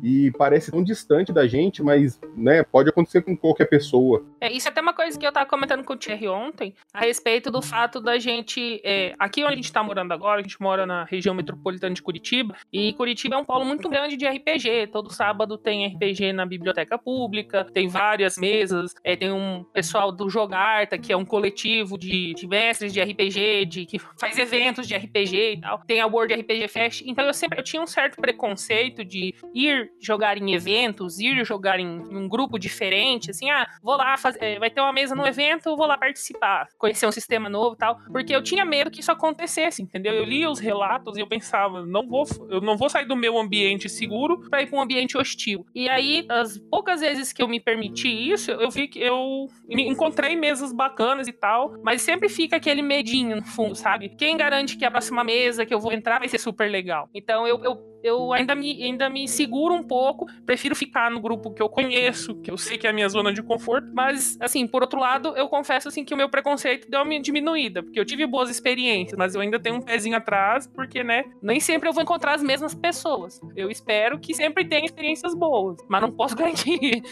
E 0.02 0.30
parece 0.32 0.70
tão 0.70 0.82
distante 0.82 1.32
da 1.32 1.46
gente, 1.46 1.82
mas 1.82 2.20
né, 2.36 2.62
pode 2.62 2.88
acontecer 2.88 3.22
com 3.22 3.36
qualquer 3.36 3.66
pessoa. 3.66 4.24
É, 4.40 4.50
isso 4.50 4.68
é 4.68 4.70
até 4.70 4.80
uma 4.80 4.92
coisa 4.92 5.18
que 5.18 5.26
eu 5.26 5.32
tava 5.32 5.46
comentando 5.46 5.84
com 5.84 5.94
o 5.94 5.96
Thierry 5.96 6.28
ontem, 6.28 6.74
a 6.92 7.00
respeito 7.00 7.50
do 7.50 7.60
fato 7.60 8.00
da 8.00 8.18
gente. 8.18 8.80
É, 8.84 9.14
aqui 9.18 9.42
onde 9.42 9.54
a 9.54 9.56
gente 9.56 9.72
tá 9.72 9.82
morando 9.82 10.12
agora, 10.12 10.40
a 10.40 10.42
gente 10.42 10.60
mora 10.60 10.86
na 10.86 11.04
região 11.04 11.34
metropolitana 11.34 11.94
de 11.94 12.02
Curitiba, 12.02 12.54
e 12.72 12.92
Curitiba 12.92 13.34
é 13.34 13.38
um 13.38 13.44
polo 13.44 13.64
muito 13.64 13.88
grande 13.88 14.16
de 14.16 14.26
RPG. 14.26 14.88
Todo 14.92 15.12
sábado 15.12 15.58
tem 15.58 15.86
RPG 15.86 16.32
na 16.32 16.46
biblioteca 16.46 16.96
pública, 16.98 17.64
tem 17.64 17.88
várias 17.88 18.36
mesas, 18.38 18.94
é, 19.02 19.16
tem 19.16 19.32
um 19.32 19.64
pessoal 19.72 20.12
do 20.12 20.30
Jogarta, 20.30 20.98
que 20.98 21.12
é 21.12 21.16
um 21.16 21.24
coletivo 21.24 21.98
de, 21.98 22.34
de 22.34 22.46
mestres 22.46 22.92
de 22.92 23.00
RPG, 23.00 23.66
de, 23.66 23.86
que 23.86 23.98
faz 23.98 24.38
eventos 24.38 24.86
de 24.86 24.94
RPG 24.94 25.52
e 25.54 25.60
tal. 25.60 25.78
Tem 25.86 26.00
a 26.00 26.06
World 26.06 26.34
RPG 26.34 26.68
Fest. 26.68 27.02
Então 27.06 27.24
eu 27.24 27.34
sempre 27.34 27.58
eu 27.58 27.64
tinha 27.64 27.82
um 27.82 27.86
certo 27.86 28.20
preconceito 28.20 29.04
de 29.04 29.34
ir 29.54 29.71
ir 29.72 29.90
jogar 30.00 30.36
em 30.36 30.52
eventos, 30.54 31.18
ir 31.18 31.44
jogar 31.44 31.80
em, 31.80 31.86
em 31.86 32.16
um 32.16 32.28
grupo 32.28 32.58
diferente, 32.58 33.30
assim, 33.30 33.50
ah, 33.50 33.66
vou 33.82 33.96
lá, 33.96 34.16
fazer, 34.16 34.58
vai 34.58 34.70
ter 34.70 34.80
uma 34.80 34.92
mesa 34.92 35.14
no 35.14 35.26
evento, 35.26 35.76
vou 35.76 35.86
lá 35.86 35.96
participar, 35.96 36.68
conhecer 36.78 37.06
um 37.06 37.12
sistema 37.12 37.48
novo 37.48 37.76
tal, 37.76 37.98
porque 38.10 38.34
eu 38.34 38.42
tinha 38.42 38.64
medo 38.64 38.90
que 38.90 39.00
isso 39.00 39.12
acontecesse, 39.12 39.82
entendeu? 39.82 40.14
Eu 40.14 40.24
lia 40.24 40.50
os 40.50 40.58
relatos 40.58 41.16
e 41.16 41.20
eu 41.20 41.26
pensava, 41.26 41.84
não 41.84 42.06
vou, 42.06 42.24
eu 42.48 42.60
não 42.60 42.76
vou 42.76 42.88
sair 42.88 43.06
do 43.06 43.16
meu 43.16 43.38
ambiente 43.38 43.88
seguro 43.88 44.40
para 44.48 44.62
ir 44.62 44.66
para 44.66 44.78
um 44.78 44.82
ambiente 44.82 45.16
hostil. 45.16 45.66
E 45.74 45.88
aí, 45.88 46.26
as 46.28 46.58
poucas 46.58 47.00
vezes 47.00 47.32
que 47.32 47.42
eu 47.42 47.48
me 47.48 47.60
permiti 47.60 48.08
isso, 48.08 48.50
eu 48.50 48.70
vi 48.70 48.88
que 48.88 49.00
eu 49.00 49.48
encontrei 49.68 50.36
mesas 50.36 50.72
bacanas 50.72 51.28
e 51.28 51.32
tal, 51.32 51.74
mas 51.82 52.02
sempre 52.02 52.28
fica 52.28 52.56
aquele 52.56 52.82
medinho 52.82 53.36
no 53.36 53.44
fundo, 53.44 53.74
sabe? 53.74 54.10
Quem 54.10 54.36
garante 54.36 54.76
que 54.76 54.84
a 54.84 54.90
próxima 54.90 55.24
mesa 55.24 55.64
que 55.64 55.74
eu 55.74 55.80
vou 55.80 55.92
entrar 55.92 56.18
vai 56.18 56.28
ser 56.28 56.38
super 56.38 56.70
legal? 56.70 57.08
Então 57.14 57.46
eu, 57.46 57.62
eu 57.64 57.91
eu 58.02 58.32
ainda 58.32 58.54
me, 58.54 58.82
ainda 58.82 59.08
me 59.08 59.28
seguro 59.28 59.74
um 59.74 59.82
pouco, 59.82 60.26
prefiro 60.44 60.74
ficar 60.74 61.10
no 61.10 61.20
grupo 61.20 61.52
que 61.52 61.62
eu 61.62 61.68
conheço, 61.68 62.34
que 62.36 62.50
eu 62.50 62.58
sei 62.58 62.76
que 62.76 62.86
é 62.86 62.90
a 62.90 62.92
minha 62.92 63.08
zona 63.08 63.32
de 63.32 63.42
conforto, 63.42 63.88
mas, 63.92 64.36
assim, 64.40 64.66
por 64.66 64.82
outro 64.82 64.98
lado, 64.98 65.34
eu 65.36 65.48
confesso, 65.48 65.88
assim, 65.88 66.04
que 66.04 66.14
o 66.14 66.16
meu 66.16 66.28
preconceito 66.28 66.90
deu 66.90 67.02
uma 67.02 67.20
diminuída, 67.20 67.82
porque 67.82 68.00
eu 68.00 68.04
tive 68.04 68.26
boas 68.26 68.48
experiências, 68.50 69.16
mas 69.18 69.34
eu 69.34 69.40
ainda 69.40 69.60
tenho 69.60 69.76
um 69.76 69.80
pezinho 69.80 70.16
atrás, 70.16 70.66
porque, 70.66 71.04
né, 71.04 71.24
nem 71.42 71.60
sempre 71.60 71.88
eu 71.88 71.92
vou 71.92 72.02
encontrar 72.02 72.34
as 72.34 72.42
mesmas 72.42 72.74
pessoas. 72.74 73.40
Eu 73.54 73.70
espero 73.70 74.18
que 74.18 74.34
sempre 74.34 74.64
tenha 74.64 74.84
experiências 74.84 75.34
boas, 75.34 75.76
mas 75.88 76.00
não 76.00 76.10
posso 76.10 76.34
garantir. 76.36 77.02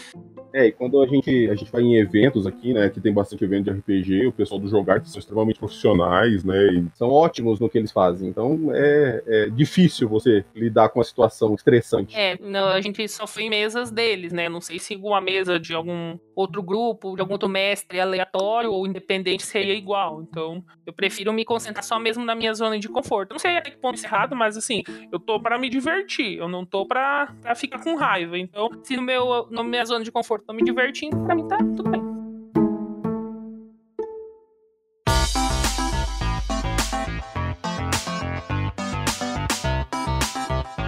É, 0.53 0.67
e 0.67 0.71
quando 0.71 1.01
a 1.01 1.07
gente, 1.07 1.49
a 1.49 1.55
gente 1.55 1.71
vai 1.71 1.81
em 1.81 1.95
eventos 1.95 2.45
aqui, 2.45 2.73
né, 2.73 2.89
que 2.89 2.99
tem 2.99 3.13
bastante 3.13 3.43
evento 3.43 3.65
de 3.65 3.71
RPG, 3.71 4.27
o 4.27 4.31
pessoal 4.31 4.59
do 4.59 4.67
Jogar 4.67 5.03
são 5.05 5.19
extremamente 5.19 5.59
profissionais, 5.59 6.43
né, 6.43 6.73
e 6.73 6.85
são 6.95 7.09
ótimos 7.09 7.59
no 7.59 7.69
que 7.69 7.77
eles 7.77 7.91
fazem. 7.91 8.29
Então 8.29 8.69
é, 8.73 9.23
é 9.25 9.49
difícil 9.49 10.07
você 10.07 10.43
lidar 10.55 10.89
com 10.89 11.01
a 11.01 11.03
situação 11.03 11.53
estressante. 11.53 12.15
É, 12.15 12.37
não, 12.39 12.67
a 12.67 12.81
gente 12.81 13.07
só 13.07 13.25
foi 13.25 13.43
em 13.43 13.49
mesas 13.49 13.91
deles, 13.91 14.33
né, 14.33 14.49
não 14.49 14.61
sei 14.61 14.79
se 14.79 14.95
uma 14.95 15.21
mesa 15.21 15.59
de 15.59 15.73
algum 15.73 16.17
outro 16.35 16.61
grupo, 16.61 17.15
de 17.15 17.21
algum 17.21 17.33
outro 17.33 17.49
mestre 17.49 17.99
aleatório 17.99 18.71
ou 18.71 18.87
independente 18.87 19.43
seria 19.43 19.73
igual. 19.73 20.21
Então 20.21 20.63
eu 20.85 20.93
prefiro 20.93 21.31
me 21.31 21.45
concentrar 21.45 21.83
só 21.83 21.99
mesmo 21.99 22.23
na 22.25 22.35
minha 22.35 22.53
zona 22.53 22.77
de 22.79 22.89
conforto. 22.89 23.31
Não 23.31 23.39
sei 23.39 23.57
até 23.57 23.69
que 23.69 23.77
ponto 23.77 23.95
isso 23.95 24.05
é 24.05 24.09
errado, 24.09 24.35
mas 24.35 24.57
assim, 24.57 24.83
eu 25.11 25.19
tô 25.19 25.39
para 25.39 25.57
me 25.57 25.69
divertir, 25.69 26.37
eu 26.37 26.47
não 26.47 26.65
tô 26.65 26.85
pra 26.85 27.33
ficar 27.55 27.79
com 27.83 27.95
raiva. 27.95 28.37
Então, 28.37 28.69
se 28.83 28.95
no 28.95 29.01
meu, 29.01 29.47
na 29.49 29.63
minha 29.63 29.85
zona 29.85 30.03
de 30.03 30.11
conforto 30.11 30.40
tô 30.45 30.53
me 30.53 30.63
divertindo, 30.63 31.17
pra 31.23 31.35
mim 31.35 31.47
tá 31.47 31.57
tudo 31.57 31.89
bem. 31.89 32.11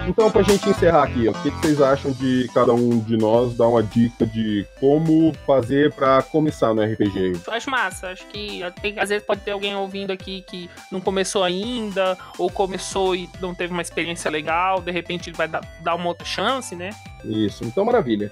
Então, 0.06 0.30
pra 0.30 0.42
gente 0.42 0.68
encerrar 0.68 1.04
aqui, 1.04 1.26
o 1.26 1.32
que, 1.32 1.50
vocês 1.50 1.80
acham 1.80 2.12
de 2.12 2.48
cada 2.52 2.74
um 2.74 3.00
de 3.00 3.16
nós 3.16 3.56
dar 3.56 3.66
uma 3.66 3.82
dica 3.82 4.26
de 4.26 4.66
como 4.78 5.32
fazer 5.46 5.92
para 5.92 6.22
começar 6.22 6.74
no 6.74 6.82
RPG? 6.82 7.40
Eu 7.46 7.52
acho 7.52 7.70
massa. 7.70 8.10
Acho 8.10 8.26
que 8.26 8.60
tem, 8.82 8.98
às 8.98 9.08
vezes 9.08 9.24
pode 9.26 9.40
ter 9.40 9.52
alguém 9.52 9.74
ouvindo 9.74 10.12
aqui 10.12 10.42
que 10.42 10.68
não 10.92 11.00
começou 11.00 11.42
ainda, 11.42 12.18
ou 12.38 12.50
começou 12.50 13.16
e 13.16 13.28
não 13.40 13.54
teve 13.54 13.72
uma 13.72 13.82
experiência 13.82 14.30
legal, 14.30 14.80
de 14.80 14.92
repente 14.92 15.30
ele 15.30 15.36
vai 15.36 15.48
dar, 15.48 15.62
dar 15.82 15.94
uma 15.94 16.08
outra 16.08 16.26
chance, 16.26 16.76
né? 16.76 16.90
Isso, 17.24 17.64
então 17.64 17.84
maravilha. 17.84 18.30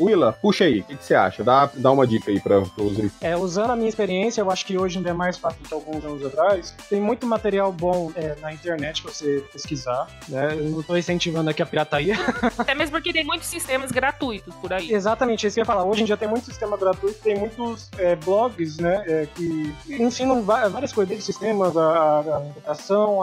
Willa, 0.00 0.32
puxa 0.32 0.64
aí, 0.64 0.80
o 0.80 0.84
que, 0.84 0.96
que, 0.96 1.04
você 1.04 1.14
acha? 1.14 1.44
Dá, 1.44 1.70
dá 1.74 1.90
uma 1.90 2.06
dica 2.06 2.30
aí 2.30 2.40
para 2.40 2.58
os 2.58 2.70
é, 3.20 3.36
Usando 3.36 3.70
a 3.70 3.76
minha 3.76 3.88
experiência, 3.88 4.40
eu 4.40 4.50
acho 4.50 4.64
que 4.64 4.78
hoje 4.78 4.98
ainda 4.98 5.10
é 5.10 5.12
mais 5.12 5.36
fácil 5.36 5.60
que 5.62 5.72
alguns 5.72 6.04
anos 6.04 6.24
atrás. 6.24 6.74
Tem 6.88 7.00
muito 7.00 7.26
material 7.26 7.72
bom 7.72 8.12
é, 8.14 8.36
na 8.40 8.52
internet 8.52 9.02
pra 9.02 9.12
você 9.12 9.44
pesquisar. 9.52 10.08
Né? 10.28 10.54
Eu 10.58 10.64
não 10.70 10.82
tô 10.82 10.96
incentivando 10.96 11.50
aqui 11.50 11.62
a 11.62 11.66
pirataria. 11.66 12.16
Até 12.56 12.74
mesmo 12.74 12.92
porque 12.92 13.12
tem 13.12 13.24
muitos 13.24 13.48
sistemas 13.48 13.90
gratuitos 13.90 14.54
por 14.56 14.72
aí. 14.72 14.92
Exatamente, 14.92 15.46
isso 15.46 15.54
que 15.54 15.60
eu 15.60 15.62
ia 15.62 15.66
falar. 15.66 15.84
Hoje 15.84 16.02
em 16.02 16.04
dia 16.04 16.16
tem 16.16 16.28
muito 16.28 16.46
sistema 16.46 16.76
gratuito, 16.76 17.18
tem 17.20 17.38
muitos 17.38 17.90
é, 17.98 18.16
blogs 18.16 18.78
né, 18.78 19.04
é, 19.06 19.26
que 19.34 19.72
ensinam 19.88 20.42
várias 20.42 20.92
coisas, 20.92 21.08
desde 21.08 21.24
sistemas, 21.24 21.76
a, 21.76 22.20
a 22.66 22.74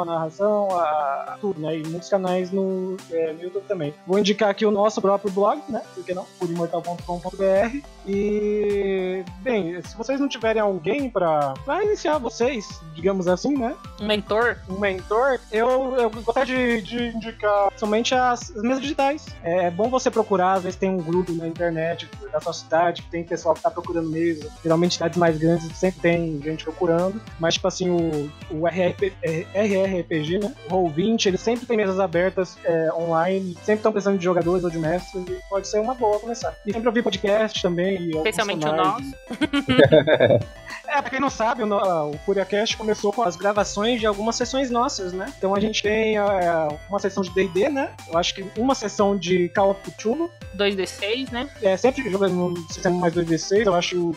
a 0.01 0.05
narração, 0.05 0.77
a, 0.77 1.33
a, 1.33 1.37
tudo, 1.39 1.59
né? 1.59 1.77
E 1.77 1.87
muitos 1.87 2.09
canais 2.09 2.51
no, 2.51 2.97
é, 3.11 3.33
no 3.33 3.43
YouTube 3.43 3.65
também. 3.67 3.93
Vou 4.05 4.19
indicar 4.19 4.49
aqui 4.49 4.65
o 4.65 4.71
nosso 4.71 5.01
próprio 5.01 5.31
blog, 5.31 5.61
né? 5.69 5.81
Por 5.93 6.03
que 6.03 6.13
não? 6.13 6.25
Por 6.39 6.49
imortal.com.br. 6.67 7.87
E, 8.05 9.23
bem, 9.41 9.81
se 9.81 9.97
vocês 9.97 10.19
não 10.19 10.29
tiverem 10.29 10.61
alguém 10.61 11.09
para 11.09 11.55
iniciar 11.83 12.17
vocês, 12.17 12.79
digamos 12.93 13.27
assim, 13.27 13.57
né? 13.57 13.75
Um 13.99 14.07
mentor? 14.07 14.57
Um 14.69 14.79
mentor, 14.79 15.39
eu, 15.51 15.95
eu 15.97 16.09
gostaria 16.09 16.81
de, 16.81 16.81
de 16.81 17.07
indicar 17.07 17.71
somente 17.75 18.13
as, 18.15 18.51
as 18.55 18.61
mesas 18.61 18.81
digitais. 18.81 19.25
É, 19.43 19.65
é, 19.65 19.71
bom 19.71 19.89
você 19.89 20.09
procurar, 20.09 20.53
às 20.53 20.63
vezes 20.63 20.79
tem 20.79 20.89
um 20.89 20.97
grupo 20.97 21.33
na 21.33 21.47
internet 21.47 22.09
da 22.31 22.39
sua 22.39 22.53
cidade 22.53 23.01
que 23.01 23.09
tem 23.09 23.23
pessoal 23.23 23.55
que 23.55 23.61
tá 23.61 23.69
procurando 23.69 24.09
mesa. 24.09 24.49
Geralmente 24.63 24.93
cidades 24.93 25.17
mais 25.17 25.37
grandes 25.37 25.75
sempre 25.77 25.99
tem 25.99 26.41
gente 26.41 26.63
procurando. 26.63 27.21
Mas, 27.39 27.55
tipo 27.55 27.67
assim, 27.67 27.89
o, 27.89 28.31
o 28.51 28.67
RRP, 28.67 29.13
RRPG, 29.53 30.39
né? 30.39 30.55
O 30.69 30.73
Roll20, 30.73 31.25
ele 31.25 31.37
sempre 31.37 31.65
tem 31.65 31.75
mesas 31.75 31.99
abertas 31.99 32.57
é, 32.63 32.91
online, 32.93 33.53
sempre 33.55 33.75
estão 33.75 33.91
precisando 33.91 34.17
de 34.17 34.23
jogadores 34.23 34.63
ou 34.63 34.69
de 34.69 34.77
mestres, 34.77 35.27
e 35.27 35.39
pode 35.49 35.67
ser 35.67 35.79
uma 35.79 35.93
boa 35.93 36.19
começar. 36.19 36.46
E 36.65 36.73
sempre 36.73 36.87
ouvir 36.87 37.03
podcast 37.03 37.61
também. 37.61 38.09
Especialmente 38.09 38.65
o 38.65 38.75
nosso. 38.75 39.13
é, 40.87 41.01
pra 41.01 41.09
quem 41.09 41.19
não 41.19 41.29
sabe, 41.29 41.63
o, 41.63 41.67
o 41.67 42.17
FuriaCast 42.25 42.77
começou 42.77 43.11
com 43.13 43.23
as 43.23 43.35
gravações 43.35 43.99
de 43.99 44.05
algumas 44.05 44.35
sessões 44.35 44.69
nossas, 44.69 45.13
né? 45.13 45.31
Então 45.37 45.55
a 45.55 45.59
gente 45.59 45.81
tem 45.83 46.17
é, 46.17 46.23
uma 46.89 46.99
sessão 46.99 47.23
de 47.23 47.29
D&D, 47.31 47.69
né? 47.69 47.91
Eu 48.07 48.17
acho 48.17 48.33
que 48.33 48.45
uma 48.57 48.75
sessão 48.75 49.17
de 49.17 49.49
Call 49.49 49.71
of 49.71 49.81
Cthulhu. 49.81 50.29
2D6, 50.57 51.31
né? 51.31 51.49
É, 51.61 51.77
sempre 51.77 52.09
jogando 52.09 52.33
no 52.33 52.57
sistema 52.71 52.97
mais 52.97 53.13
2D6, 53.13 53.65
eu 53.65 53.75
acho 53.75 54.15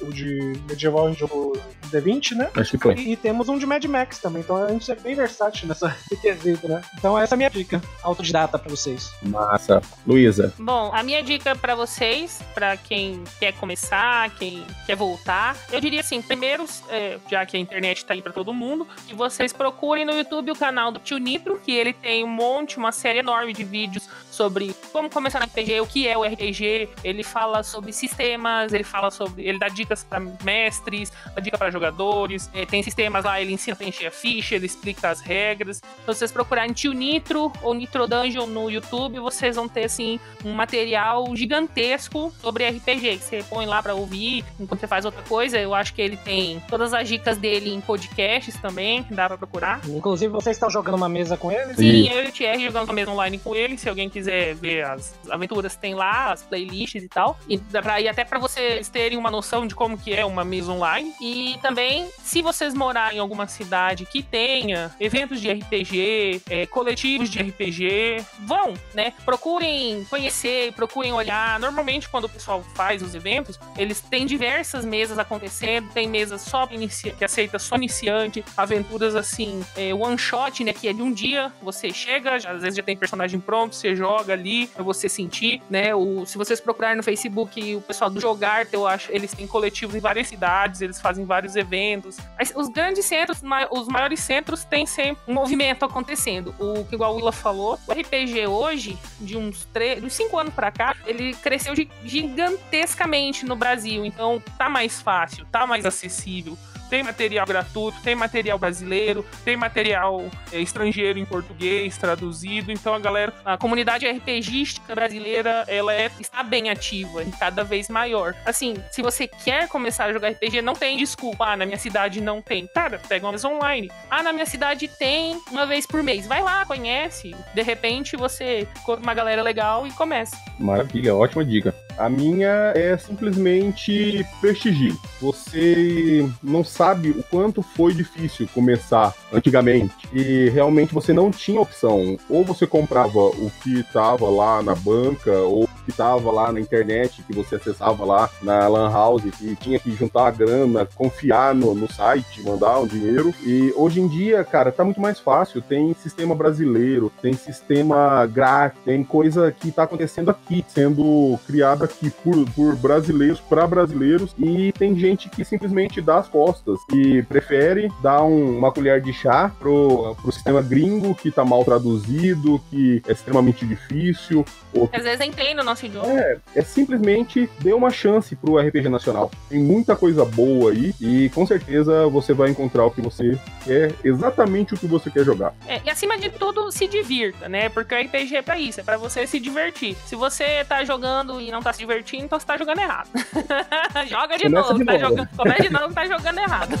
o 0.00 0.12
de 0.12 0.60
medieval 0.68 1.06
a 1.06 1.10
gente 1.10 1.20
jogou 1.20 1.56
D20, 1.90 2.36
né? 2.36 2.50
Acho 2.54 2.72
que 2.72 2.78
foi. 2.78 2.94
E, 2.94 3.12
e, 3.12 3.16
temos 3.16 3.48
um 3.48 3.58
de 3.58 3.66
Mad 3.66 3.84
Max 3.84 4.18
também, 4.18 4.42
então 4.42 4.56
a 4.56 4.68
gente 4.68 4.90
é 4.90 4.94
bem 4.94 5.14
versátil 5.14 5.68
nessa 5.68 5.94
quesito, 6.20 6.68
né? 6.68 6.82
Então 6.96 7.18
essa 7.18 7.34
é 7.34 7.36
a 7.36 7.38
minha 7.38 7.50
dica 7.50 7.80
autodidata 8.02 8.58
pra 8.58 8.70
vocês. 8.70 9.12
Massa. 9.22 9.80
Luísa. 10.06 10.54
Bom, 10.58 10.90
a 10.94 11.02
minha 11.02 11.22
dica 11.22 11.54
para 11.56 11.74
vocês, 11.74 12.40
para 12.54 12.76
quem 12.76 13.22
quer 13.38 13.52
começar, 13.54 14.30
quem 14.36 14.64
quer 14.86 14.96
voltar, 14.96 15.56
eu 15.70 15.80
diria 15.80 16.00
assim, 16.00 16.22
primeiro, 16.22 16.64
é, 16.88 17.18
já 17.30 17.44
que 17.44 17.56
a 17.56 17.60
internet 17.60 18.04
tá 18.04 18.14
aí 18.14 18.22
para 18.22 18.32
todo 18.32 18.52
mundo, 18.52 18.86
que 19.06 19.14
vocês 19.14 19.52
procurem 19.52 20.04
no 20.04 20.12
YouTube 20.12 20.50
o 20.50 20.56
canal 20.56 20.92
do 20.92 20.98
Tio 21.00 21.18
Nitro, 21.18 21.60
que 21.60 21.72
ele 21.72 21.92
tem 21.92 22.24
um 22.24 22.28
monte, 22.28 22.78
uma 22.78 22.92
série 22.92 23.18
enorme 23.18 23.52
de 23.52 23.64
vídeos 23.64 24.08
sobre 24.30 24.74
como 24.92 25.10
começar 25.10 25.40
no 25.40 25.46
RPG, 25.46 25.80
o 25.80 25.86
que 25.86 26.06
é 26.06 26.16
o 26.16 26.22
RPG, 26.22 26.88
ele 27.04 27.22
fala 27.22 27.62
sobre 27.62 27.92
sistemas, 27.92 28.72
ele 28.72 28.84
fala 28.84 29.10
sobre 29.10 29.46
ele 29.50 29.58
dá 29.58 29.68
dicas 29.68 30.04
para 30.04 30.20
mestres, 30.42 31.12
dá 31.34 31.40
dica 31.40 31.58
para 31.58 31.70
jogadores, 31.70 32.50
é, 32.54 32.64
tem 32.64 32.82
sistemas 32.82 33.24
lá, 33.24 33.40
ele 33.40 33.52
ensina 33.52 33.74
a 33.74 33.76
preencher 33.76 34.06
a 34.06 34.10
ficha, 34.10 34.54
ele 34.54 34.66
explica 34.66 35.10
as 35.10 35.20
regras. 35.20 35.82
Então, 36.02 36.14
se 36.14 36.20
vocês 36.20 36.32
procurarem 36.32 36.72
Tio 36.72 36.92
Nitro 36.92 37.52
ou 37.62 37.74
Nitro 37.74 38.06
Dungeon 38.06 38.46
no 38.46 38.70
YouTube, 38.70 39.18
vocês 39.20 39.56
vão 39.56 39.68
ter, 39.68 39.84
assim, 39.84 40.18
um 40.44 40.52
material 40.52 41.24
gigantesco 41.34 42.32
sobre 42.40 42.68
RPG, 42.68 43.18
que 43.18 43.24
você 43.24 43.44
põe 43.48 43.66
lá 43.66 43.82
para 43.82 43.94
ouvir 43.94 44.44
enquanto 44.58 44.80
você 44.80 44.86
faz 44.86 45.04
outra 45.04 45.22
coisa. 45.22 45.58
Eu 45.58 45.74
acho 45.74 45.94
que 45.94 46.02
ele 46.02 46.16
tem 46.16 46.62
todas 46.68 46.94
as 46.94 47.08
dicas 47.08 47.36
dele 47.36 47.72
em 47.72 47.80
podcasts 47.80 48.56
também, 48.60 49.02
que 49.02 49.14
dá 49.14 49.26
para 49.26 49.38
procurar. 49.38 49.80
Inclusive, 49.88 50.32
vocês 50.32 50.56
estão 50.56 50.70
jogando 50.70 50.94
uma 50.94 51.08
mesa 51.08 51.36
com 51.36 51.50
ele? 51.50 51.74
Sim, 51.74 52.08
eu 52.08 52.24
e 52.24 52.28
o 52.28 52.32
Thierry 52.32 52.64
jogando 52.64 52.84
uma 52.84 52.94
mesa 52.94 53.10
online 53.10 53.38
com 53.38 53.54
ele. 53.54 53.76
Se 53.76 53.88
alguém 53.88 54.08
quiser 54.08 54.54
ver 54.54 54.84
as 54.84 55.18
aventuras, 55.30 55.76
tem 55.76 55.94
lá, 55.94 56.32
as 56.32 56.42
playlists 56.42 57.02
e 57.02 57.08
tal. 57.08 57.38
E 57.48 57.56
dá 57.56 57.82
pra 57.82 58.00
ir 58.00 58.08
até 58.08 58.24
para 58.24 58.38
vocês 58.38 58.88
terem 58.88 59.18
uma 59.18 59.29
noção 59.30 59.66
de 59.66 59.74
como 59.74 59.96
que 59.96 60.12
é 60.12 60.24
uma 60.24 60.44
mesa 60.44 60.72
online. 60.72 61.14
E 61.20 61.58
também, 61.62 62.08
se 62.22 62.42
vocês 62.42 62.74
morarem 62.74 63.18
em 63.18 63.20
alguma 63.20 63.46
cidade 63.46 64.06
que 64.06 64.22
tenha 64.22 64.94
eventos 64.98 65.40
de 65.40 65.50
RPG, 65.50 66.42
é, 66.48 66.66
coletivos 66.66 67.28
de 67.28 67.38
RPG, 67.40 68.24
vão, 68.40 68.74
né? 68.94 69.12
Procurem 69.24 70.04
conhecer, 70.08 70.72
procurem 70.72 71.12
olhar. 71.12 71.58
Normalmente, 71.58 72.08
quando 72.08 72.24
o 72.24 72.28
pessoal 72.28 72.62
faz 72.74 73.02
os 73.02 73.14
eventos, 73.14 73.58
eles 73.76 74.00
têm 74.00 74.26
diversas 74.26 74.84
mesas 74.84 75.18
acontecendo. 75.18 75.90
Tem 75.92 76.08
mesas 76.08 76.42
só 76.42 76.66
que 76.66 77.24
aceita 77.24 77.58
só 77.58 77.76
iniciante, 77.76 78.44
aventuras 78.56 79.14
assim, 79.16 79.64
é, 79.76 79.92
one 79.94 80.18
shot, 80.18 80.62
né? 80.64 80.72
Que 80.72 80.88
é 80.88 80.92
de 80.92 81.02
um 81.02 81.12
dia, 81.12 81.52
você 81.62 81.92
chega, 81.92 82.38
já, 82.38 82.52
às 82.52 82.62
vezes 82.62 82.76
já 82.76 82.82
tem 82.82 82.96
personagem 82.96 83.40
pronto, 83.40 83.74
você 83.74 83.94
joga 83.94 84.32
ali 84.32 84.66
pra 84.68 84.82
você 84.82 85.08
sentir, 85.08 85.62
né? 85.68 85.94
O, 85.94 86.24
se 86.26 86.38
vocês 86.38 86.60
procurarem 86.60 86.96
no 86.96 87.02
Facebook 87.02 87.76
o 87.76 87.80
pessoal 87.80 88.10
do 88.10 88.20
Jogar, 88.20 88.66
eu 88.72 88.86
acho, 88.86 89.10
eles 89.20 89.32
têm 89.32 89.46
coletivos 89.46 89.94
em 89.94 90.00
várias 90.00 90.28
cidades, 90.28 90.80
eles 90.80 91.00
fazem 91.00 91.24
vários 91.24 91.56
eventos. 91.56 92.16
Os 92.54 92.68
grandes 92.68 93.04
centros, 93.04 93.42
os 93.70 93.88
maiores 93.88 94.20
centros, 94.20 94.64
têm 94.64 94.86
sempre 94.86 95.22
um 95.28 95.34
movimento 95.34 95.84
acontecendo. 95.84 96.54
O 96.58 96.84
que 96.84 96.94
igual 96.94 97.12
o 97.12 97.16
Willa 97.16 97.32
falou, 97.32 97.78
o 97.86 97.92
RPG 97.92 98.46
hoje, 98.46 98.98
de 99.20 99.36
uns, 99.36 99.64
três, 99.66 100.02
uns 100.02 100.14
cinco 100.14 100.38
anos 100.38 100.54
para 100.54 100.70
cá, 100.70 100.96
ele 101.06 101.34
cresceu 101.34 101.74
gigantescamente 102.04 103.44
no 103.44 103.54
Brasil. 103.54 104.04
Então 104.04 104.42
tá 104.58 104.68
mais 104.68 105.00
fácil, 105.00 105.46
tá 105.46 105.66
mais 105.66 105.84
acessível 105.84 106.56
tem 106.90 107.04
material 107.04 107.46
gratuito, 107.46 108.02
tem 108.02 108.14
material 108.16 108.58
brasileiro, 108.58 109.24
tem 109.44 109.56
material 109.56 110.28
é, 110.52 110.58
estrangeiro 110.58 111.18
em 111.18 111.24
português 111.24 111.96
traduzido. 111.96 112.72
Então 112.72 112.92
a 112.92 112.98
galera, 112.98 113.32
a 113.44 113.56
comunidade 113.56 114.06
RPGística 114.06 114.94
brasileira, 114.94 115.64
ela 115.68 115.94
é, 115.94 116.10
está 116.18 116.42
bem 116.42 116.68
ativa 116.68 117.22
e 117.22 117.30
cada 117.30 117.62
vez 117.62 117.88
maior. 117.88 118.34
Assim, 118.44 118.74
se 118.90 119.00
você 119.00 119.28
quer 119.28 119.68
começar 119.68 120.06
a 120.06 120.12
jogar 120.12 120.30
RPG, 120.30 120.60
não 120.60 120.74
tem 120.74 120.98
desculpa. 120.98 121.46
Ah, 121.46 121.56
na 121.56 121.64
minha 121.64 121.78
cidade 121.78 122.20
não 122.20 122.42
tem. 122.42 122.66
Cara, 122.66 123.00
pega 123.08 123.24
uma 123.24 123.32
mesa 123.32 123.48
online. 123.48 123.90
Ah, 124.10 124.22
na 124.22 124.32
minha 124.32 124.46
cidade 124.46 124.88
tem 124.88 125.40
uma 125.50 125.66
vez 125.66 125.86
por 125.86 126.02
mês. 126.02 126.26
Vai 126.26 126.42
lá, 126.42 126.66
conhece. 126.66 127.34
De 127.54 127.62
repente 127.62 128.16
você 128.16 128.66
encontra 128.80 129.02
uma 129.02 129.14
galera 129.14 129.42
legal 129.42 129.86
e 129.86 129.92
começa. 129.92 130.36
Maravilha, 130.58 131.14
ótima 131.14 131.44
dica. 131.44 131.74
A 131.98 132.08
minha 132.08 132.72
é 132.74 132.96
simplesmente 132.96 134.26
prestigie. 134.40 134.96
Você 135.20 136.28
não 136.42 136.64
sabe 136.64 137.10
o 137.10 137.22
quanto 137.22 137.62
foi 137.62 137.92
difícil 137.94 138.48
começar 138.54 139.14
antigamente. 139.32 140.08
E 140.12 140.48
realmente 140.50 140.94
você 140.94 141.12
não 141.12 141.30
tinha 141.30 141.60
opção. 141.60 142.16
Ou 142.28 142.44
você 142.44 142.66
comprava 142.66 143.18
o 143.18 143.50
que 143.62 143.80
estava 143.80 144.28
lá 144.28 144.62
na 144.62 144.74
banca, 144.74 145.32
ou 145.32 145.68
que 145.90 145.96
tava 145.96 146.30
lá 146.30 146.52
na 146.52 146.60
internet, 146.60 147.22
que 147.22 147.34
você 147.34 147.56
acessava 147.56 148.04
lá 148.04 148.30
na 148.42 148.68
Lan 148.68 148.90
House, 148.90 149.24
e 149.40 149.56
tinha 149.56 149.78
que 149.78 149.90
juntar 149.92 150.28
a 150.28 150.30
grana, 150.30 150.88
confiar 150.94 151.54
no, 151.54 151.74
no 151.74 151.90
site, 151.92 152.42
mandar 152.42 152.78
um 152.78 152.86
dinheiro. 152.86 153.34
E 153.42 153.72
hoje 153.76 154.00
em 154.00 154.08
dia, 154.08 154.44
cara, 154.44 154.72
tá 154.72 154.84
muito 154.84 155.00
mais 155.00 155.18
fácil. 155.18 155.60
Tem 155.62 155.94
sistema 155.94 156.34
brasileiro, 156.34 157.12
tem 157.20 157.32
sistema 157.32 158.26
grátis, 158.26 158.80
tem 158.84 159.02
coisa 159.02 159.52
que 159.52 159.70
tá 159.70 159.84
acontecendo 159.84 160.30
aqui, 160.30 160.64
sendo 160.68 161.38
criada 161.46 161.84
aqui 161.84 162.10
por, 162.22 162.48
por 162.50 162.76
brasileiros 162.76 163.40
para 163.40 163.66
brasileiros. 163.66 164.34
E 164.38 164.72
tem 164.72 164.96
gente 164.96 165.28
que 165.28 165.44
simplesmente 165.44 166.00
dá 166.00 166.18
as 166.18 166.28
costas 166.28 166.78
e 166.92 167.22
prefere 167.22 167.90
dar 168.02 168.22
um, 168.22 168.58
uma 168.58 168.72
colher 168.72 169.00
de 169.00 169.12
chá 169.12 169.50
pro, 169.58 170.14
pro 170.16 170.32
sistema 170.32 170.62
gringo 170.62 171.14
que 171.14 171.30
tá 171.30 171.44
mal 171.44 171.64
traduzido, 171.64 172.60
que 172.70 173.02
é 173.06 173.12
extremamente 173.12 173.66
difícil. 173.66 174.44
Ou 174.74 174.88
que... 174.88 174.96
Às 174.96 175.04
vezes 175.04 175.26
entende 175.26 175.60
o 175.60 175.64
nosso 175.64 175.79
É, 176.04 176.38
é 176.56 176.62
simplesmente 176.62 177.48
dê 177.60 177.72
uma 177.72 177.90
chance 177.90 178.34
pro 178.36 178.58
RPG 178.58 178.88
Nacional. 178.88 179.30
Tem 179.48 179.58
muita 179.58 179.96
coisa 179.96 180.24
boa 180.24 180.72
aí 180.72 180.94
e 181.00 181.28
com 181.30 181.46
certeza 181.46 182.06
você 182.08 182.32
vai 182.32 182.50
encontrar 182.50 182.84
o 182.84 182.90
que 182.90 183.00
você 183.00 183.38
quer, 183.64 183.94
exatamente 184.04 184.74
o 184.74 184.76
que 184.76 184.86
você 184.86 185.10
quer 185.10 185.24
jogar. 185.24 185.54
É, 185.66 185.80
e 185.84 185.90
acima 185.90 186.18
de 186.18 186.30
tudo, 186.30 186.70
se 186.70 186.86
divirta, 186.86 187.48
né? 187.48 187.68
Porque 187.68 187.94
o 187.94 188.00
RPG 188.00 188.36
é 188.36 188.42
pra 188.42 188.58
isso, 188.58 188.80
é 188.80 188.82
pra 188.82 188.96
você 188.96 189.26
se 189.26 189.38
divertir. 189.38 189.96
Se 190.06 190.16
você 190.16 190.64
tá 190.64 190.84
jogando 190.84 191.40
e 191.40 191.50
não 191.50 191.60
tá 191.60 191.72
se 191.72 191.78
divertindo, 191.78 192.24
então 192.24 192.38
você 192.38 192.46
tá 192.46 192.56
jogando 192.56 192.80
errado. 192.80 193.08
Joga 194.08 194.36
de 194.36 194.44
Começa 194.44 194.68
novo, 194.68 194.78
de 194.78 194.84
tá 194.84 194.92
novo. 194.92 195.04
jogando. 195.08 195.28
Começa 195.36 195.62
de 195.62 195.70
novo, 195.70 195.94
tá 195.94 196.06
jogando 196.06 196.38
errado. 196.38 196.70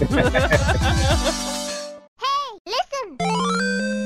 hey, 2.20 2.60
listen! 2.66 3.99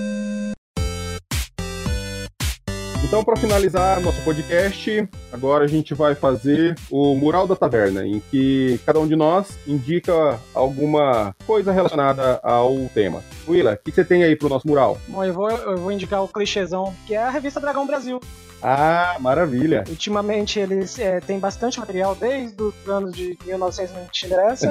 Então, 3.14 3.22
para 3.22 3.36
finalizar 3.36 4.00
nosso 4.00 4.20
podcast, 4.22 5.08
agora 5.32 5.64
a 5.64 5.68
gente 5.68 5.94
vai 5.94 6.16
fazer 6.16 6.74
o 6.90 7.14
Mural 7.14 7.46
da 7.46 7.54
Taverna, 7.54 8.04
em 8.04 8.18
que 8.18 8.80
cada 8.84 8.98
um 8.98 9.06
de 9.06 9.14
nós 9.14 9.56
indica 9.68 10.40
alguma 10.52 11.32
coisa 11.46 11.70
relacionada 11.70 12.40
ao 12.42 12.74
tema. 12.92 13.22
Willa, 13.46 13.74
o 13.74 13.76
que 13.76 13.92
você 13.92 14.04
tem 14.04 14.24
aí 14.24 14.34
pro 14.34 14.48
nosso 14.48 14.66
mural? 14.66 14.98
Bom, 15.06 15.22
eu 15.22 15.32
vou, 15.32 15.48
eu 15.48 15.76
vou 15.76 15.92
indicar 15.92 16.24
o 16.24 16.28
clichêzão, 16.28 16.92
que 17.06 17.14
é 17.14 17.22
a 17.22 17.30
revista 17.30 17.60
Dragão 17.60 17.86
Brasil. 17.86 18.20
Ah, 18.60 19.16
maravilha. 19.20 19.84
Ultimamente 19.88 20.58
eles 20.58 20.98
é, 20.98 21.20
têm 21.20 21.38
bastante 21.38 21.78
material 21.78 22.16
desde 22.16 22.60
os 22.60 22.74
anos 22.88 23.14
de 23.14 23.38
1900 23.44 23.94
não 23.94 24.06
te 24.06 24.26
interessa. 24.26 24.70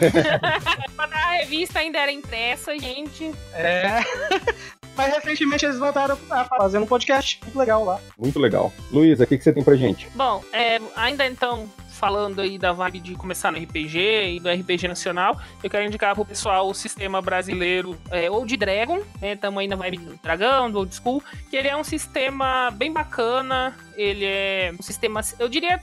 Quando 0.98 1.14
a 1.14 1.32
revista 1.34 1.80
ainda 1.80 2.00
era 2.00 2.12
impressa, 2.12 2.78
gente. 2.78 3.32
É. 3.54 4.00
Mas 4.96 5.14
recentemente 5.14 5.66
eles 5.66 5.78
voltaram 5.78 6.18
a 6.30 6.46
fazer 6.46 6.78
um 6.78 6.86
podcast 6.86 7.39
muito 7.44 7.58
legal 7.58 7.84
lá. 7.84 8.00
Muito 8.18 8.39
legal. 8.39 8.72
Luísa, 8.91 9.24
o 9.24 9.28
que, 9.28 9.38
que 9.38 9.44
você 9.44 9.54
tem 9.54 9.64
pra 9.64 9.76
gente? 9.76 10.08
Bom, 10.16 10.44
é, 10.52 10.80
ainda 10.96 11.26
então, 11.26 11.70
falando 11.89 12.41
aí 12.41 12.58
da 12.58 12.74
vibe 12.74 13.00
de 13.00 13.16
começar 13.16 13.52
no 13.52 13.58
RPG 13.58 14.36
e 14.36 14.39
do 14.39 14.50
RPG 14.50 14.88
nacional, 14.88 15.39
eu 15.64 15.70
quero 15.70 15.86
indicar 15.86 16.14
pro 16.14 16.26
pessoal 16.26 16.70
o 16.70 16.74
sistema 16.74 17.22
brasileiro 17.22 17.98
é, 18.12 18.30
Old 18.30 18.56
Dragon, 18.58 19.02
né? 19.22 19.36
Tamo 19.36 19.60
aí 19.60 19.68
na 19.68 19.76
vibe 19.76 19.98
do 19.98 20.20
dragão, 20.22 20.70
do 20.70 20.80
Old 20.80 20.94
School, 20.94 21.24
que 21.50 21.56
ele 21.56 21.68
é 21.68 21.78
um 21.78 21.84
sistema 21.84 22.70
bem 22.72 22.91
bacana, 22.91 23.76
ele 23.96 24.26
é 24.26 24.74
um 24.78 24.84
sistema, 24.84 25.22
eu 25.39 25.48
diria 25.48 25.80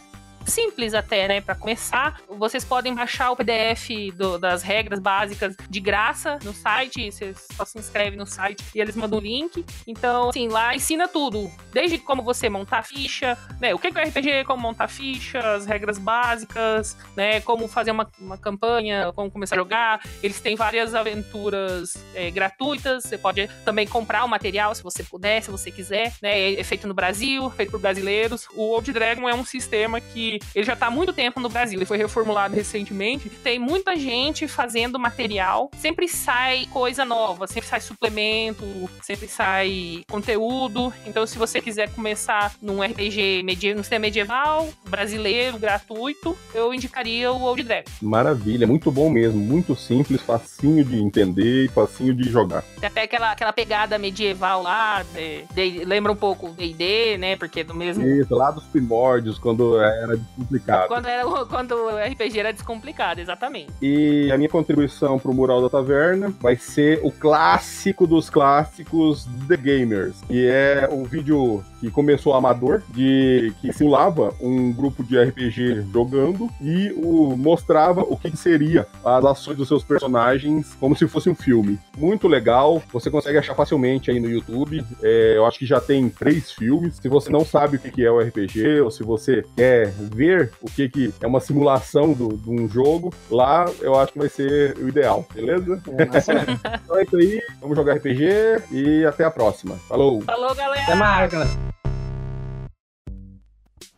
simples 0.47 0.95
até, 0.95 1.29
né? 1.29 1.41
Para 1.41 1.55
começar, 1.55 2.21
vocês 2.29 2.65
podem 2.65 2.95
baixar 2.95 3.31
o 3.31 3.37
PDF 3.37 3.89
do, 4.15 4.39
das 4.39 4.63
regras 4.63 4.99
básicas 4.99 5.57
de 5.69 5.81
graça 5.81 6.39
no 6.45 6.53
site. 6.53 7.11
Você 7.11 7.35
só 7.57 7.65
se 7.65 7.79
inscreve 7.79 8.17
no 8.17 8.27
site 8.27 8.65
e 8.75 8.81
eles 8.81 8.97
mandam 8.97 9.19
o 9.19 9.23
link. 9.23 9.65
Então, 9.87 10.31
assim, 10.31 10.49
lá 10.49 10.75
ensina 10.75 11.09
tudo. 11.09 11.51
Desde 11.73 11.99
como 11.99 12.23
você 12.23 12.49
montar 12.49 12.83
ficha, 12.83 13.37
né? 13.61 13.75
O 13.75 13.79
que 13.79 13.87
é 13.87 13.91
RPG, 13.91 14.45
como 14.45 14.63
montar 14.63 14.89
ficha, 14.89 15.39
as 15.39 15.67
regras 15.67 15.99
básicas, 15.99 16.97
né? 17.17 17.41
Como 17.41 17.69
fazer 17.69 17.91
uma, 17.91 18.11
uma 18.19 18.39
campanha, 18.39 19.13
como 19.15 19.31
começar 19.31 19.55
a 19.55 19.59
jogar. 19.59 20.01
Eles 20.23 20.41
têm 20.41 20.57
várias 20.57 20.95
aventuras 20.95 21.95
é, 22.15 22.31
gratuitas. 22.31 23.05
Você 23.05 23.19
pode 23.19 23.49
também 23.65 23.87
comprar 23.87 24.25
o 24.25 24.29
material 24.29 24.75
se 24.75 24.83
você 24.83 25.03
puder, 25.03 25.43
se 25.43 25.51
você 25.51 25.71
quiser. 25.71 26.13
Né? 26.23 26.55
É 26.55 26.65
feito 26.65 26.87
no 26.87 26.95
Brasil, 26.95 27.49
feito 27.51 27.71
por 27.71 27.81
brasileiros. 27.81 28.47
O 28.55 28.63
Old 28.63 28.93
Dragon 28.93 29.29
é 29.29 29.35
um 29.35 29.45
sistema 29.45 30.01
que 30.01 30.30
ele 30.55 30.65
já 30.65 30.77
tá 30.77 30.87
há 30.87 30.91
muito 30.91 31.13
tempo 31.13 31.41
no 31.41 31.49
Brasil, 31.49 31.79
ele 31.79 31.87
foi 31.87 31.97
reformulado 31.97 32.55
recentemente. 32.55 33.29
Tem 33.29 33.59
muita 33.59 33.97
gente 33.97 34.47
fazendo 34.47 34.99
material, 34.99 35.71
sempre 35.77 36.09
sai 36.09 36.67
coisa 36.67 37.05
nova, 37.05 37.47
sempre 37.47 37.69
sai 37.69 37.81
suplemento, 37.81 38.65
sempre 39.03 39.27
sai 39.27 40.03
conteúdo. 40.09 40.93
Então, 41.07 41.27
se 41.27 41.39
você 41.39 41.61
quiser 41.61 41.91
começar 41.91 42.55
num 42.61 42.83
RPG 42.83 43.43
medieval, 43.43 43.79
no 43.79 43.85
sistema 43.85 44.03
medieval, 44.03 44.69
brasileiro, 44.89 45.59
gratuito, 45.59 46.37
eu 46.55 46.73
indicaria 46.75 47.33
o 47.33 47.43
Old 47.43 47.63
Dragon. 47.63 47.91
Maravilha, 48.03 48.67
muito 48.67 48.91
bom 48.91 49.11
mesmo, 49.11 49.41
muito 49.41 49.75
simples, 49.77 50.21
facinho 50.21 50.85
de 50.85 50.97
entender 50.97 51.65
e 51.65 51.69
facinho 51.69 52.15
de 52.15 52.29
jogar. 52.29 52.63
Tem 52.81 52.89
até 52.89 53.03
aquela, 53.03 53.33
aquela 53.33 53.53
pegada 53.53 53.99
medieval 53.99 54.63
lá, 54.63 55.05
de, 55.15 55.45
de, 55.55 55.85
lembra 55.85 56.13
um 56.13 56.17
pouco 56.17 56.49
o 56.49 56.53
D&D, 56.53 57.19
né, 57.19 57.37
porque 57.37 57.61
é 57.61 57.65
do 57.65 57.75
mesmo... 57.75 58.07
Isso, 58.07 58.35
lá 58.35 58.51
dos 58.51 58.65
primórdios, 58.65 59.39
quando 59.39 59.81
era 59.81 60.17
descomplicado. 60.21 60.89
Quando, 60.89 61.07
era, 61.07 61.25
quando 61.47 61.73
o 61.75 61.99
RPG 61.99 62.39
era 62.39 62.53
descomplicado, 62.53 63.21
exatamente. 63.21 63.73
E 63.81 64.31
a 64.33 64.37
minha 64.37 64.49
contribuição 64.49 65.19
pro 65.19 65.35
Mural 65.35 65.63
da 65.63 65.69
Taverna 65.69 66.33
vai 66.41 66.57
ser 66.57 67.01
o 67.03 67.11
clássico 67.11 68.07
dos 68.07 68.31
clássicos 68.31 69.29
The 69.49 69.57
Gamers, 69.57 70.21
que 70.27 70.47
é 70.49 70.89
um 70.91 71.05
vídeo 71.05 71.65
que 71.81 71.91
começou 71.91 72.35
amador, 72.35 72.83
de 72.91 73.53
que 73.61 73.73
simulava 73.73 74.35
um 74.41 74.73
grupo 74.73 75.03
de 75.03 75.19
RPG 75.19 75.87
jogando 75.93 76.49
e 76.61 76.93
o, 76.97 77.37
mostrava 77.37 78.03
o 78.03 78.17
que 78.17 78.37
seria 78.37 78.87
as 79.05 79.25
ações 79.25 79.57
dos 79.57 79.69
seus 79.69 79.83
personagens 79.83 80.75
como 80.79 80.95
se 80.95 81.09
fosse 81.09 81.31
um 81.31 81.35
filme. 81.35 81.79
Muito 81.97 82.29
legal, 82.29 82.83
você 82.93 83.11
consegue 83.11 83.39
achar 83.39 83.55
facilmente 83.55 84.11
aí 84.11 84.21
no 84.21 84.29
YouTube. 84.29 84.85
É, 85.03 85.37
eu 85.37 85.47
acho 85.47 85.59
que 85.59 85.67
já 85.67 85.81
tem 85.81 86.09
três 86.09 86.53
filmes. 86.53 86.97
Se 86.97 87.09
você 87.09 87.31
não 87.31 87.45
sabe 87.45 87.77
o 87.77 87.81
que 87.81 88.05
é 88.05 88.11
o 88.11 88.21
RPG, 88.21 88.81
ou 88.81 88.91
se 88.91 89.03
você 89.03 89.45
quer 89.57 89.93
ver 90.13 90.53
o 90.61 90.67
que, 90.67 90.89
que 90.89 91.15
é 91.21 91.27
uma 91.27 91.41
simulação 91.41 92.13
do, 92.13 92.37
de 92.37 92.51
um 92.51 92.69
jogo, 92.69 93.13
lá 93.31 93.67
eu 93.81 93.99
acho 93.99 94.13
que 94.13 94.19
vai 94.19 94.29
ser 94.29 94.77
o 94.79 94.89
ideal, 94.89 95.27
beleza? 95.33 95.81
É, 95.87 96.03
então 96.85 96.99
é 96.99 97.03
isso 97.03 97.17
aí, 97.17 97.43
vamos 97.61 97.77
jogar 97.77 97.95
RPG 97.95 98.29
e 98.73 99.05
até 99.07 99.25
a 99.25 99.31
próxima. 99.31 99.77
Falou! 99.89 100.21
Falou, 100.23 100.55
galera! 100.55 100.83
Até 100.83 100.95
mais, 100.95 101.33
galera! 101.33 101.51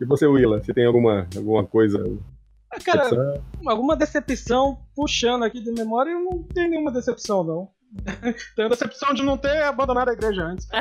E 0.01 0.05
você, 0.05 0.27
Willa, 0.27 0.61
você 0.61 0.75
tem 0.75 0.85
alguma, 0.85 1.29
alguma 1.37 1.65
coisa 1.65 2.03
ah, 2.73 2.79
Cara, 2.85 3.41
alguma 3.67 3.95
decepção 3.95 4.79
puxando 4.97 5.45
aqui 5.45 5.61
de 5.61 5.71
memória, 5.71 6.11
eu 6.11 6.21
não 6.21 6.43
tenho 6.43 6.71
nenhuma 6.71 6.91
decepção, 6.91 7.45
não. 7.45 7.69
Tenho 8.57 8.69
a 8.69 8.71
decepção 8.71 9.13
de 9.13 9.23
não 9.23 9.37
ter 9.37 9.63
abandonado 9.65 10.09
a 10.09 10.15
igreja 10.15 10.43
antes. 10.45 10.67